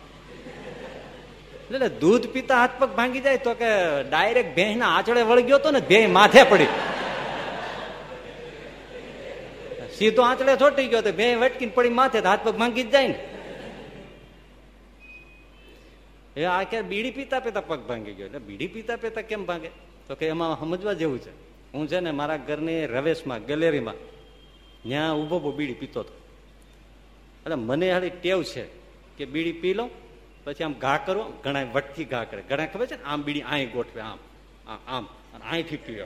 એટલે 1.69 1.89
દૂધ 1.89 2.27
પીતા 2.27 2.59
હાથ 2.61 2.77
પગ 2.79 2.89
ભાંગી 2.89 3.19
જાય 3.19 3.37
તો 3.37 3.53
કે 3.53 3.67
ડાયરેક્ટ 4.09 4.55
ભેંસ 4.55 4.77
ના 4.77 4.93
આંચળે 4.97 5.21
વળગ્યો 5.21 5.57
હતો 5.57 5.71
ને 5.71 5.81
ભેં 5.89 6.11
માથે 6.11 6.43
પડી. 6.43 6.69
સીધો 9.97 10.21
આંચળે 10.21 10.55
છોટી 10.55 10.87
ગયો 10.87 11.01
તો 11.01 11.11
ભેં 11.11 11.39
વટકીને 11.39 11.71
પડી 11.75 11.89
માથે 11.89 12.19
હાથ 12.19 12.39
પગ 12.43 12.55
ભાંગી 12.55 12.83
જ 12.83 12.89
જાય 12.89 13.07
ને. 13.07 13.19
એ 16.37 16.43
આ 16.43 16.63
કે 16.63 16.81
બીડી 16.81 17.11
પીતા 17.11 17.39
પીતા 17.39 17.61
પગ 17.61 17.79
ભાંગી 17.91 18.13
ગયો. 18.13 18.25
એટલે 18.25 18.39
બીડી 18.39 18.67
પીતા 18.67 18.95
પીતા 18.95 19.21
કેમ 19.21 19.45
ભાંગે? 19.45 19.69
તો 20.09 20.15
કે 20.15 20.27
એમાં 20.27 20.59
સમજવા 20.59 20.93
જેવું 20.93 21.19
છે. 21.19 21.29
હું 21.73 21.87
છે 21.87 21.99
ને 21.99 22.11
મારા 22.11 22.37
ઘરની 22.37 22.85
રવેશમાં, 22.85 23.45
ગેલેરીમાં 23.45 23.93
ત્યાં 24.83 25.15
ઊભો 25.15 25.35
ઊભો 25.37 25.51
બીડી 25.51 25.73
પીતો 25.73 25.99
હતો. 25.99 26.13
એટલે 27.43 27.55
મને 27.55 27.91
હાલી 27.91 28.09
ટેવ 28.09 28.43
છે 28.43 28.65
કે 29.17 29.25
બીડી 29.25 29.51
પી 29.51 29.73
લો 29.73 29.89
પછી 30.43 30.63
આમ 30.63 30.73
ઘા 30.73 30.97
કરો 30.97 31.33
ઘણા 31.43 31.63
વટથી 31.63 32.05
ઘા 32.05 32.23
કરે. 32.23 32.41
ઘણા 32.41 32.65
ખબર 32.65 32.85
છે 32.85 32.95
ને? 32.95 33.03
આમ 33.03 33.23
બીડી 33.23 33.41
અહીં 33.41 33.71
ગોઠવે, 33.71 34.01
આમ 34.01 34.17
આમ 34.87 35.05
અને 35.05 35.45
અહીંથી 35.51 35.77
પીવે. 35.77 36.05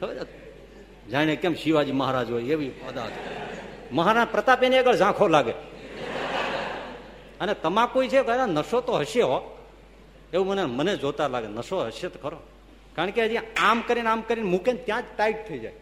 ખબર 0.00 0.24
છે? 0.24 1.10
જાણે 1.10 1.36
કેમ 1.36 1.54
શિવાજી 1.54 1.92
મહારાજ 1.92 2.30
હોય 2.30 2.42
એવી 2.42 2.68
પદાર્થ 2.68 3.12
મહારાજ 3.92 4.28
પ્રતાપ 4.28 4.62
એની 4.64 4.78
આગળ 4.78 4.94
ઝાંખો 4.94 5.28
લાગે. 5.28 5.52
અને 7.40 7.54
તમાકુ 7.54 8.04
છે 8.04 8.20
નશો 8.46 8.80
તો 8.80 8.92
હશે 8.92 9.22
હો. 9.22 9.55
એવું 10.36 10.46
મને 10.48 10.64
મને 10.78 10.92
જોતા 10.96 11.28
લાગે, 11.34 11.48
નશો 11.48 11.76
હશે 11.86 12.08
તો 12.14 12.18
ખરો. 12.22 12.38
કારણ 12.96 13.12
કે 13.16 13.20
હજી 13.24 13.40
આમ 13.62 13.78
કરીને 13.88 14.08
આમ 14.08 14.20
કરીને 14.28 14.48
મૂકે 14.52 14.70
ને 14.72 14.80
ત્યાં 14.88 15.02
જ 15.02 15.08
ટાઈટ 15.16 15.40
થઈ 15.48 15.60
જાય. 15.64 15.76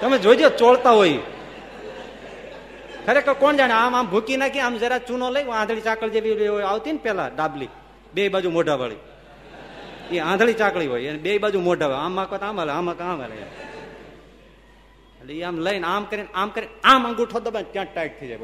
તમે 0.00 0.16
જોઈજો, 0.18 0.48
ચોળતા 0.60 0.94
હોય. 1.00 1.18
ખરેખર 3.06 3.34
કોણ 3.42 3.56
જાણે? 3.56 3.74
આમ 3.74 3.94
આમ 3.96 4.06
ભૂકી 4.10 4.36
નાખી, 4.36 4.60
આમ 4.60 4.74
જરા 4.82 4.98
ચૂનો 5.08 5.26
લઈ, 5.30 5.44
આંધળી 5.58 5.80
ચાકળ 5.80 6.10
જેવી 6.14 6.48
આવતી 6.70 6.92
ને 6.92 7.00
પેલા 7.06 7.28
ડાબલી. 7.38 7.70
બે 8.14 8.22
બાજુ 8.28 8.50
મોઢા 8.50 8.78
વાળી 8.80 9.00
એ 10.12 10.18
આંધળી 10.20 10.52
ચાકળી 10.52 10.88
હોય 10.92 11.08
અને 11.08 11.18
બે 11.18 11.32
બાજુ 11.42 11.60
મોઢા 11.60 11.86
હોય 11.90 12.00
આમ 12.06 12.18
આમ 12.20 12.58
હાલે 12.60 12.72
આમ 12.72 12.88
હાલે. 13.20 13.36
એટલે 15.22 15.42
આમ 15.42 15.56
લઈને 15.58 15.86
આમ 15.86 16.04
કરીને 16.04 16.30
આમ 16.34 16.48
કરીને, 16.48 16.72
આમ 16.84 17.06
અંગૂઠો 17.08 17.40
દબાય 17.40 17.66
ત્યાં 17.72 17.88
ટાઈટ 17.94 18.14
થઈ 18.20 18.28
જાય 18.28 18.38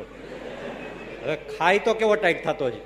હવે 1.24 1.36
ખાય 1.58 1.78
તો 1.78 1.94
કેવો 1.94 2.14
ટાઈટ 2.14 2.44
થતો 2.44 2.66
છે? 2.70 2.80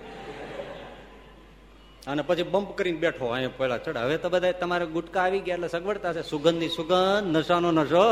અને 2.06 2.22
પછી 2.22 2.42
બમ્પ 2.42 2.70
કરીને 2.78 2.98
બેઠો, 2.98 3.26
અહીંયા 3.26 3.58
પહેલા 3.58 3.78
ચડ. 3.78 3.96
હવે 3.96 4.16
તો 4.18 4.28
બધા 4.28 4.52
તમારે 4.52 4.86
ગુટકા 4.86 5.22
આવી 5.22 5.40
ગયા 5.40 5.54
એટલે 5.54 5.68
સગવડતા 5.68 6.12
છે. 6.12 6.22
સુગંધની 6.22 6.68
સુગંધ, 6.68 7.36
નશાનો 7.36 7.70
નશો. 7.72 8.08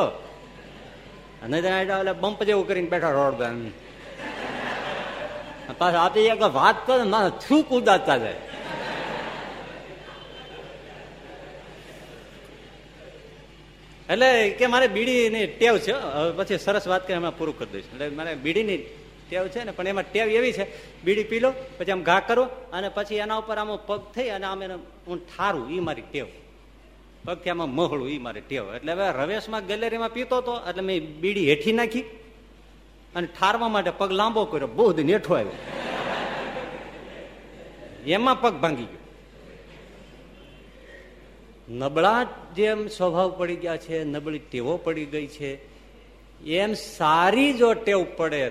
અને 1.45 1.59
એટલે 1.59 2.13
બમ્પ 2.13 2.41
જેવું 2.43 2.69
કરીને 2.69 2.89
બેઠા 2.89 3.11
રોડ 3.11 3.35
બેન 3.35 3.57
પાછા 5.79 6.01
આપી 6.05 6.31
વાત 6.55 6.79
કરો, 6.87 7.05
મારા 7.05 7.33
થૂક 7.49 7.69
ઉદાતા 7.71 8.17
જાય. 8.17 8.37
એટલે 14.13 14.29
કે 14.59 14.67
મારે 14.67 14.87
બીડીની 14.97 15.47
ટેવ 15.59 15.75
છે. 15.85 15.95
પછી 16.37 16.59
સરસ 16.59 16.85
વાત 16.93 17.03
કરી 17.07 17.17
હમણાં 17.19 17.37
પૂરું 17.39 17.59
કરી 17.59 17.73
દઈશ. 17.73 17.89
એટલે 17.93 18.09
મારે 18.19 18.35
બીડીની 18.45 18.79
ટેવ 19.29 19.49
છે 19.53 19.65
ને, 19.65 19.73
પણ 19.77 19.89
એમાં 19.93 20.07
ટેવ 20.13 20.27
એવી 20.39 20.53
છે. 20.59 20.65
બીડી 21.05 21.29
પી 21.31 21.41
લો, 21.45 21.51
પછી 21.79 21.93
આમ 21.95 22.03
ઘા 22.03 22.21
કરો, 22.29 22.45
અને 22.73 22.89
પછી 22.97 23.23
એના 23.25 23.41
ઉપર 23.43 23.57
આમ 23.63 23.71
પગ 23.89 24.01
થઈ 24.15 24.29
અને 24.37 24.47
આમ 24.51 24.63
એને 24.63 24.77
હું 25.09 25.19
ઠારું 25.31 25.67
એ 25.77 25.81
મારી 25.89 26.07
ટેવ. 26.13 26.27
પગથી 27.25 27.51
આમાં 27.51 27.71
મહળું 27.79 28.09
એ 28.11 28.19
મારી 28.27 28.45
ટેવ. 28.49 28.65
એટલે 28.77 28.93
હવે 28.93 29.07
રવેશમાં 29.19 29.67
ગેલેરીમાં 29.67 30.13
પીતો 30.17 30.37
હતો 30.41 30.55
એટલે 30.69 30.83
મેં 30.83 30.99
બીડી 31.23 31.49
હેઠી 31.51 31.77
નાખી 31.79 32.05
અને 33.15 33.27
ઠારવા 33.37 33.71
માટે 33.75 33.93
પગ 34.01 34.11
લાંબો 34.21 34.45
કર્યો. 34.45 34.71
બહુ 34.79 34.93
દિન 34.93 35.09
હેઠો 35.15 35.33
આવ્યો. 35.35 35.57
એમાં 38.07 38.41
પગ 38.41 38.55
ભાંગી 38.63 38.89
ગયો. 38.93 39.00
નબળા 41.71 42.27
જેમ 42.55 42.87
સ્વભાવ 42.87 43.31
પડી 43.31 43.57
ગયા 43.57 43.77
છે, 43.77 44.05
નબળી 44.05 44.39
ટેવો 44.39 44.77
પડી 44.77 45.07
ગઈ 45.07 45.27
છે. 45.27 45.59
એમ 46.45 46.73
સારી 46.73 47.53
જો 47.53 47.75
ટેવ 47.75 48.07
પડે, 48.17 48.51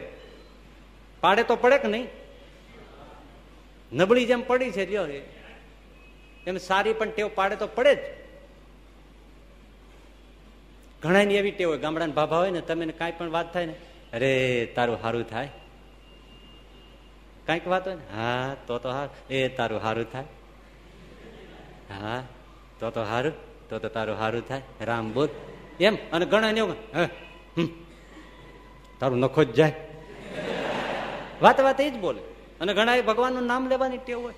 પાડે 1.22 1.44
તો 1.44 1.56
પડે 1.56 1.78
કે 1.78 1.88
નહીં? 1.88 2.08
નબળી 3.94 4.26
જેમ 4.26 4.42
પડી 4.42 4.72
છે 4.72 4.86
જો 4.86 5.06
એમ 6.48 6.58
સારી 6.58 6.94
પણ 6.94 7.10
ટેવ 7.10 7.30
પાડે 7.36 7.56
તો 7.56 7.68
પડે 7.68 7.96
જ. 7.96 8.00
ઘણા 11.02 11.22
એવી 11.22 11.52
ટેવ 11.52 11.70
હોય, 11.70 11.78
ગામડાના 11.78 12.14
ભાભા 12.14 12.38
હોય 12.38 12.52
ને, 12.52 12.62
તમે 12.62 12.86
કાંઈ 12.86 13.14
પણ 13.18 13.30
વાત 13.30 13.54
થાય 13.54 13.66
ને, 13.66 13.74
અરે, 14.14 14.66
તારું 14.76 15.02
સારું 15.02 15.24
થાય. 15.24 15.50
કાંઈક 17.46 17.68
વાત 17.68 17.88
હોય 17.88 17.96
ને, 17.96 18.02
હા, 18.16 18.56
તો 18.68 18.78
તો 18.78 18.90
હા, 18.90 19.10
એ 19.30 19.48
તારું 19.48 19.82
સારું 19.82 20.12
થાય. 20.12 20.24
હા. 21.90 22.24
તો 22.80 22.90
તો 22.90 23.04
સારું 23.04 23.34
તો 23.70 23.80
તો 23.80 23.90
તારું 23.90 24.18
સારું 24.18 24.48
થાય. 24.48 24.62
રામ 24.82 25.14
બોલ. 25.14 25.30
એમ, 25.80 25.96
અને 26.14 26.26
ઘણા 26.26 26.52
ને 26.52 26.60
એવું 26.60 26.76
તારું 29.00 29.20
નખો 29.20 29.44
જ 29.44 29.52
જાય. 29.54 29.76
વાત 31.42 31.60
વાત 31.62 31.82
એ 31.82 31.90
જ 31.90 31.98
બોલે. 31.98 32.22
અને 32.62 32.74
ઘણા 32.74 33.02
ભગવાનનું 33.02 33.46
નામ 33.46 33.68
લેવાની 33.68 33.98
ટેવ 33.98 34.20
હોય. 34.20 34.34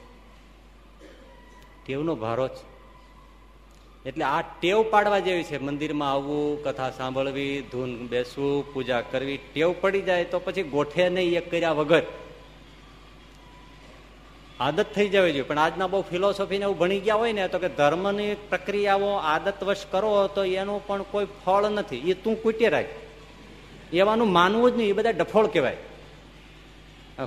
ટેવનો 1.85 2.15
ભારો 2.15 2.47
છે. 2.47 2.71
એટલે 4.05 4.25
આ 4.25 4.41
ટેવ 4.41 4.85
પાડવા 4.89 5.19
જેવી 5.19 5.43
છે. 5.43 5.57
મંદિરમાં 5.57 6.11
આવવું, 6.11 6.63
કથા 6.63 6.89
સાંભળવી, 6.89 7.63
ધૂન 7.71 8.07
બેસવું, 8.07 8.73
પૂજા 8.73 9.01
કરવી, 9.01 9.37
ટેવ 9.37 9.75
પડી 9.81 10.01
જાય 10.01 10.25
તો 10.25 10.39
પછી 10.39 10.63
ગોઠે 10.63 11.09
નહીં 11.09 11.37
એક 11.37 11.51
કર્યા 11.51 11.71
વગર. 11.71 12.03
આદત 14.61 14.85
થઈ 14.95 15.07
જવી 15.09 15.31
જોઈએ. 15.31 15.41
પણ 15.41 15.59
આજના 15.59 15.87
બહુ 15.87 16.01
ફિલોસોફીને 16.01 16.63
એવું 16.63 16.77
ભણી 16.77 16.99
ગયા 16.99 17.15
હોય 17.15 17.33
ને, 17.33 17.47
તો 17.47 17.59
કે 17.59 17.69
ધર્મની 17.69 18.35
પ્રક્રિયાઓ 18.49 19.13
આદતવશ 19.23 19.85
કરો, 19.91 20.27
તો 20.27 20.43
એનું 20.43 20.87
પણ 20.87 21.03
કોઈ 21.03 21.27
ફળ 21.45 21.69
નથી. 21.69 21.97
એ 22.11 22.13
તું 22.13 22.43
કૂટે 22.43 22.69
રાખ. 22.69 22.85
એવાનું 23.93 24.31
માનવું 24.31 24.71
જ 24.71 24.77
નહીં. 24.77 24.89
એ 24.89 24.91
બધા 24.91 25.09
ડફોળ 25.09 25.47
કહેવાય. 25.47 25.77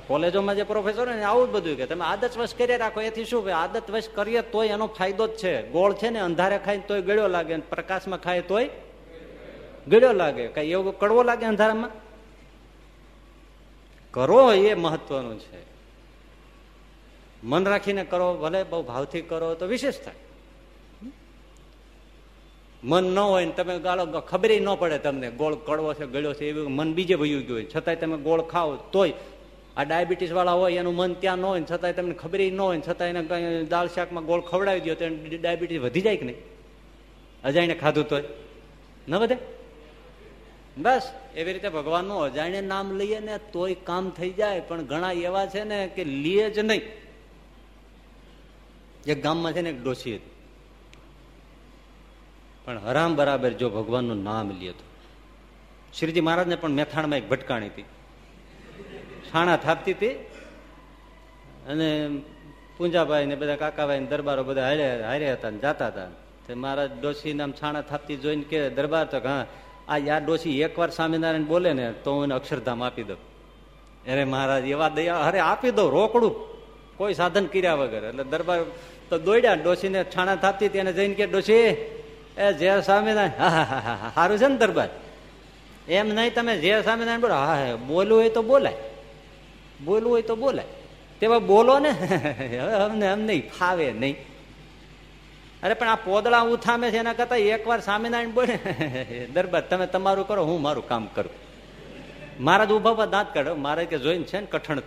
કોલેજોમાં 0.07 0.55
જે 0.55 0.63
પ્રોફેસર 0.63 1.07
ને, 1.15 1.23
આવું 1.23 1.47
જ 1.47 1.51
બધું 1.51 1.77
કે 1.77 1.85
તમે 1.85 2.05
આદત 2.05 2.37
વશ 2.37 2.55
કરી 2.55 2.77
રાખો. 2.77 3.01
એથી 3.01 3.25
શું 3.25 3.57
આદત 3.57 3.91
વશ 3.91 4.09
કરીએ 4.15 4.41
તોય 4.41 4.67
એનો 4.67 4.87
ફાયદો 4.87 5.27
જ 5.27 5.35
છે. 5.35 5.69
ગોળ 5.69 5.93
છે 5.93 6.09
ને, 6.09 6.19
અંધારે 6.19 6.57
ખાય 6.57 6.77
તોય 6.77 7.01
ગળ્યો 7.01 7.27
લાગે 7.27 7.57
પ્રકાશમાં 7.57 8.21
ખાય 8.21 8.41
તોય 8.41 8.69
ગળ્યો 9.87 10.13
લાગે. 10.13 10.47
કઈ 10.47 10.71
એવો 10.71 10.91
કડવો 10.91 11.23
લાગે 11.23 11.45
અંધારામાં? 11.45 11.91
કરો, 14.11 14.53
એ 14.53 14.73
મહત્વનું 14.73 15.39
છે. 15.39 15.64
મન 17.43 17.65
રાખીને 17.65 18.03
કરો, 18.03 18.33
ભલે 18.33 18.63
બહુ 18.63 18.83
ભાવથી 18.83 19.21
કરો, 19.21 19.55
તો 19.55 19.65
વિશેષ 19.65 19.99
થાય. 19.99 20.15
મન 22.83 23.03
ન 23.03 23.19
હોય 23.19 23.45
ને 23.45 23.51
તમે 23.51 23.79
ગાળો 23.79 24.05
ખબર 24.05 24.51
ન 24.51 24.75
પડે 24.75 24.97
તમને. 24.97 25.31
ગોળ 25.31 25.55
કડવો 25.55 25.93
છે, 25.93 26.05
ગળ્યો 26.05 26.33
છે, 26.33 26.49
એવું 26.49 26.71
મન 26.71 26.93
બીજે 26.93 27.15
ભયું 27.15 27.41
ગયું 27.41 27.57
હોય. 27.57 27.67
છતાંય 27.75 27.95
તમે 27.95 28.17
ગોળ 28.17 28.41
ખાઓ 28.41 28.75
તોય. 28.75 29.13
આ 29.77 29.83
ડાયાબિટીસ 29.83 30.31
વાળા 30.31 30.51
હોય, 30.51 30.73
એનું 30.73 30.95
મન 30.95 31.13
ત્યાં 31.13 31.37
ન 31.37 31.45
હોય 31.45 31.59
ને 31.59 31.65
છતાંય 31.71 31.93
તમને 31.93 32.13
ખબર 32.13 32.39
ન 32.39 32.61
હોય 32.61 32.77
ને 32.77 32.83
છતાં 32.87 33.07
એને 33.07 33.63
દાળ 33.63 33.87
શાકમાં 33.87 34.25
ગોળ 34.25 34.41
ખવડાવી 34.41 34.79
દો 34.79 34.95
તો 34.95 35.05
ડાયાબિટીસ 35.41 35.81
વધી 35.81 36.01
જાય 36.01 36.17
કે 36.17 36.25
નહીં? 36.25 36.35
અજાઈને 37.43 37.73
ખાધું 37.73 38.07
તોય. 38.07 38.23
ન 39.09 39.15
વધે? 39.15 39.37
બસ, 40.77 41.11
એવી 41.35 41.53
રીતે 41.53 41.69
ભગવાનનું 41.69 42.21
અજાણે 42.21 42.61
નામ 42.61 42.97
લઈએ 42.97 43.19
ને 43.19 43.37
તોય 43.37 43.73
કામ 43.73 44.09
થઈ 44.09 44.29
જાય. 44.29 44.59
પણ 44.59 44.81
ઘણા 44.81 45.11
એવા 45.11 45.45
છે 45.45 45.63
ને 45.63 45.89
કે 45.95 46.03
લીએ 46.03 46.49
જ 46.49 46.59
નહીં. 46.59 47.04
એક 49.11 49.23
ગામમાં 49.23 49.53
છે 49.53 49.61
ને 49.61 49.69
એક 49.69 49.83
ડોસી 49.83 50.15
હતી. 50.15 50.31
પણ 52.65 52.77
હરામ 52.77 53.15
બરાબર 53.15 53.49
જો 53.49 53.69
ભગવાનનું 53.69 54.23
નામ 54.23 54.49
લે 54.49 54.71
તો. 54.71 54.83
શ્રીજી 55.99 56.21
મહારાજને 56.21 56.55
પણ 56.55 56.69
મેથાણમાં 56.69 57.17
એક 57.17 57.29
ભટકાણી 57.29 57.67
હતી. 57.67 57.85
છાણા 59.33 59.57
થાપતી 59.57 59.91
હતી 59.91 60.09
અને 61.67 62.21
પૂંજાભાઈ 62.77 63.25
ને 63.25 63.35
બધા 63.35 63.55
કાકાભાઈ 63.55 63.99
ને 63.99 64.05
દરબારો 64.05 64.43
બધા 64.43 64.63
હારે 64.63 65.03
હારે 65.03 65.33
હતા 65.33 65.49
ને 65.49 65.57
જાતા 65.57 65.87
હતા. 65.87 66.07
તે 66.47 66.53
મહારાજ 66.53 66.89
ડોસી 67.01 67.33
નામ 67.33 67.51
છાણા 67.51 67.81
થાપતી 67.81 68.15
જોઈને 68.15 68.43
કે 68.43 68.69
દરબાર 68.69 69.05
તો 69.05 69.17
હા, 69.17 69.45
આ 69.87 69.97
યાર 69.97 70.25
ડોસી 70.25 70.61
એકવાર 70.61 70.89
સ્વામિનારાયણ 70.89 71.43
બોલે 71.43 71.73
ને 71.73 71.91
તો 71.91 72.13
હું 72.13 72.23
એને 72.23 72.35
અક્ષરધામ 72.35 72.83
આપી 72.83 73.03
દઉં. 73.03 73.17
અરે 74.11 74.23
મહારાજ, 74.23 74.65
એવા 74.65 74.89
દયા, 74.89 75.15
અરે 75.15 75.39
આપી 75.39 75.71
દઉં 75.71 75.91
રોકડું. 75.91 76.55
કોઈ 76.97 77.13
સાધન 77.13 77.45
કર્યા 77.45 77.73
વગર. 77.73 78.03
એટલે 78.03 78.23
દરબાર 78.23 78.59
તો 79.09 79.17
દોડ્યા 79.17 79.53
ડોસીને 79.53 80.03
છાણા 80.03 80.35
થાપતી 80.35 80.69
તેને 80.69 80.93
જઈને 80.93 81.13
કે 81.13 81.25
ડોસી 81.25 81.53
એ 81.53 82.53
જે 82.59 82.81
સ્વામિનારાયણ. 82.81 83.29
હા 83.39 83.49
હા 83.49 83.63
હા 83.63 84.11
સારું 84.15 84.37
છે 84.37 84.47
ને 84.47 84.57
દરબાર? 84.57 84.89
એમ 85.89 86.09
નહીં, 86.09 86.33
તમે 86.33 86.57
જે 86.57 86.81
સ્વામિનારાયણ 86.81 87.21
બોલો. 87.21 87.33
હા 87.33 87.55
હા, 87.55 87.75
બોલવું 87.75 88.19
હોય 88.19 88.29
તો 88.29 88.41
બોલાય. 88.41 88.73
બોલવું 89.85 90.11
હોય 90.11 90.21
તો 90.21 90.35
બોલાય. 90.35 90.65
તેવા 91.19 91.39
બોલો 91.39 91.79
ને. 91.79 91.89
અમને 92.59 93.05
એમ 93.05 93.25
નહીં, 93.25 93.49
ફાવે 93.49 93.91
નહીં. 93.91 94.15
અરે, 95.63 95.73
પણ 95.73 95.87
આ 95.87 95.95
પોદળા 95.95 96.41
ઉથામે 96.41 96.91
છે, 96.91 96.97
એના 96.97 97.13
કરતા 97.13 97.35
એકવાર 97.35 97.81
સ્વામિનારાયણ 97.81 98.29
બોલે. 98.29 99.27
દરબાર, 99.33 99.61
તમે 99.61 99.87
તમારું 99.87 100.27
કરો, 100.27 100.45
હું 100.45 100.61
મારું 100.61 100.87
કામ 100.87 101.05
કરું. 101.05 101.31
મહારાજ 102.43 102.71
ઊભા 102.71 103.05
દાંત 103.05 103.33
કાઢો. 103.33 103.55
મહારાજ 103.55 103.85
કે 103.85 103.97
જોઈને 103.97 104.23
છે 104.23 104.39
ને 104.39 104.45
કઠણ 104.45 104.79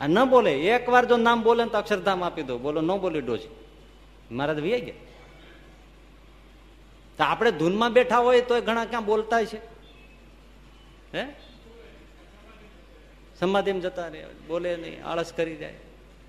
આ 0.00 0.06
ન 0.06 0.24
બોલે 0.24 0.52
એક 0.52 0.88
વાર 0.88 1.04
જો 1.04 1.16
નામ 1.16 1.42
બોલે 1.42 1.64
તો 1.64 1.78
અક્ષરધામ 1.78 2.24
આપી 2.24 2.42
દો. 2.42 2.58
બોલો, 2.58 2.80
ન 2.80 2.98
બોલી 2.98 3.20
ડોજી 3.20 3.48
મહારાજ 4.30 4.60
વી 4.60 4.80
ગયા. 4.80 4.94
તો 7.18 7.24
આપણે 7.24 7.50
ધૂનમાં 7.50 7.92
બેઠા 7.92 8.18
હોય 8.18 8.40
તો 8.40 8.60
ઘણા 8.60 8.84
ક્યાં 8.84 9.04
બોલતા 9.04 9.44
છે 9.44 9.58
હે? 11.14 11.24
સમાધિમાં 13.40 13.82
જતા 13.82 14.08
રહે, 14.08 14.24
બોલે 14.48 14.76
નહીં, 14.76 15.04
આળસ 15.04 15.32
કરી 15.32 15.56
જાય. 15.56 15.74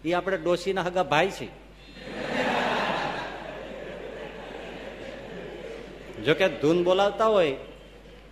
એ 0.05 0.13
આપણે 0.13 0.37
ડોશીના 0.37 0.81
હગા 0.81 1.03
ભાઈ 1.03 1.29
છે. 1.29 1.47
જોકે 6.23 6.49
ધૂન 6.49 6.83
બોલાવતા 6.83 7.25
હોય, 7.25 7.55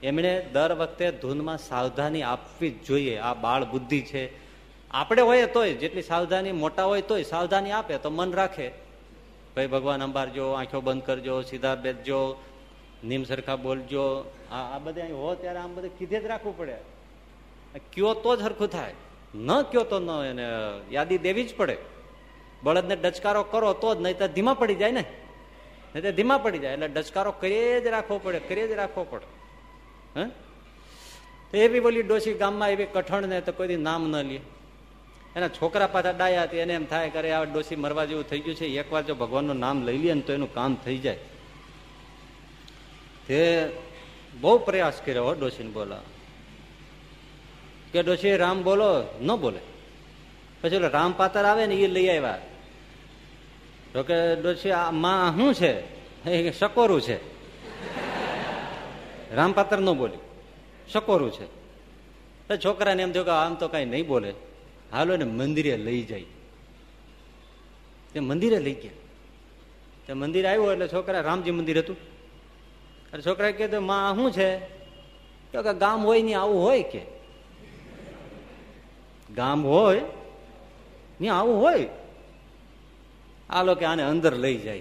એમણે 0.03 0.49
દર 0.53 0.73
વખતે 0.73 1.11
ધૂનમાં 1.11 1.57
સાવધાની 1.57 2.21
આપવી 2.21 2.71
જ 2.71 2.85
જોઈએ. 2.85 3.17
આ 3.17 3.33
બાળ 3.33 3.65
બુદ્ધિ 3.65 4.01
છે 4.01 4.46
આપણે 4.91 5.21
હોય 5.21 5.45
તોય, 5.45 5.73
જેટલી 5.73 6.01
સાવધાની 6.01 6.51
મોટા 6.51 6.83
હોય 6.83 7.01
તોય 7.01 7.23
સાવધાની 7.23 7.71
આપે, 7.71 7.97
તો 7.97 8.09
મન 8.09 8.33
રાખે. 8.33 8.71
ભાઈ 9.55 9.67
ભગવાન 9.67 10.03
અંબારજો, 10.03 10.51
આંખો 10.51 10.81
બંધ 10.81 11.03
કરજો, 11.03 11.41
સીધા 11.41 11.75
બેસજો, 11.75 12.43
નીમ 13.03 13.23
સરખા 13.23 13.55
બોલજો. 13.55 14.33
આ 14.51 14.79
બધે 14.79 15.01
અહીં 15.01 15.15
હો 15.15 15.35
ત્યારે 15.35 15.59
આમ 15.59 15.75
બધે 15.75 15.89
કીધે 15.89 16.19
જ 16.19 16.25
રાખવું 16.25 16.57
પડે. 16.57 16.75
કયો 17.93 18.13
તો 18.13 18.35
જ 18.35 18.39
સરખું 18.39 18.67
થાય. 18.67 18.93
ન 19.35 19.61
કયો 19.61 19.83
તો 19.83 19.99
ન 19.99 20.09
એને 20.09 20.47
યાદી 20.91 21.17
દેવી 21.17 21.43
જ 21.43 21.55
પડે. 21.55 21.77
બળદને 22.63 22.95
ડચકારો 22.95 23.43
કરો 23.43 23.73
તો 23.73 23.95
જ 23.95 24.01
નહીં 24.01 24.17
તો 24.17 24.27
ધીમા 24.27 24.53
પડી 24.53 24.75
જાય 24.75 24.91
ને. 24.91 25.01
નહીં 25.95 26.03
તો 26.03 26.11
ધીમા 26.11 26.37
પડી 26.37 26.59
જાય, 26.59 26.73
એટલે 26.73 26.87
ડચકારો 26.87 27.31
કરીએ 27.31 27.81
જ 27.81 27.87
રાખવો 27.87 28.19
પડે, 28.23 28.39
કરીએ 28.39 28.67
જ 28.67 28.71
રાખવો 28.71 29.03
પડે. 29.09 29.25
હે? 30.19 30.25
તો 31.51 31.57
એવી 31.57 31.79
બોલી 31.79 32.01
ડોસી 32.01 32.33
ગામમાં 32.33 32.69
એવી 32.69 32.85
કઠણ 32.85 33.27
ને 33.27 33.41
તો 33.41 33.51
કોઈ 33.51 33.75
નામ 33.75 34.11
ન 34.11 34.15
લે. 34.15 34.39
એના 35.37 35.47
છોકરા 35.47 35.87
પાછા 35.87 36.11
ડાયા 36.11 36.43
હતી, 36.43 36.57
એને 36.57 36.73
એમ 36.73 36.85
થાય 36.85 37.09
કરે 37.09 37.31
આ 37.31 37.43
ડોસી 37.43 37.75
મરવા 37.75 38.05
જેવું 38.05 38.25
થઈ 38.29 38.39
ગયું 38.39 38.55
છે, 38.55 38.65
એકવાર 38.65 39.03
જો 39.03 39.15
ભગવાનનું 39.15 39.55
નામ 39.55 39.85
લઈ 39.85 39.97
લે 39.97 40.13
ને 40.13 40.21
તો 40.21 40.33
એનું 40.33 40.53
કામ 40.53 40.75
થઈ 40.75 40.97
જાય. 40.97 41.19
તે 43.27 43.69
બહુ 44.41 44.57
પ્રયાસ 44.57 45.01
કર્યો 45.05 45.33
ડોસીને 45.33 45.69
બોલા 45.69 46.01
કે 47.93 48.03
ડોસી 48.03 48.35
રામ 48.37 48.63
બોલો? 48.63 48.89
ન 49.21 49.29
બોલે. 49.35 49.61
પછી 50.61 50.75
ઓલો 50.75 50.89
રામ 50.89 51.11
પાતર 51.13 51.43
આવે 51.45 51.65
ને 51.67 51.75
એ 51.75 51.87
લઈ 51.87 52.07
આવ્યા. 52.07 52.37
તો 53.93 54.03
કે 54.03 54.35
ડોસી 54.35 54.71
આ 54.71 54.91
માં 54.91 55.37
શું 55.37 55.53
છે? 55.53 55.73
સકોરું 56.59 57.01
છે. 57.01 57.17
રામ 59.35 59.51
પાત્ર 59.51 59.77
ન 59.77 59.89
બોલી 59.93 60.19
સકોરું 60.89 61.31
છે. 61.31 61.47
છોકરાને 62.63 63.03
એમ 63.03 63.11
થયું 63.11 63.25
કે 63.25 63.31
આમ 63.31 63.55
તો 63.55 63.67
કઈ 63.67 63.85
નહીં 63.85 64.07
બોલે. 64.07 64.33
હાલો 64.91 65.17
ને 65.17 65.23
મંદિરે 65.23 65.77
લઈ 65.77 66.01
જાય. 66.01 66.23
તે 68.13 68.19
મંદિરે 68.19 68.59
લઈ 68.59 68.73
ગયા. 68.73 68.91
તે 70.07 70.13
મંદિર 70.13 70.47
આવ્યું 70.47 70.71
એટલે 70.71 70.87
છોકરા 70.87 71.21
રામજી 71.21 71.51
મંદિર 71.51 71.77
હતું. 71.77 71.97
અને 73.13 73.21
છોકરા 73.21 73.51
કે 73.51 73.77
માં 73.77 74.15
શું 74.15 74.31
છે? 74.31 74.57
તો 75.53 75.63
કે, 75.63 75.73
ગામ 75.73 76.05
હોય 76.05 76.21
ને 76.21 76.33
આવું 76.33 76.63
હોય 76.63 76.83
કે. 76.83 77.01
ગામ 79.35 79.65
હોય 79.65 80.01
ને 81.21 81.27
આવું 81.27 81.61
હોય? 81.61 81.87
આલો 83.49 83.75
કે 83.75 83.85
આને 83.85 84.03
અંદર 84.03 84.35
લઈ 84.35 84.57
જાય. 84.57 84.79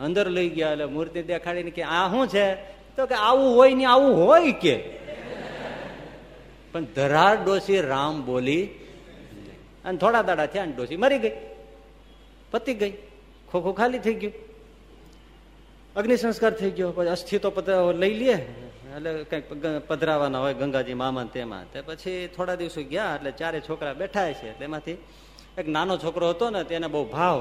અંદર 0.00 0.30
લઈ 0.30 0.48
ગયા 0.48 0.70
એટલે 0.70 0.84
મૂર્તિ 0.84 1.22
દેખાડીને 1.22 1.70
કે, 1.70 1.82
આ 1.82 2.10
શું 2.10 2.28
છે? 2.28 2.54
તો 2.96 3.06
કે, 3.06 3.14
આવું 3.14 3.54
હોય 3.54 3.74
ને 3.74 3.84
આવું 3.84 4.16
હોય 4.16 4.52
કે. 4.52 4.76
પણ 6.72 6.84
ધરાર 6.84 7.44
ડોસી 7.44 7.80
રામ 7.80 8.26
બોલી 8.26 8.68
અને 9.84 9.98
થોડા 9.98 10.22
દાડા 10.22 10.46
થયા 10.46 10.66
ને 10.66 10.72
ડોસી 10.72 10.96
મરી 10.96 11.20
ગઈ. 11.24 11.36
પતી 12.50 12.74
ગઈ. 12.74 12.94
ખોખું 13.50 13.74
ખાલી 13.74 14.02
થઈ 14.06 14.16
ગયું. 14.20 14.34
અગ્નિ 15.96 16.16
સંસ્કાર 16.16 16.52
થઈ 16.60 16.70
ગયો. 16.76 16.92
પછી 16.96 17.12
અસ્થિ 17.16 17.38
તો 17.38 17.50
લઈ 18.02 18.14
લઈએ 18.20 18.38
એટલે 18.96 19.10
કંઈક 19.24 19.44
પધરાવાના 19.88 20.40
હોય 20.44 20.54
ગંગાજી 20.54 20.94
મામા 20.94 21.26
તેમાં. 21.34 21.64
તે 21.72 21.80
પછી 21.80 22.28
થોડા 22.36 22.54
દિવસો 22.54 22.82
ગયા 22.82 23.14
એટલે 23.16 23.30
ચારે 23.40 23.58
છોકરા 23.60 23.94
બેઠા 23.94 24.32
છે. 24.32 24.50
તેમાંથી 24.58 24.98
એક 25.58 25.66
નાનો 25.68 25.94
છોકરો 25.98 26.30
હતો 26.30 26.50
ને, 26.50 26.64
તેને 26.64 26.86
બહુ 26.86 27.04
ભાવ. 27.04 27.38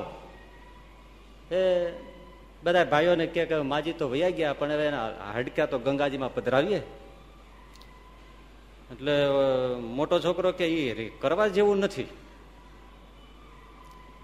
એ 1.52 1.60
બધા 2.64 2.86
ભાઈઓને 2.86 3.26
કે 3.28 3.62
માજી 3.74 3.94
તો 3.94 4.06
વૈયા 4.10 4.30
ગયા, 4.38 4.54
પણ 4.54 4.72
હવે 4.72 4.86
એના 4.88 5.08
હડક્યા 5.36 5.72
તો 5.72 5.78
ગંગાજીમાં 5.80 6.34
પધરાવીએ. 6.34 6.82
એટલે 8.92 9.14
મોટો 9.98 10.20
છોકરો 10.20 10.52
કે 10.52 10.66
એ 10.66 11.10
કરવા 11.22 11.48
જેવું 11.48 11.80
નથી. 11.86 12.08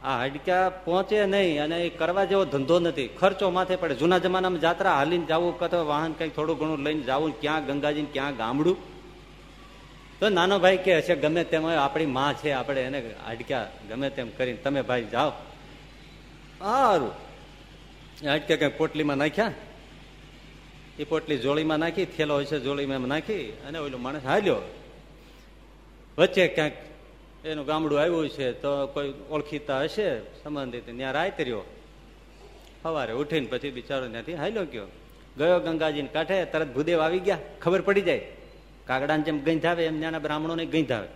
આ 0.04 0.18
હાડક્યા 0.18 0.70
પહોંચે 0.70 1.26
નહીં 1.26 1.64
અને 1.64 1.86
એ 1.86 1.90
કરવા 1.90 2.26
જેવો 2.26 2.46
ધંધો 2.46 2.80
નથી. 2.80 3.08
ખર્ચો 3.08 3.50
માથે 3.50 3.76
પડે. 3.76 3.96
જૂના 3.96 4.18
જમાનામાં 4.18 4.60
જાત્રા 4.60 4.96
હાલીને 4.96 5.26
જવું 5.26 5.60
કતો 5.60 5.86
વાહન 5.86 6.14
કંઈક 6.14 6.36
થોડું 6.36 6.58
ઘણું 6.58 6.80
લઈને 6.80 7.02
જવું, 7.02 7.42
ક્યાં 7.42 7.66
ગંગાજી 7.66 8.04
ક્યાં 8.04 8.38
ગામડું. 8.38 8.78
તો 10.20 10.30
નાનો 10.30 10.60
ભાઈ 10.60 10.78
કે 10.78 11.02
છે, 11.02 11.16
ગમે 11.16 11.44
તેમ 11.44 11.68
આપણી 11.68 12.06
માં 12.06 12.34
છે, 12.34 12.52
આપણે 12.52 12.82
એને 12.82 13.00
હાડક્યા 13.26 13.68
ગમે 13.90 14.10
તેમ 14.10 14.30
કરીને. 14.30 14.58
તમે 14.58 14.82
ભાઈ 14.82 15.06
જાઓ. 15.06 15.30
સારું 16.60 17.12
હાડક્યા 18.30 18.58
કઈ 18.58 18.68
પોટલીમાં 18.68 19.18
નાખ્યા. 19.18 19.54
એ 21.00 21.04
પોટલી 21.04 21.38
જોળીમાં 21.38 21.80
નાખી, 21.80 22.06
થેલો 22.06 22.34
હોય 22.34 22.46
છે 22.46 22.60
જોળીમાં 22.60 23.00
નાખી, 23.00 23.44
અને 23.68 23.80
ઓલું 23.80 24.02
માણસ 24.02 24.26
હાલ્યો. 24.26 24.58
વચ્ચે 26.18 26.48
ક્યાંક 26.48 26.74
એનું 27.46 27.66
ગામડું 27.66 28.02
આવ્યું 28.02 28.30
છે 28.30 28.52
તો 28.52 28.88
કોઈ 28.88 29.14
ઓળખીતા 29.30 29.82
હશે 29.82 30.20
સંબંધિત. 30.20 30.98
ત્યાં 30.98 31.14
રાયતર્યો 31.14 31.62
સવારે 32.84 33.14
ઉઠીને 33.14 33.48
પછી 33.48 33.72
બિચારો 33.72 34.08
ત્યાંથી 34.08 34.34
હાલ્યો 34.34 34.66
ગયો. 34.66 34.86
ગયો 35.38 35.60
ગંગાજીને 35.60 36.08
કાંઠે, 36.08 36.46
તરત 36.46 36.68
ભૂદેવ 36.68 37.00
આવી 37.00 37.20
ગયા. 37.20 37.38
ખબર 37.62 37.82
પડી 37.82 38.02
જાય. 38.02 38.22
કાગડાને 38.88 39.24
જેમ 39.24 39.40
ગંધાવે 39.40 39.86
એમ 39.86 40.00
ત્યાંના 40.00 40.20
બ્રાહ્મણોને 40.20 40.66
ગંધાવે. 40.66 41.08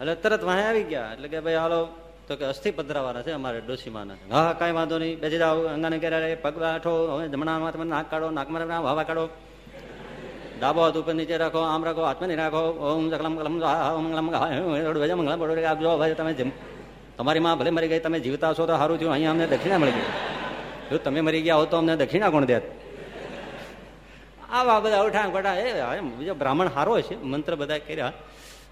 એટલે 0.00 0.14
તરત 0.14 0.44
વાહે 0.44 0.62
આવી 0.62 0.82
ગયા. 0.82 1.12
એટલે 1.12 1.28
કે 1.28 1.40
ભાઈ, 1.40 1.54
હાલો, 1.54 1.88
તો 2.28 2.36
કે 2.36 2.44
અસ્થિ 2.44 2.70
પધરાવાના 2.70 3.22
છે 3.22 3.30
અમારે 3.30 3.60
ડોસીમાના 3.60 4.14
હા, 4.30 4.52
કાંઈ 4.52 4.72
વાંધો 4.72 4.98
નહીં. 4.98 5.20
બેસી 5.20 5.38
જાઓ 5.38 5.66
અંગાને 5.66 5.98
ઘેરા 5.98 6.34
પગ 6.42 6.62
આઠો 6.62 7.22
જમણામાં 7.28 7.72
તમે 7.72 7.84
નાક 7.84 8.10
કાઢો, 8.10 8.30
નાકમાં 8.30 8.82
હવા 8.82 9.02
કાઢો. 9.02 9.28
ડાબો 10.62 10.80
હાથ 10.80 10.96
ઉપર 10.96 11.14
નીચે 11.14 11.34
રાખો 11.36 11.60
આમ 11.64 11.82
રાખો 11.82 12.02
હાથમાં 12.02 12.28
નહીં 12.28 12.40
રાખો 12.40 12.60
ઓમ 12.88 13.06
જકલમ 13.08 13.34
કલમ 13.36 13.54
મંગલમ 14.00 14.26
મંગલમ 15.16 15.40
બરોબર 15.40 15.64
આપજો 15.64 15.90
ભાઈ 15.98 16.14
તમે 16.14 16.32
જેમ 16.34 16.50
તમારી 17.18 17.42
માં 17.42 17.58
ભલે 17.58 17.70
મરી 17.70 17.88
ગઈ 17.88 18.00
તમે 18.00 18.18
જીવતા 18.20 18.52
છો 18.52 18.64
તો 18.64 18.74
સારું 18.74 18.96
થયું 18.96 19.12
અહીંયા 19.12 19.34
અમને 19.34 19.46
દક્ષિણા 19.48 19.80
મળી 19.80 19.96
ગઈ 19.96 20.06
જો 20.90 20.98
તમે 21.00 21.20
મરી 21.20 21.42
ગયા 21.42 21.58
હો 21.58 21.66
તો 21.66 21.76
અમને 21.76 21.94
દક્ષિણા 21.96 22.30
કોણ 22.30 22.46
દેત 22.46 22.64
આવા 24.52 24.78
બધા 24.80 25.02
ઉઠા 25.02 25.26
ગોઠા 25.28 25.56
એ 25.60 26.00
બીજો 26.12 26.34
બ્રાહ્મણ 26.36 26.70
સારો 26.70 26.94
છે 27.00 27.14
મંત્ર 27.24 27.54
બધા 27.56 27.80
કર્યા 27.80 28.12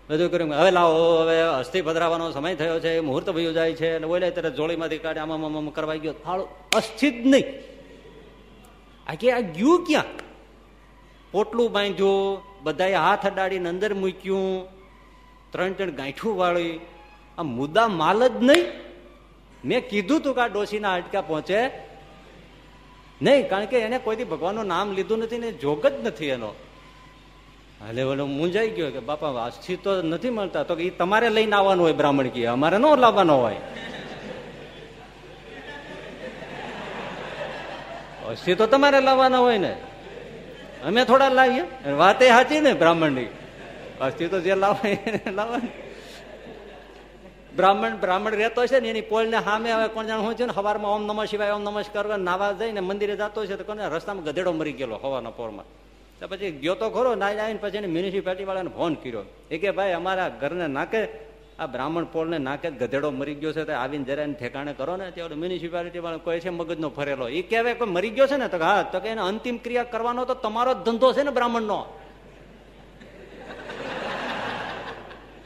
બધું 0.08 0.28
કર્યું 0.28 0.54
હવે 0.54 0.70
લાવો 0.70 1.02
હવે 1.18 1.36
અસ્થિ 1.52 1.78
પધરાવાનો 1.82 2.30
સમય 2.30 2.56
થયો 2.56 2.78
છે 2.78 2.92
મુહૂર્ત 3.00 3.28
ભયું 3.30 3.54
જાય 3.54 3.74
છે 3.74 3.88
અને 3.94 4.06
બોલે 4.06 4.26
ત્યારે 4.28 4.50
જોડીમાંથી 4.52 5.00
કાઢે 5.00 5.20
આમાં 5.20 5.70
કરવાઈ 5.72 6.02
ગયો 6.02 6.16
થાળો 6.20 6.44
અસ્થિ 6.72 7.08
જ 7.12 7.16
નહીં 7.26 7.46
આ 9.06 9.16
કે 9.16 9.28
આ 9.32 9.44
ગયું 9.52 9.80
ક્યાં 9.86 10.29
પોટલું 11.32 11.72
બાંધ્યું, 11.72 12.42
બધાએ 12.62 12.94
હાથ 12.94 13.26
અડાડીને 13.26 13.68
અંદર 13.68 13.94
મૂક્યું. 13.94 14.68
ત્રણ 15.52 15.72
ત્રણ 15.72 15.90
ગાંઠું 15.90 16.36
વાળી. 16.36 16.80
આ 17.38 17.42
મુદ્દા 17.42 17.88
માલ 17.88 18.28
જ 18.28 18.32
નહીં. 18.42 18.64
મેં 19.64 19.88
કીધું 19.88 20.20
તું 20.20 20.34
કે 20.34 20.40
આ 20.40 20.46
ડોસીના 20.46 20.90
હાડકા 20.90 21.20
પહોંચે. 21.20 21.70
નહીં, 23.22 23.48
કારણ 23.48 23.64
કે 23.64 23.78
એને 23.78 23.98
કોઈથી 23.98 24.24
ભગવાનનું 24.24 24.66
નામ 24.66 24.92
લીધું 24.92 25.18
નથી 25.18 25.38
ને 25.38 25.52
જોગ 25.52 25.86
જ 25.86 25.92
નથી 26.02 26.26
એનો. 26.26 26.54
એટલે 27.88 28.02
ઓલો 28.02 28.26
મૂંઝાઈ 28.26 28.70
ગયો 28.70 28.90
કે 28.90 29.00
બાપા 29.00 29.44
અસ્થિ 29.44 29.76
તો 29.76 30.02
નથી 30.02 30.30
મળતા. 30.30 30.62
તો 30.62 30.74
એ 30.74 30.90
તમારે 30.90 31.30
લઈને 31.30 31.56
આવવાનું 31.56 31.84
હોય 31.84 31.92
બ્રાહ્મણ 31.92 32.28
કીએ 32.28 32.46
અમારે 32.46 32.78
ન 32.78 32.86
લાવવાનો 32.96 33.36
હોય. 33.36 33.56
અસ્થિ 38.30 38.54
તો 38.54 38.66
તમારે 38.66 39.00
લાવવાના 39.00 39.38
હોય 39.38 39.58
ને. 39.58 39.76
અમે 40.84 41.04
થોડા 41.04 41.28
લાવીએ. 41.28 41.64
વાત 41.92 42.22
સાચી 42.22 42.60
ને 42.60 42.72
બ્રાહ્મણની? 42.72 43.28
અસ્થિ 44.00 44.28
તો 44.28 44.40
જે 44.40 44.54
લાવે 44.54 44.90
લાવવાની 45.30 45.72
બ્રાહ્મણ 47.56 47.96
બ્રાહ્મણ 47.96 48.30
રહેતો 48.30 48.66
છે 48.66 48.80
ને, 48.80 48.88
એની 48.88 49.00
પોલને 49.00 49.38
સામે 49.44 49.72
હવે 49.72 49.88
કોણ 49.88 50.06
જાણ 50.06 50.20
હું 50.20 50.34
છે 50.34 50.44
ને 50.46 50.52
સવારમાં 50.52 50.92
ઓમ 50.92 51.06
નમઃ 51.06 51.24
શિવાય, 51.24 51.50
ઓમ 51.50 51.64
નમસ્કાર 51.64 52.04
કરવા 52.04 52.16
નાવા 52.16 52.52
જઈને 52.52 52.80
મંદિરે 52.80 53.16
જતો 53.16 53.46
છે 53.46 53.56
તો 53.56 53.64
કોને, 53.64 53.88
રસ્તામાં 53.88 54.24
ગધેડો 54.24 54.52
મરી 54.52 54.72
ગયેલો 54.72 54.96
હવાના 54.96 55.30
પોરમાં. 55.30 55.66
તો 56.20 56.28
પછી 56.28 56.50
ગયો 56.50 56.74
તો 56.74 56.90
ખરો 56.90 57.14
ના 57.14 57.26
આવીને 57.26 57.58
પછી 57.62 57.76
એને 57.76 57.86
મ્યુનિસિપાલિટી 57.86 58.44
વાળાને 58.44 58.70
ફોન 58.76 58.94
કર્યો. 58.94 59.24
એ 59.50 59.58
કે 59.58 59.70
ભાઈ 59.70 59.92
અમારા 59.92 60.28
ઘરને 60.28 60.66
નાકે 60.66 61.29
આ 61.60 61.66
બ્રાહ્મણ 61.66 62.04
પોળને 62.04 62.38
નાકે 62.38 62.70
ગધેડો 62.70 63.10
મરી 63.10 63.34
ગયો 63.34 63.52
છે 63.52 63.64
તો 63.64 63.72
આવીને 63.72 64.04
જરા 64.04 64.26
ઠેકાણે 64.40 64.72
કરો 64.72 64.96
ને, 64.96 65.10
ત્યારે 65.10 65.34
મ્યુનિસિપાલિટી 65.34 65.98
વાળા 65.98 66.16
કોઈ 66.16 66.40
છે, 66.40 66.50
મગજનો 66.50 66.88
ફરેલો. 66.88 67.28
એ 67.28 67.42
કહેવાય 67.42 67.74
કોઈ 67.74 67.88
મરી 67.88 68.10
ગયો 68.10 68.26
છે 68.26 68.36
ને, 68.36 68.48
તો 68.48 68.58
હા, 68.58 68.82
તો 68.82 69.00
કે 69.00 69.08
એને 69.08 69.20
અંતિમ 69.20 69.56
ક્રિયા 69.56 69.82
કરવાનો 69.82 70.24
તો 70.24 70.34
તમારો 70.34 70.74
ધંધો 70.74 71.12
છે 71.12 71.22
ને 71.22 71.30
બ્રાહ્મણનો. 71.30 71.80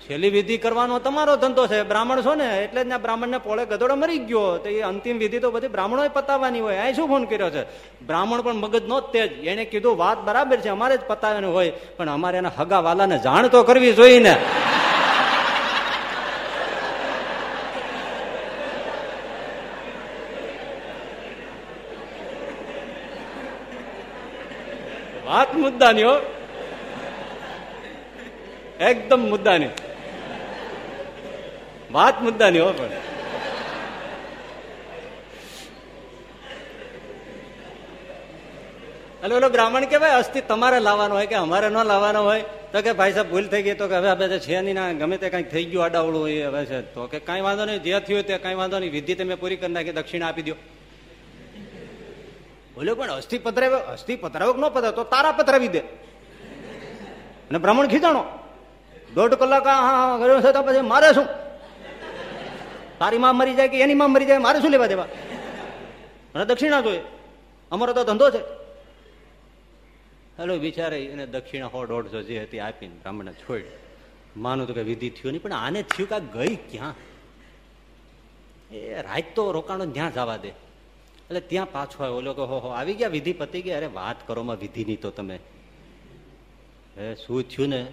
છેલ્લી 0.04 0.30
વિધિ 0.30 0.58
કરવાનો 0.58 0.98
તમારો 0.98 1.36
ધંધો 1.36 1.66
છે. 1.66 1.82
બ્રાહ્મણ 1.82 2.22
છો 2.22 2.34
ને, 2.34 2.48
એટલે 2.64 2.84
જ 2.84 2.94
બ્રાહ્મણને 3.02 3.38
પોળે 3.38 3.66
ગધોડો 3.66 3.96
મરી 3.96 4.18
ગયો. 4.18 4.58
તો 4.58 4.68
એ 4.68 4.80
અંતિમ 4.80 5.18
વિધિ 5.18 5.38
તો 5.40 5.50
બધી 5.50 5.68
બ્રાહ્મણો 5.68 6.08
પતાવવાની 6.08 6.60
હોય. 6.60 6.76
અહીં 6.76 6.94
શું 6.94 7.08
ફોન 7.08 7.24
કર્યો 7.24 7.50
છે? 7.50 7.64
બ્રાહ્મણ 8.06 8.40
પણ 8.40 8.54
મગજ 8.54 8.84
નો 8.86 9.00
તેજ. 9.00 9.44
એને 9.44 9.64
કીધું, 9.64 9.96
વાત 9.96 10.18
બરાબર 10.18 10.56
છે, 10.56 10.68
અમારે 10.68 10.96
જ 10.96 11.00
પતાવવાની 11.00 11.46
હોય. 11.46 11.72
પણ 11.96 12.08
અમારે 12.08 12.38
એના 12.38 12.54
હગા 12.58 12.80
વાલાને 12.80 13.18
જાણ 13.18 13.48
તો 13.48 13.62
કરવી 13.62 13.92
જોઈએ 13.92 14.18
ને 14.18 14.36
વાત 25.26 25.54
મુદ્દાની 25.74 26.04
હો 26.04 26.14
એકદમ 28.82 29.22
મુદ્દાની 29.28 29.72
વાત 31.90 32.16
મુદ્દાની 32.20 32.60
હો 32.60 32.70
પણ 32.72 32.92
એટલે 39.22 39.34
ઓલો 39.34 39.48
બ્રાહ્મણ 39.50 39.86
કે 39.86 39.98
ભાઈ 39.98 40.18
અસ્થિ 40.18 40.40
તમારે 40.44 40.78
લાવવાનો 40.80 41.14
હોય 41.14 41.26
કે 41.26 41.36
અમારે 41.36 41.66
ન 41.66 41.78
લાવવાનો 41.84 42.22
હોય 42.22 42.44
તો 42.72 42.78
કે 42.80 42.92
ભાઈ 42.92 43.12
સાહેબ 43.12 43.28
ભૂલ 43.28 43.46
થઈ 43.48 43.62
ગઈ 43.62 43.76
તો 43.76 43.86
કે 43.86 43.96
હવે 43.96 44.08
આપણે 44.08 44.38
છે 44.40 44.56
નહીં 44.58 44.76
ના 44.76 44.92
ગમે 44.94 45.16
તે 45.18 45.30
કંઈક 45.30 45.50
થઈ 45.50 45.66
ગયું 45.66 45.84
આડાવડું 45.84 46.20
હોય 46.20 46.48
હવે 46.48 46.62
છે 46.66 46.78
તો 46.94 47.08
કે 47.08 47.18
કાંઈ 47.22 47.46
વાંધો 47.46 47.64
નહીં 47.64 47.84
જે 47.84 48.00
થયું 48.02 48.24
તે 48.24 48.38
કાંઈ 48.38 48.60
વાંધો 48.60 48.78
નહીં 48.78 48.92
વિધિ 48.92 49.14
તમે 49.16 49.36
પૂરી 49.36 49.58
કરી 49.58 49.72
નાખી 49.72 49.94
દક્ષિણા 49.94 50.30
આપી 50.30 50.46
દો 50.48 50.56
બોલ્યો 52.74 52.94
પણ 52.94 53.12
અસ્થિ 53.12 53.38
પધરાવ્યો 53.38 53.78
અસ્થિ 53.94 54.14
પધરાવક 54.16 54.56
ન 54.58 54.64
પધરાવ 54.68 54.94
તો 54.98 55.04
તારા 55.04 55.32
પધરાવી 55.32 55.68
દે. 55.68 55.82
અને 57.48 57.58
બ્રાહ્મણ 57.58 57.86
ખીજાણો, 57.86 58.22
દોઢ 59.14 59.34
કલાક 59.34 59.68
કર્યો 60.20 60.40
છે 60.40 60.52
તો 60.52 60.62
પછી 60.62 60.80
મારે 60.80 61.08
શું? 61.12 61.26
તારી 62.98 63.18
માં 63.18 63.34
મરી 63.36 63.54
જાય 63.54 63.68
કે 63.68 63.76
એની 63.80 63.94
માં 63.94 64.10
મરી 64.10 64.26
જાય, 64.26 64.38
મારે 64.38 64.58
શું 64.60 64.70
લેવા 64.70 64.86
દેવા? 64.86 65.08
અને 66.34 66.44
દક્ષિણા 66.44 66.80
જોઈએ 66.80 67.02
અમારો 67.72 67.92
તો 67.92 68.04
ધંધો 68.04 68.30
છે. 68.30 68.42
હેલો, 70.38 70.54
બિચારે, 70.58 70.98
એને 71.04 71.24
દક્ષિણા 71.26 71.66
હોડ 71.66 71.88
દોઢસો 71.88 72.22
જે 72.22 72.42
હતી 72.42 72.58
આપીને 72.58 72.94
બ્રાહ્મણને 72.94 73.32
છોડ. 73.32 73.62
માનું 74.36 74.66
તો 74.66 74.72
કે 74.74 74.82
વિધિ 74.82 75.08
થયું 75.10 75.32
નહીં, 75.32 75.42
પણ 75.42 75.52
આને 75.52 75.80
થયું 75.82 76.08
કે 76.08 76.18
ગઈ 76.34 76.54
ક્યાં? 76.70 76.94
એ 78.70 79.02
રાત 79.02 79.26
તો 79.34 79.42
રોકાણો 79.52 79.86
ત્યાં 79.86 80.12
જવા 80.12 80.36
દે. 80.36 80.50
એટલે 81.34 81.48
ત્યાં 81.48 81.72
પાછો 81.72 82.04
આવ્યો. 82.04 82.16
ઓલો 82.16 82.34
કે 82.34 82.42
હો 82.42 82.58
હો, 82.58 82.68
આવી 82.68 82.94
ગયા 82.94 83.08
વિધિ 83.08 83.32
પતી 83.32 83.62
ગયા 83.62 83.76
અરે, 83.76 83.86
વાત 83.86 84.28
કરો 84.28 84.42
માં 84.42 84.58
વિધિની 84.58 84.96
તો 84.96 85.10
તમે. 85.10 85.38
એ 86.96 87.14
શું 87.14 87.42
થયું 87.42 87.68
ને? 87.68 87.86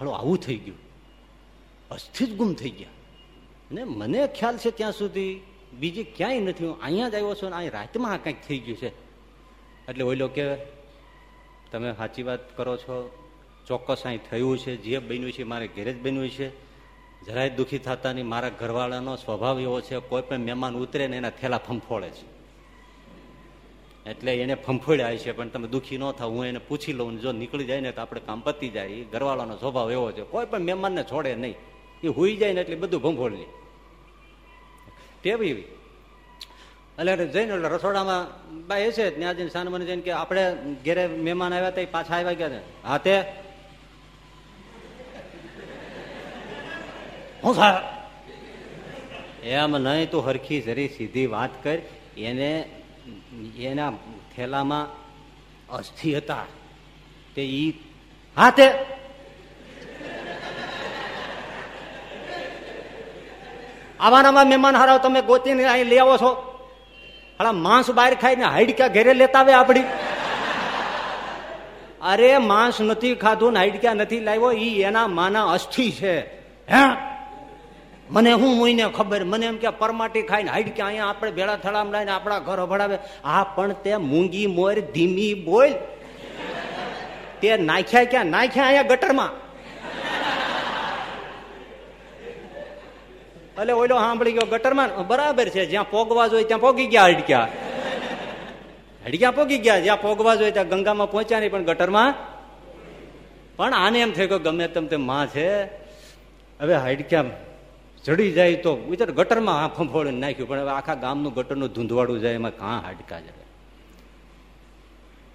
હળો 0.00 0.10
આવું 0.10 0.38
થઈ 0.38 0.56
ગયું. 0.56 0.76
અસ્થિ 1.90 2.26
ગુમ 2.26 2.54
થઈ 2.54 2.70
ગયા. 2.70 2.88
ને 3.72 3.84
મને 3.84 4.26
ખ્યાલ 4.26 4.56
છે 4.56 4.70
ત્યાં 4.70 4.92
સુધી, 4.92 5.40
બીજી 5.72 6.04
ક્યાંય 6.04 6.40
નથી. 6.40 6.64
હું 6.64 6.80
અહીંયા 6.80 7.08
જ 7.08 7.14
આવ્યો 7.14 7.34
છું 7.34 7.50
ને 7.50 7.56
અહીં 7.56 7.70
રાતમાં 7.70 8.12
આ 8.12 8.16
કંઈક 8.16 8.36
થઈ 8.48 8.58
ગયું 8.58 8.78
છે. 8.78 8.88
એટલે 9.88 10.04
ઓલો 10.04 10.28
કે, 10.28 10.56
તમે 11.70 11.92
સાચી 11.92 12.22
વાત 12.22 12.56
કરો 12.56 12.76
છો. 12.76 13.24
ચોક્કસ 13.66 14.02
અહીં 14.04 14.20
થયું 14.30 14.58
છે. 14.58 14.76
જે 14.76 14.98
બન્યું 14.98 15.32
છે 15.32 15.42
મારે 15.42 15.68
ઘેરે 15.68 15.92
જ 15.92 16.02
બન્યું 16.02 16.30
છે. 16.30 16.48
જરાય 17.24 17.50
દુઃખી 17.50 17.78
થતા 17.78 18.12
નહીં. 18.12 18.26
મારા 18.26 18.48
ઘરવાળાનો 18.48 19.16
સ્વભાવ 19.16 19.60
એવો 19.60 19.80
છે, 19.80 19.98
કોઈ 19.98 20.22
પણ 20.22 20.38
મહેમાન 20.38 20.76
ઉતરે 20.76 21.06
ને 21.06 21.16
એના 21.16 21.30
થેલા 21.30 21.58
ફંફોળે 21.58 22.10
છે. 22.10 22.33
એટલે 24.06 24.32
એને 24.36 24.54
ફંફોડ્યા 24.54 25.16
છે, 25.16 25.32
પણ 25.32 25.48
તમે 25.48 25.68
દુઃખી 25.68 25.98
ન 25.98 26.10
થાવ, 26.12 26.30
હું 26.30 26.46
એને 26.46 26.58
પૂછી 26.58 26.92
લઉં 26.92 27.20
જો 27.20 27.32
નીકળી 27.32 27.64
જાય 27.64 27.80
ને 27.80 27.92
તો 27.92 28.00
આપણે 28.00 28.20
કામ 28.20 28.40
પતી 28.40 28.68
જાય. 28.68 28.86
એ 28.86 29.04
ઘરવાળાનો 29.04 29.56
સ્વભાવ 29.56 29.92
એવો 29.92 30.12
છે, 30.12 30.22
કોઈ 30.22 30.46
પણ 30.46 30.62
મહેમાનને 30.62 31.02
છોડે 31.02 31.34
નહીં. 31.34 31.56
એ 32.04 32.08
હોઈ 32.08 32.36
જાય 32.36 32.52
ને 32.52 32.60
એટલે 32.60 32.76
બધું 32.76 33.02
ભંફોડ 33.02 33.32
લે. 33.32 33.46
ટેવી 35.22 35.48
એવી? 35.48 35.68
એટલે 36.98 37.26
જઈને 37.26 37.52
એટલે 37.54 37.68
રસોડામાં 37.68 38.22
બાય 38.66 38.92
છે 38.92 39.10
ત્યાં 39.10 39.48
સાન 39.48 39.68
મને 39.68 39.84
જઈને 39.84 40.02
કે 40.02 40.10
આપણે 40.10 40.42
ઘેરે 40.84 41.06
મહેમાન 41.06 41.54
આવ્યા 41.54 41.68
હતા 41.68 41.86
પાછા 41.90 42.16
આવ્યા 42.16 42.32
ગયા 42.32 42.60
હા 42.84 42.98
તે. 42.98 43.16
હું 47.44 47.56
એમ 49.42 49.72
નહીં, 49.76 50.10
તું 50.10 50.26
હરખી 50.26 50.60
જરી 50.62 50.88
સીધી 50.88 51.26
વાત 51.26 51.50
કર, 51.64 51.78
એને 52.16 52.50
એના 53.70 53.92
થેલામાં 54.36 54.86
અસ્થિ 55.78 56.14
હતા 56.14 56.46
તે 57.34 57.42
ઈ 57.42 57.68
હાથે 58.36 58.66
આવાનામાં 64.00 64.48
મહેમાન 64.48 64.76
હારાવ 64.76 64.98
તમે 64.98 65.20
ગોતીને 65.22 65.64
અહીં 65.64 65.88
લઈ 65.92 65.98
આવો 65.98 66.16
છો. 66.22 66.32
હાલા 67.38 67.52
માંસ 67.66 67.88
બહાર 67.90 68.14
ખાઈને 68.14 68.44
હાઈડકા 68.44 68.88
ઘેરે 68.88 69.12
લેતા 69.14 69.40
આવે 69.40 69.52
આપડી 69.52 69.86
અરે 72.12 72.30
માંસ 72.38 72.76
નથી 72.80 73.14
ખાધું 73.14 73.52
ને 73.52 73.58
હાઈડકા 73.58 73.94
નથી 73.94 74.22
લાવ્યો, 74.28 74.52
ઈ 74.66 74.82
એના 74.88 75.08
માના 75.18 75.46
અસ્થિ 75.54 75.86
છે. 75.98 76.14
હે? 76.72 76.82
મને 78.10 78.32
હું 78.32 78.56
મુઈને 78.56 78.84
ખબર? 78.84 79.24
મને 79.24 79.46
એમ 79.46 79.56
કે 79.56 79.68
પરમાટી 79.68 80.22
ખાઈને 80.22 80.50
હાઈડ 80.50 80.68
કે 80.68 80.82
અહીંયા 80.82 81.08
આપણે 81.08 81.30
ભેળા 81.30 81.56
થળામ 81.56 81.92
લઈને 81.92 82.10
આપણા 82.10 82.38
ઘર 82.38 82.60
અભડાવે. 82.60 82.98
આ 83.24 83.44
પણ 83.44 83.72
તે 83.72 83.96
મૂંગી 83.96 84.46
મોર 84.46 84.74
ધીમી 84.80 85.34
બોલ. 85.34 85.70
તે 87.40 87.56
નાખ્યા 87.56 88.04
ક્યાં? 88.04 88.26
નાખ્યા 88.26 88.66
અહીંયા 88.66 88.82
ગટરમાં. 88.82 89.32
એટલે 93.60 93.72
ઓલો 93.72 93.96
સાંભળી 93.98 94.32
ગયો, 94.32 94.46
ગટરમાં 94.46 95.06
બરાબર 95.06 95.48
છે, 95.48 95.66
જ્યાં 95.66 95.90
પોગવા 95.90 96.26
જોઈએ 96.26 96.44
ત્યાં 96.44 96.60
પોગી 96.60 96.86
ગયા 96.86 97.06
હડક્યા 97.06 97.48
હડક્યા 99.06 99.30
પોગી 99.30 99.58
ગયા, 99.58 99.78
જ્યાં 99.78 100.00
પોગવા 100.00 100.34
જોઈએ 100.34 100.50
ત્યાં 100.50 100.68
ગંગામાં 100.68 101.10
પહોંચ્યા 101.10 101.40
નહીં, 101.40 101.50
પણ 101.50 101.64
ગટરમાં. 101.64 102.14
પણ 103.56 103.74
આને 103.74 103.98
એમ 104.00 104.12
થયું 104.12 104.28
કે 104.28 104.38
ગમે 104.38 104.68
તેમ 104.68 104.86
તે 104.86 104.96
માં 104.96 105.26
છે. 105.26 105.64
હવે 106.60 106.74
હાઈડક્યા 106.74 107.24
ચડી 108.04 108.32
જાય 108.32 108.56
તો 108.56 108.70
વિચાર, 108.90 109.10
ગટરમાં 109.10 109.56
આ 109.64 109.68
ફંફોળીને 109.68 110.18
નાખ્યું, 110.18 110.48
પણ 110.48 110.68
આખા 110.68 110.94
ગામનું 110.94 111.32
ગટરનું 111.34 111.70
ધૂંધવાડું 111.72 112.20
જાય, 112.20 112.34
એમાં 112.34 112.56
કાં 112.56 112.78
હાડકા 112.84 113.20
જાય 113.20 113.44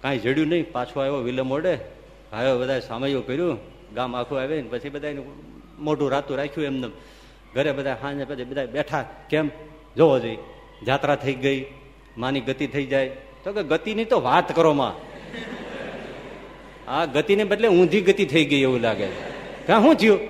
કાંઈ 0.02 0.18
જડ્યું 0.18 0.48
નહીં, 0.48 0.72
પાછો 0.72 1.00
આવ્યો 1.00 1.22
વિલમ 1.28 1.52
ઓડે 1.52 1.74
આવ્યો 2.32 2.58
બધા 2.58 2.80
સામયું 2.80 3.26
કર્યું, 3.26 3.58
ગામ 3.94 4.16
આખું 4.16 4.40
આવે 4.40 4.54
ને 4.62 4.68
પછી 4.70 4.88
બધા 4.88 5.12
મોઢું 5.78 6.08
રાતું 6.10 6.36
રાખ્યું 6.36 6.66
એમને. 6.66 6.88
ઘરે 7.54 7.70
બધા 7.72 7.96
હાંજે 8.02 8.24
પછી 8.24 8.44
બધા 8.44 8.66
બેઠા, 8.66 9.04
કેમ? 9.30 9.46
જોવો 9.96 10.16
જોઈએ 10.18 10.38
જાત્રા 10.86 11.16
થઈ 11.16 11.34
ગઈ, 11.34 11.60
માની 12.18 12.40
ગતિ 12.40 12.66
થઈ 12.66 12.86
જાય. 12.86 13.08
તો 13.44 13.52
કે 13.52 13.62
ગતિની 13.62 14.04
તો 14.04 14.20
વાત 14.20 14.48
કરો 14.56 14.72
માં. 14.72 14.94
આ 16.88 17.04
ગતિને 17.04 17.44
બદલે 17.44 17.68
ઊંધી 17.68 18.00
ગતિ 18.00 18.24
થઈ 18.24 18.44
ગઈ 18.44 18.62
એવું 18.62 18.80
લાગે 18.80 19.08
કાં 19.66 19.82
શું 19.82 19.94
થયું? 19.96 20.20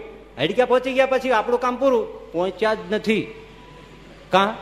હડક્યા 0.40 0.66
પહોંચી 0.66 0.92
ગયા 0.92 1.06
પછી 1.06 1.30
આપણું 1.30 1.60
કામ 1.60 1.76
પૂરું? 1.76 2.32
પહોંચ્યા 2.32 2.74
જ 2.74 2.78
નથી. 2.90 3.34
કાં? 4.30 4.54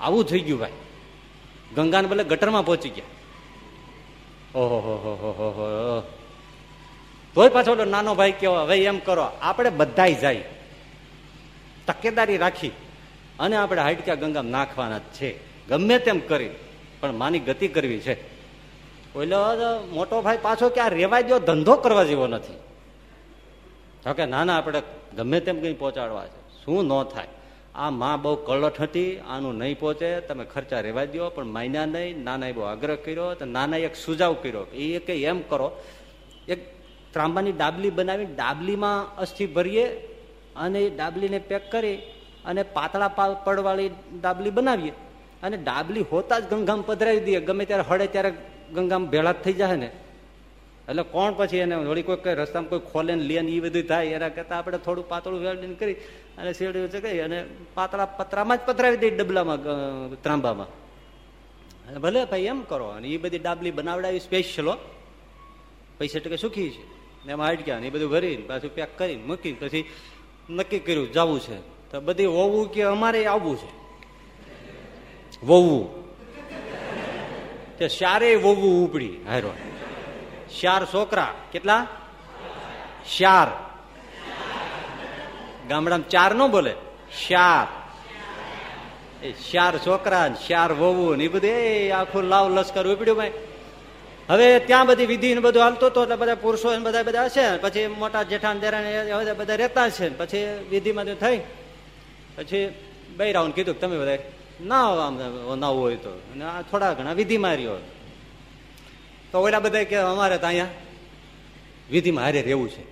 આવું 0.00 0.24
થઈ 0.24 0.40
ગયું 0.40 0.58
ભાઈ. 0.60 0.72
ગંગાને 1.74 2.08
બદલે 2.08 2.24
ગટરમાં 2.24 2.66
પહોંચી 2.66 2.90
ગયા. 2.90 3.08
ઓહો, 4.54 4.76
હો 4.76 4.94
હો 4.94 5.30
હો 5.30 5.48
હો 5.50 6.02
તોય 7.34 7.48
પાછો 7.48 7.84
નાનો 7.84 8.14
ભાઈ 8.14 8.32
કેવો 8.32 8.54
હવે 8.54 8.84
એમ 8.84 8.98
કરો, 8.98 9.22
આપણે 9.22 9.70
બધા 9.70 10.08
જાય. 10.08 10.44
તકેદારી 11.86 12.36
રાખી. 12.36 12.72
અને 13.38 13.56
આપણે 13.56 13.80
હાડક્યા 13.80 14.14
ગંગામાં 14.14 14.50
નાખવાના 14.50 14.98
જ 14.98 15.02
છે. 15.14 15.30
ગમે 15.68 15.98
તેમ 15.98 16.18
કરી, 16.18 16.50
પણ 17.00 17.12
માની 17.12 17.38
ગતિ 17.38 17.68
કરવી 17.68 18.00
છે. 18.00 18.16
ઓલો 19.18 19.38
મોટો 19.92 20.22
ભાઈ 20.22 20.38
પાછો 20.42 20.68
કે 20.68 20.80
આ 20.80 20.88
રેવાય 20.88 21.22
દો 21.22 21.38
ધંધો 21.38 21.76
કરવા 21.76 22.04
જેવો 22.04 22.26
નથી. 22.26 22.52
તો 24.06 24.12
કે 24.12 24.26
ના 24.26 24.44
ના 24.44 24.56
આપણે 24.56 24.82
ગમે 25.16 25.40
તેમ 25.40 25.60
કંઈ 25.60 25.72
પહોંચાડવા 25.72 26.26
છે. 26.26 26.64
શું 26.64 26.86
ન 26.86 27.02
થાય? 27.02 27.26
આ 27.74 27.90
માં 27.90 28.22
બહુ 28.22 28.34
કળટ 28.34 28.80
હતી, 28.80 29.18
આનું 29.18 29.58
નહીં 29.58 29.78
પહોંચે, 29.78 30.20
તમે 30.20 30.44
ખર્ચા 30.44 30.80
રહેવા 30.80 31.04
દો, 31.04 31.30
પણ 31.30 31.44
માયના 31.44 31.86
નહીં 31.86 32.24
નાના 32.24 32.52
બહુ 32.52 32.62
આગ્રહ 32.62 32.94
કર્યો, 32.94 33.34
તો 33.34 33.44
નાના 33.44 33.76
એક 33.76 33.96
સુજાવ 33.96 34.36
કર્યો 34.42 34.66
એ 34.74 34.98
કે 34.98 35.24
એમ 35.24 35.42
કરો. 35.42 35.82
એક 36.48 36.74
ત્રાંબાની 37.12 37.52
ડાબલી 37.52 37.90
બનાવી 37.90 38.24
ડાબલીમાં 38.24 39.16
અસ્થિ 39.16 39.46
ભરીએ 39.46 39.86
અને 40.56 40.80
એ 40.80 40.96
ડાબલીને 40.96 41.38
પેક 41.38 41.72
કરી 41.72 41.96
અને 42.44 42.62
પાતળા 42.62 43.08
પડવાળી 43.44 43.90
ડાબલી 44.20 44.50
બનાવીએ. 44.50 44.92
અને 45.42 45.56
ડાબલી 45.56 46.04
હોતા 46.12 46.38
જ 46.38 46.44
ગંગામ 46.44 46.82
પધરાવી 46.82 47.20
દઈએ. 47.20 47.40
ગમે 47.40 47.64
ત્યારે 47.64 47.82
હળે 47.88 48.06
ત્યારે 48.06 48.30
ગંગામાં 48.74 49.10
ભેળા 49.10 49.32
થઈ 49.32 49.52
જાય 49.52 49.76
ને. 49.76 49.90
એટલે 50.88 51.02
કોણ 51.14 51.32
પછી 51.38 51.62
એને 51.64 51.74
વળી 51.90 52.06
કોઈ 52.08 52.22
કઈ 52.24 52.34
રસ્તામાં 52.40 52.70
કોઈ 52.70 52.86
ખોલે 52.90 53.12
ને 53.14 53.24
લે 53.28 53.36
ને 53.42 53.52
એ 53.58 53.60
બધું 53.60 53.84
થાય, 53.90 54.16
એના 54.16 54.34
કરતા 54.36 54.58
આપણે 54.58 54.78
થોડું 54.78 55.06
પાતળું 55.12 55.40
વેલ્ડિંગ 55.44 55.76
કરી 55.80 55.96
અને 56.38 56.50
શેરડીઓ 56.52 56.88
છે 56.88 57.20
અને 57.26 57.38
પાતળા 57.74 58.08
પતરામાં 58.18 58.58
જ 58.58 58.60
પતરાવી 58.68 59.00
દઈએ 59.02 59.14
ડબલામાં 59.18 59.58
ત્રાંબામાં. 60.24 60.70
ભલે 62.02 62.20
ભાઈ 62.24 62.50
એમ 62.52 62.60
કરો, 62.70 62.86
અને 62.96 63.06
એ 63.08 63.18
બધી 63.18 63.42
ડાબલી 63.44 63.74
બનાવડાવી 63.78 64.20
સ્પેશિયલો 64.20 64.74
પૈસા 65.98 66.20
ટકે 66.20 66.38
સુખી 66.44 66.70
છે. 66.70 66.82
એમાં 67.32 67.48
અટક્યા 67.50 67.80
ને 67.80 67.86
એ 67.86 67.90
બધું 67.90 68.10
ભરીને 68.10 68.44
પાછું 68.48 68.70
પેક 68.74 68.90
કરીને 68.98 69.22
મૂકીને 69.28 69.58
પછી 69.60 69.84
નક્કી 70.50 70.82
કર્યું 70.86 71.08
જવું 71.12 71.40
છે. 71.40 71.58
તો 71.90 72.00
બધી 72.00 72.30
હોવું 72.36 72.64
કે 72.72 72.82
અમારે 72.94 73.20
આવવું 73.26 73.56
છે. 73.62 73.70
વવું 75.42 75.84
તે 77.78 77.88
સારે 77.88 78.30
વવું 78.44 78.74
ઉપડી 78.84 79.16
હારો. 79.28 79.52
શાર 80.60 80.84
છોકરા. 80.84 81.34
કેટલા? 81.52 81.86
શ્યાર. 83.16 83.48
ગામડામાં 85.68 86.08
ચાર 86.08 86.34
નો 86.34 86.48
બોલે. 86.48 86.74
શ્યાર. 87.26 87.86
એ 89.24 89.32
શ્યાર 89.32 89.78
છોકરા 89.78 90.34
શ્યાર 90.46 90.72
વહુ 90.72 91.14
ને 91.14 91.24
એ 91.24 91.28
બધું 91.28 91.50
એ 91.50 91.90
આખું 91.90 92.22
લાવ 92.22 92.58
લશ્કર 92.58 92.94
ઉપડ્યું 92.94 93.16
ભાઈ. 93.16 93.32
હવે 94.28 94.60
ત્યાં 94.60 94.86
બધી 94.86 95.06
વિધિ 95.06 95.34
ને 95.34 95.40
બધું 95.40 95.62
હાલતું 95.62 95.88
હતું 95.88 96.02
એટલે 96.02 96.16
બધા 96.16 96.34
પુરુષો 96.34 96.80
બધા 96.80 97.02
બધા 97.02 97.24
હશે 97.24 97.56
પછી 97.56 97.86
મોટા 97.86 98.22
જેઠાન 98.22 98.60
દેરાણ 98.60 99.34
બધા 99.34 99.54
રહેતા 99.54 99.88
છે 99.88 100.18
પછી 100.18 100.66
વિધિમાં 100.70 101.04
થઈ. 101.04 101.40
પછી 102.36 102.74
બૈરાઓને 103.16 103.52
કીધું 103.52 103.80
તમે 103.80 103.98
બધા 103.98 104.18
ના 104.60 105.06
આમ 105.06 105.60
ના 105.60 105.66
હોય 105.66 105.96
તો. 105.96 106.20
થોડા 106.70 106.92
ઘણા 106.92 107.12
વિધિ 107.12 107.38
માર્યો. 107.38 107.76
તો 109.36 109.42
ઓલા 109.42 109.60
બધા 109.60 109.84
કે 109.84 109.96
અમારે 109.96 110.38
તો 110.38 110.46
અહીંયા 110.46 110.68
વિધિમાં 111.90 112.24
હારે 112.24 112.42
રહેવું 112.42 112.68
છે. 112.68 112.84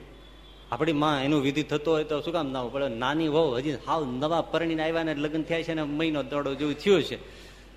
આપણી 0.72 0.92
માં 0.92 1.24
એનું 1.24 1.42
વિધિ 1.42 1.62
થતો 1.62 1.92
હોય 1.92 2.04
તો 2.04 2.20
શું 2.20 2.32
કામ 2.32 2.52
ના 2.52 2.64
પડે 2.64 2.88
નાની 2.88 3.28
વહુ 3.28 3.56
હજી 3.56 3.72
હાવ 3.86 4.04
નવા 4.04 4.40
પરણીને 4.40 4.82
આવ્યા 4.82 5.02
ને 5.02 5.14
લગ્ન 5.14 5.42
થયા 5.42 5.62
છે 5.62 5.74
ને 5.74 5.82
મહિનો 5.82 6.22
દોડો 6.22 6.54
જેવું 6.54 6.74
થયું 6.74 7.02
છે. 7.02 7.16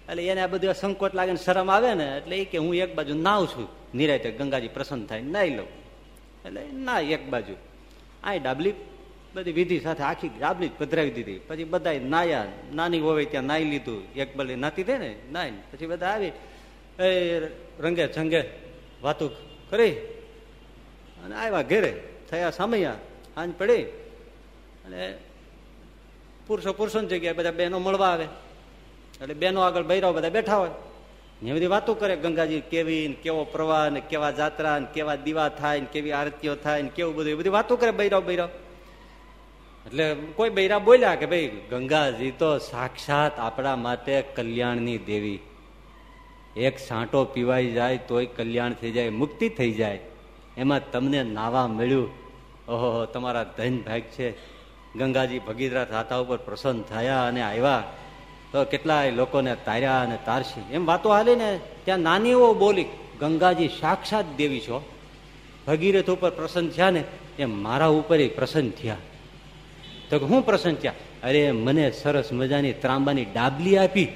એટલે 0.10 0.28
એને 0.28 0.42
આ 0.42 0.48
બધું 0.48 0.74
સંકોચ 0.74 1.16
લાગે 1.16 1.32
ને 1.32 1.38
શરમ 1.38 1.72
આવે 1.72 1.94
ને 1.94 2.18
એટલે 2.18 2.38
એ 2.38 2.46
કે 2.46 2.58
હું 2.58 2.76
એક 2.76 2.96
બાજુ 2.96 3.14
નાવ 3.14 3.46
છું. 3.46 3.68
નિરાયતે 3.96 4.32
ગંગાજી 4.32 4.68
પ્રસન્ન 4.68 5.06
થાય 5.06 5.22
નાઈ 5.22 5.50
લઉં. 5.50 5.68
એટલે 6.46 6.62
ના 6.74 7.00
એક 7.00 7.30
બાજુ. 7.30 7.56
આ 8.24 8.36
ડાબલી 8.36 8.74
બધી 9.36 9.52
વિધિ 9.52 9.80
સાથે 9.80 10.04
આખી 10.04 10.30
ડાબલી 10.40 10.70
પધરાવી 10.78 11.12
દીધી. 11.12 11.40
પછી 11.40 11.64
બધા 11.64 11.94
નાયા. 11.94 12.46
નાની 12.76 13.00
હોય 13.00 13.26
ત્યાં 13.26 13.44
નાઈ 13.44 13.64
લીધું. 13.64 14.14
એક 14.16 14.36
બલે 14.36 14.56
નાતી 14.56 14.84
દે 14.84 14.98
ને 14.98 15.16
નાઈ 15.32 15.52
પછી 15.52 15.86
બધા 15.86 16.08
આવી 16.08 16.32
એ 17.04 17.40
રંગે 17.80 18.08
છંગે 18.08 18.44
વાતું 19.02 19.32
કરી. 19.70 19.92
અને 21.24 21.36
આવ્યા 21.36 21.62
ઘેરે, 21.62 22.04
થયા 22.30 22.50
સામૈયા 22.50 22.96
આંજ 23.38 23.56
પડી. 23.56 23.84
અને 24.86 25.18
પુરુષો 26.48 26.74
પુરુષોની 26.74 27.08
જગ્યાએ 27.08 27.34
બધા 27.34 27.52
બહેનો 27.52 27.80
મળવા 27.80 28.08
આવે. 28.08 28.24
એટલે 29.22 29.34
બહેનો 29.34 29.62
આગળ 29.62 29.84
બૈરાઓ 29.84 30.14
બધા 30.14 30.30
બેઠા 30.30 30.58
હોય. 30.58 30.70
એ 31.44 31.54
બધી 31.54 31.66
વાતો 31.66 31.94
કરે, 31.94 32.16
ગંગાજી, 32.16 32.62
કેવી 32.62 33.08
ને 33.08 33.14
કેવો 33.14 33.44
પ્રવાહ 33.44 33.90
ને 33.90 34.00
કેવા 34.00 34.32
જાત્રા 34.32 34.80
ને 34.80 34.88
કેવા 34.94 35.16
દીવા 35.16 35.50
થાય 35.50 35.80
ને 35.80 35.88
કેવી 35.92 36.12
આરતીઓ 36.12 36.56
થાય 36.56 36.82
ને 36.82 36.90
કેવું 36.90 37.16
બધું. 37.16 37.32
એ 37.32 37.34
બધી 37.34 37.50
વાતો 37.50 37.76
કરે 37.76 37.92
બૈરાવ 37.92 38.26
બૈરાવ 38.26 38.50
એટલે 39.86 40.16
કોઈ 40.36 40.50
બૈરા 40.50 40.80
બોલ્યા 40.80 41.16
કે, 41.16 41.26
ભાઈ 41.26 41.48
ગંગાજી 41.48 42.32
તો 42.32 42.58
સાક્ષાત 42.58 43.40
આપણા 43.40 43.76
માટે 43.76 44.22
કલ્યાણની 44.22 44.98
દેવી. 44.98 45.40
એક 46.58 46.80
સાંટો 46.80 47.26
પીવાઈ 47.26 47.72
જાય, 47.72 47.98
તોય 47.98 48.26
કલ્યાણ 48.26 48.74
થઈ 48.74 48.92
જાય, 48.92 49.10
મુક્તિ 49.10 49.50
થઈ 49.50 49.72
જાય. 49.72 50.00
એમાં 50.58 50.92
તમને 50.92 51.24
નાવા 51.24 51.68
મળ્યું. 51.68 52.10
ઓહો, 52.68 53.06
તમારા 53.06 53.44
ધન 53.44 53.78
ભાગ 53.78 54.02
છે. 54.02 54.32
ગંગાજી 54.96 55.40
ભગીરથ 55.40 55.92
હાથા 55.92 56.18
ઉપર 56.18 56.38
પ્રસન્ન 56.38 56.82
થયા 56.82 57.28
અને 57.28 57.42
આવ્યા. 57.42 57.84
તો 58.52 58.64
કેટલાય 58.64 59.12
લોકોને 59.12 59.56
તાર્યા 59.66 60.02
અને 60.02 60.18
તારશી. 60.26 60.74
એમ 60.74 60.86
વાતો 60.86 61.10
હાલી 61.10 61.36
ને, 61.36 61.60
ત્યાં 61.86 62.00
નાનીઓ 62.00 62.54
બોલી, 62.54 62.86
ગંગાજી 63.20 63.68
સાક્ષાત 63.68 64.26
દેવી 64.38 64.60
છો. 64.60 64.86
ભગીરથ 65.68 66.10
ઉપર 66.10 66.30
પ્રસન્ન 66.30 66.70
થયા 66.70 66.90
ને, 66.90 67.04
એમ 67.40 67.64
મારા 67.64 67.86
ઉપર 67.86 68.28
પ્રસન્ન 68.28 68.70
થયા. 68.70 68.98
તો 70.10 70.20
હું 70.20 70.46
પ્રસન્ન 70.46 70.76
થયા? 70.76 70.94
અરે, 71.24 71.52
મને 71.52 71.92
સરસ 71.92 72.34
મજાની 72.34 72.74
ત્રાંબાની 72.74 73.26
ડાબલી 73.26 73.78
આપી. 73.78 74.08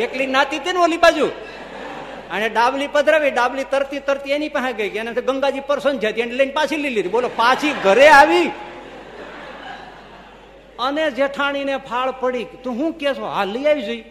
એકલી 0.00 0.26
નાતી 0.26 0.58
હતી 0.58 0.72
ને 0.72 0.78
ઓલી 0.78 0.96
બાજુ. 0.96 1.26
અને 2.30 2.48
ડાબલી 2.48 2.88
પધરાવી, 2.92 3.30
ડાબલી 3.30 3.64
તરતી 3.64 4.00
તરતી 4.00 4.30
એની 4.30 4.48
પાસે 4.48 4.72
ગઈ. 4.72 4.88
એને 4.88 5.12
ગંગાજી 5.12 5.60
પરસન 5.60 5.98
જતી 5.98 6.20
એને 6.20 6.34
લઈને 6.34 6.52
પાછી 6.52 6.76
લઈ 6.76 6.90
લીધી. 6.90 7.08
બોલો, 7.08 7.30
પાછી 7.36 7.72
ઘરે 7.84 8.08
આવી? 8.08 8.48
અને 10.78 11.10
જેઠાણીને 11.10 11.76
ફાળ 11.76 12.10
પડી. 12.20 12.46
તું 12.64 12.72
હું 12.78 12.92
કે 12.92 13.14
છો 13.14 13.26
હા, 13.26 13.44
લઈ 13.44 13.64
આવી 13.64 13.82
જોઈ. 13.82 14.04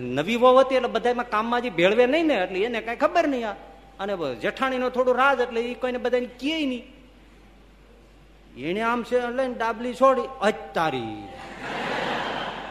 નવી 0.00 0.36
વહુ 0.36 0.56
હતી 0.58 0.74
એટલે 0.74 0.88
બધા 0.88 1.12
કામમાં 1.12 1.60
જે 1.60 1.70
ભેળવે 1.70 2.06
નહીં 2.06 2.26
ને, 2.26 2.34
એટલે 2.34 2.58
એને 2.60 2.80
કઈ 2.80 2.96
ખબર 2.96 3.28
નહીં 3.28 3.48
આ. 3.48 3.54
અને 4.00 4.12
જેઠાણી 4.34 4.78
નો 4.78 4.90
થોડું 4.90 5.16
રાજ, 5.16 5.40
એટલે 5.40 5.60
એ 5.60 5.74
કોઈને 5.74 5.98
બધાને 5.98 6.28
કહે 6.40 6.56
નહીં. 6.66 6.84
એને 8.56 8.82
આમ 8.82 9.02
છે, 9.02 9.18
લઈને 9.38 9.54
ડાબલી 9.54 9.94
છોડી 9.94 10.28
અતારી 10.40 11.14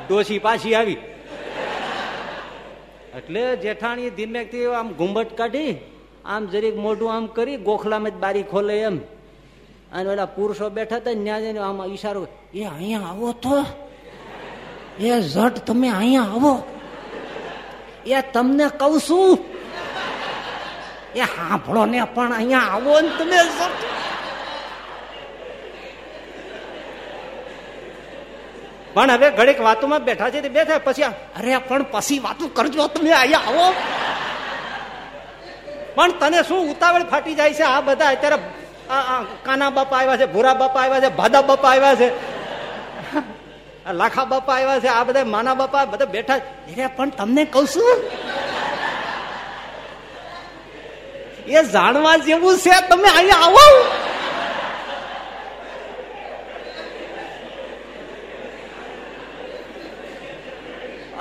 ડોસી 0.07 0.39
પાછી 0.39 0.75
આવી. 0.75 0.97
એટલે 3.17 3.55
જેઠાણી 3.55 4.09
ધીમેકથી 4.09 4.65
આમ 4.65 4.87
ઘુંઘટ 4.93 5.37
કાઢી, 5.37 5.77
આમ 6.25 6.45
જરીક 6.45 6.75
મોઢું 6.75 7.13
આમ 7.13 7.25
કરી 7.27 7.57
ગોખલામાં 7.57 8.11
જ 8.11 8.13
બારી 8.13 8.43
ખોલે 8.43 8.75
એમ. 8.79 8.97
અને 9.93 10.09
પેલા 10.09 10.25
પુરુષો 10.25 10.69
બેઠા 10.69 10.95
હતા 10.95 11.13
ત્યાં 11.13 11.69
આમ 11.69 11.91
ઈશારો, 11.91 12.27
એ 12.53 12.63
અહીંયા 12.63 12.99
આવો 12.99 13.31
તો. 13.31 13.65
એ 14.99 15.21
ઝટ 15.21 15.57
તમે 15.67 15.89
અહીંયા 15.89 16.21
આવો. 16.21 16.53
એ 18.05 18.21
તમને 18.21 18.65
કઉ 18.79 18.99
છું. 19.09 19.37
એ 21.15 21.23
સાંભળો 21.25 21.85
ને 21.85 22.03
પણ 22.15 22.33
અહીંયા 22.33 22.59
આવો 22.59 23.01
ને 23.01 23.09
તમે 23.19 23.37
ઝટ 23.57 23.81
પણ 28.93 29.11
હવે 29.15 29.27
ઘડીક 29.37 29.59
વાતોમાં 29.67 30.01
બેઠા 30.07 30.31
છે 30.33 30.49
બેઠા, 30.57 30.79
પછી 30.87 31.09
અરે 31.37 31.51
પણ 31.69 31.83
પછી 31.93 32.19
વાતો 32.25 32.45
કરજો, 32.57 32.87
તમે 32.93 33.11
અહીંયા 33.21 33.47
આવો. 33.49 33.65
પણ 35.95 36.11
તને 36.19 36.39
શું 36.49 36.61
ઉતાવળ 36.73 37.05
ફાટી 37.11 37.35
જાય 37.39 37.53
છે? 37.57 37.65
આ 37.73 37.81
બધા 37.87 38.11
અત્યારે 38.15 38.37
કાના 39.45 39.71
બાપા 39.77 39.99
આવ્યા 39.99 40.21
છે, 40.21 40.27
ભૂરા 40.33 40.55
બાપા 40.61 40.81
આવ્યા 40.83 41.03
છે, 41.05 41.09
ભાદા 41.19 41.43
બાપા 41.49 41.71
આવ્યા 41.73 41.99
છે 42.01 42.07
લાખા 43.99 44.27
બાપા 44.31 44.55
આવ્યા 44.57 44.83
છે, 44.83 44.89
આ 44.97 45.03
બધા 45.07 45.31
માના 45.35 45.59
બાપા 45.61 45.85
બધા 45.91 46.13
બેઠા 46.15 46.39
અરે, 46.71 46.85
પણ 46.97 47.09
તમને 47.17 47.43
કઉ 47.53 47.61
છું, 47.73 47.97
એ 51.57 51.59
જાણવા 51.73 52.17
જેવું 52.25 52.55
છે, 52.63 52.75
તમે 52.89 53.09
અહીંયા 53.17 53.45
આવો. 53.47 53.65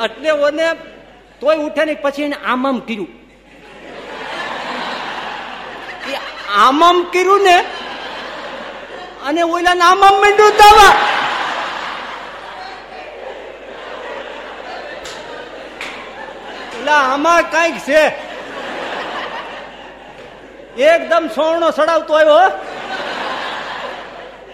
એટલે 0.05 0.31
ઓને 0.31 0.73
તોય 1.41 1.57
ઉઠે 1.57 1.85
ને 1.85 1.95
પછી 1.95 2.23
એને 2.23 2.37
આમ 2.45 2.79
કર્યું. 2.79 3.09
એ 6.11 6.15
આમ 6.55 6.85
આમ 6.85 7.03
કર્યું 7.03 7.43
ને, 7.43 7.65
અને 9.27 9.43
ઓલા 9.43 9.71
આમ 9.71 10.05
આમ 10.05 10.15
મીંડું 10.15 10.51
દાવા 10.51 10.95
આમાં 16.93 17.43
કંઈક 17.43 17.79
છે. 17.79 18.07
એકદમ 20.83 21.29
સોણો 21.35 21.71
સડાવતો 21.71 22.15
આવ્યો 22.15 22.49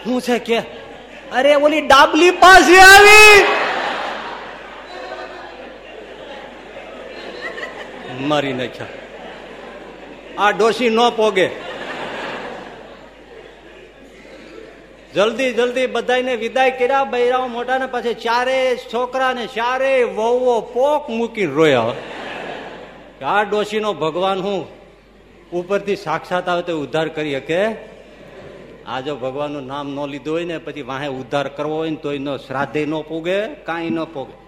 શું 0.05 0.23
છે 0.23 0.39
કે? 0.39 0.59
અરે, 1.33 1.55
ઓલી 1.55 1.81
ડાબલી 1.81 2.31
પાસે 2.31 2.81
આવી. 2.81 3.58
મારી 8.29 8.53
નાખ્યા. 8.53 8.87
આ 10.39 10.51
ડોસી 10.51 10.91
ન 10.91 11.11
પોગે. 11.17 11.49
જલ્દી 15.15 15.53
જલ્દી 15.53 15.87
બધાને 15.87 16.37
વિદાય 16.37 16.71
કર્યા. 16.71 17.05
બૈરાઓ 17.05 17.47
મોટા 17.47 17.79
ને 17.79 17.87
પછી 17.87 18.15
ચારે 18.15 18.77
છોકરા 18.95 19.33
ને 19.33 19.47
ચારે 19.47 20.05
વહુઓ 20.05 20.61
પોક 20.61 21.11
મૂકીને 21.11 21.53
રોયા. 21.53 21.95
આ 23.25 23.43
ડોશીનો 23.43 23.93
ભગવાન 23.93 24.41
હું 24.41 24.67
ઉપરથી 25.53 25.97
સાક્ષાત 25.97 26.49
આવે 26.49 26.63
તો 26.63 26.81
ઉદ્ધાર 26.81 27.09
કરી 27.09 27.33
શકે. 27.33 27.65
આ 28.87 29.01
જો 29.01 29.17
ભગવાનનું 29.17 29.67
નામ 29.67 29.89
ન 29.89 30.09
લીધું 30.09 30.35
હોય 30.35 30.45
ને, 30.45 30.59
પછી 30.59 30.83
વાહે 30.83 31.07
ઉદ્ધાર 31.07 31.49
કરવો 31.49 31.77
હોય 31.77 31.91
ને, 31.91 31.97
તોય 31.97 32.19
શ્રાદ્ધે 32.19 32.87
ન 32.87 32.95
પોગે, 33.01 33.47
કાંઈ 33.47 33.91
ન 33.91 34.05
પોગે. 34.05 34.48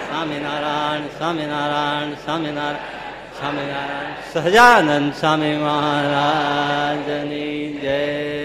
સ્વામિનારાયણ 0.11 1.01
સ્વામિનારાયણ 1.17 2.13
સ્વામિનારાયણ 2.13 2.79
સ્વામિનારાયણ 3.39 4.33
સહજાનંદ 4.33 5.13
સ્વામી 5.13 5.57
મહારાજની 5.57 7.79
જય. 7.81 8.40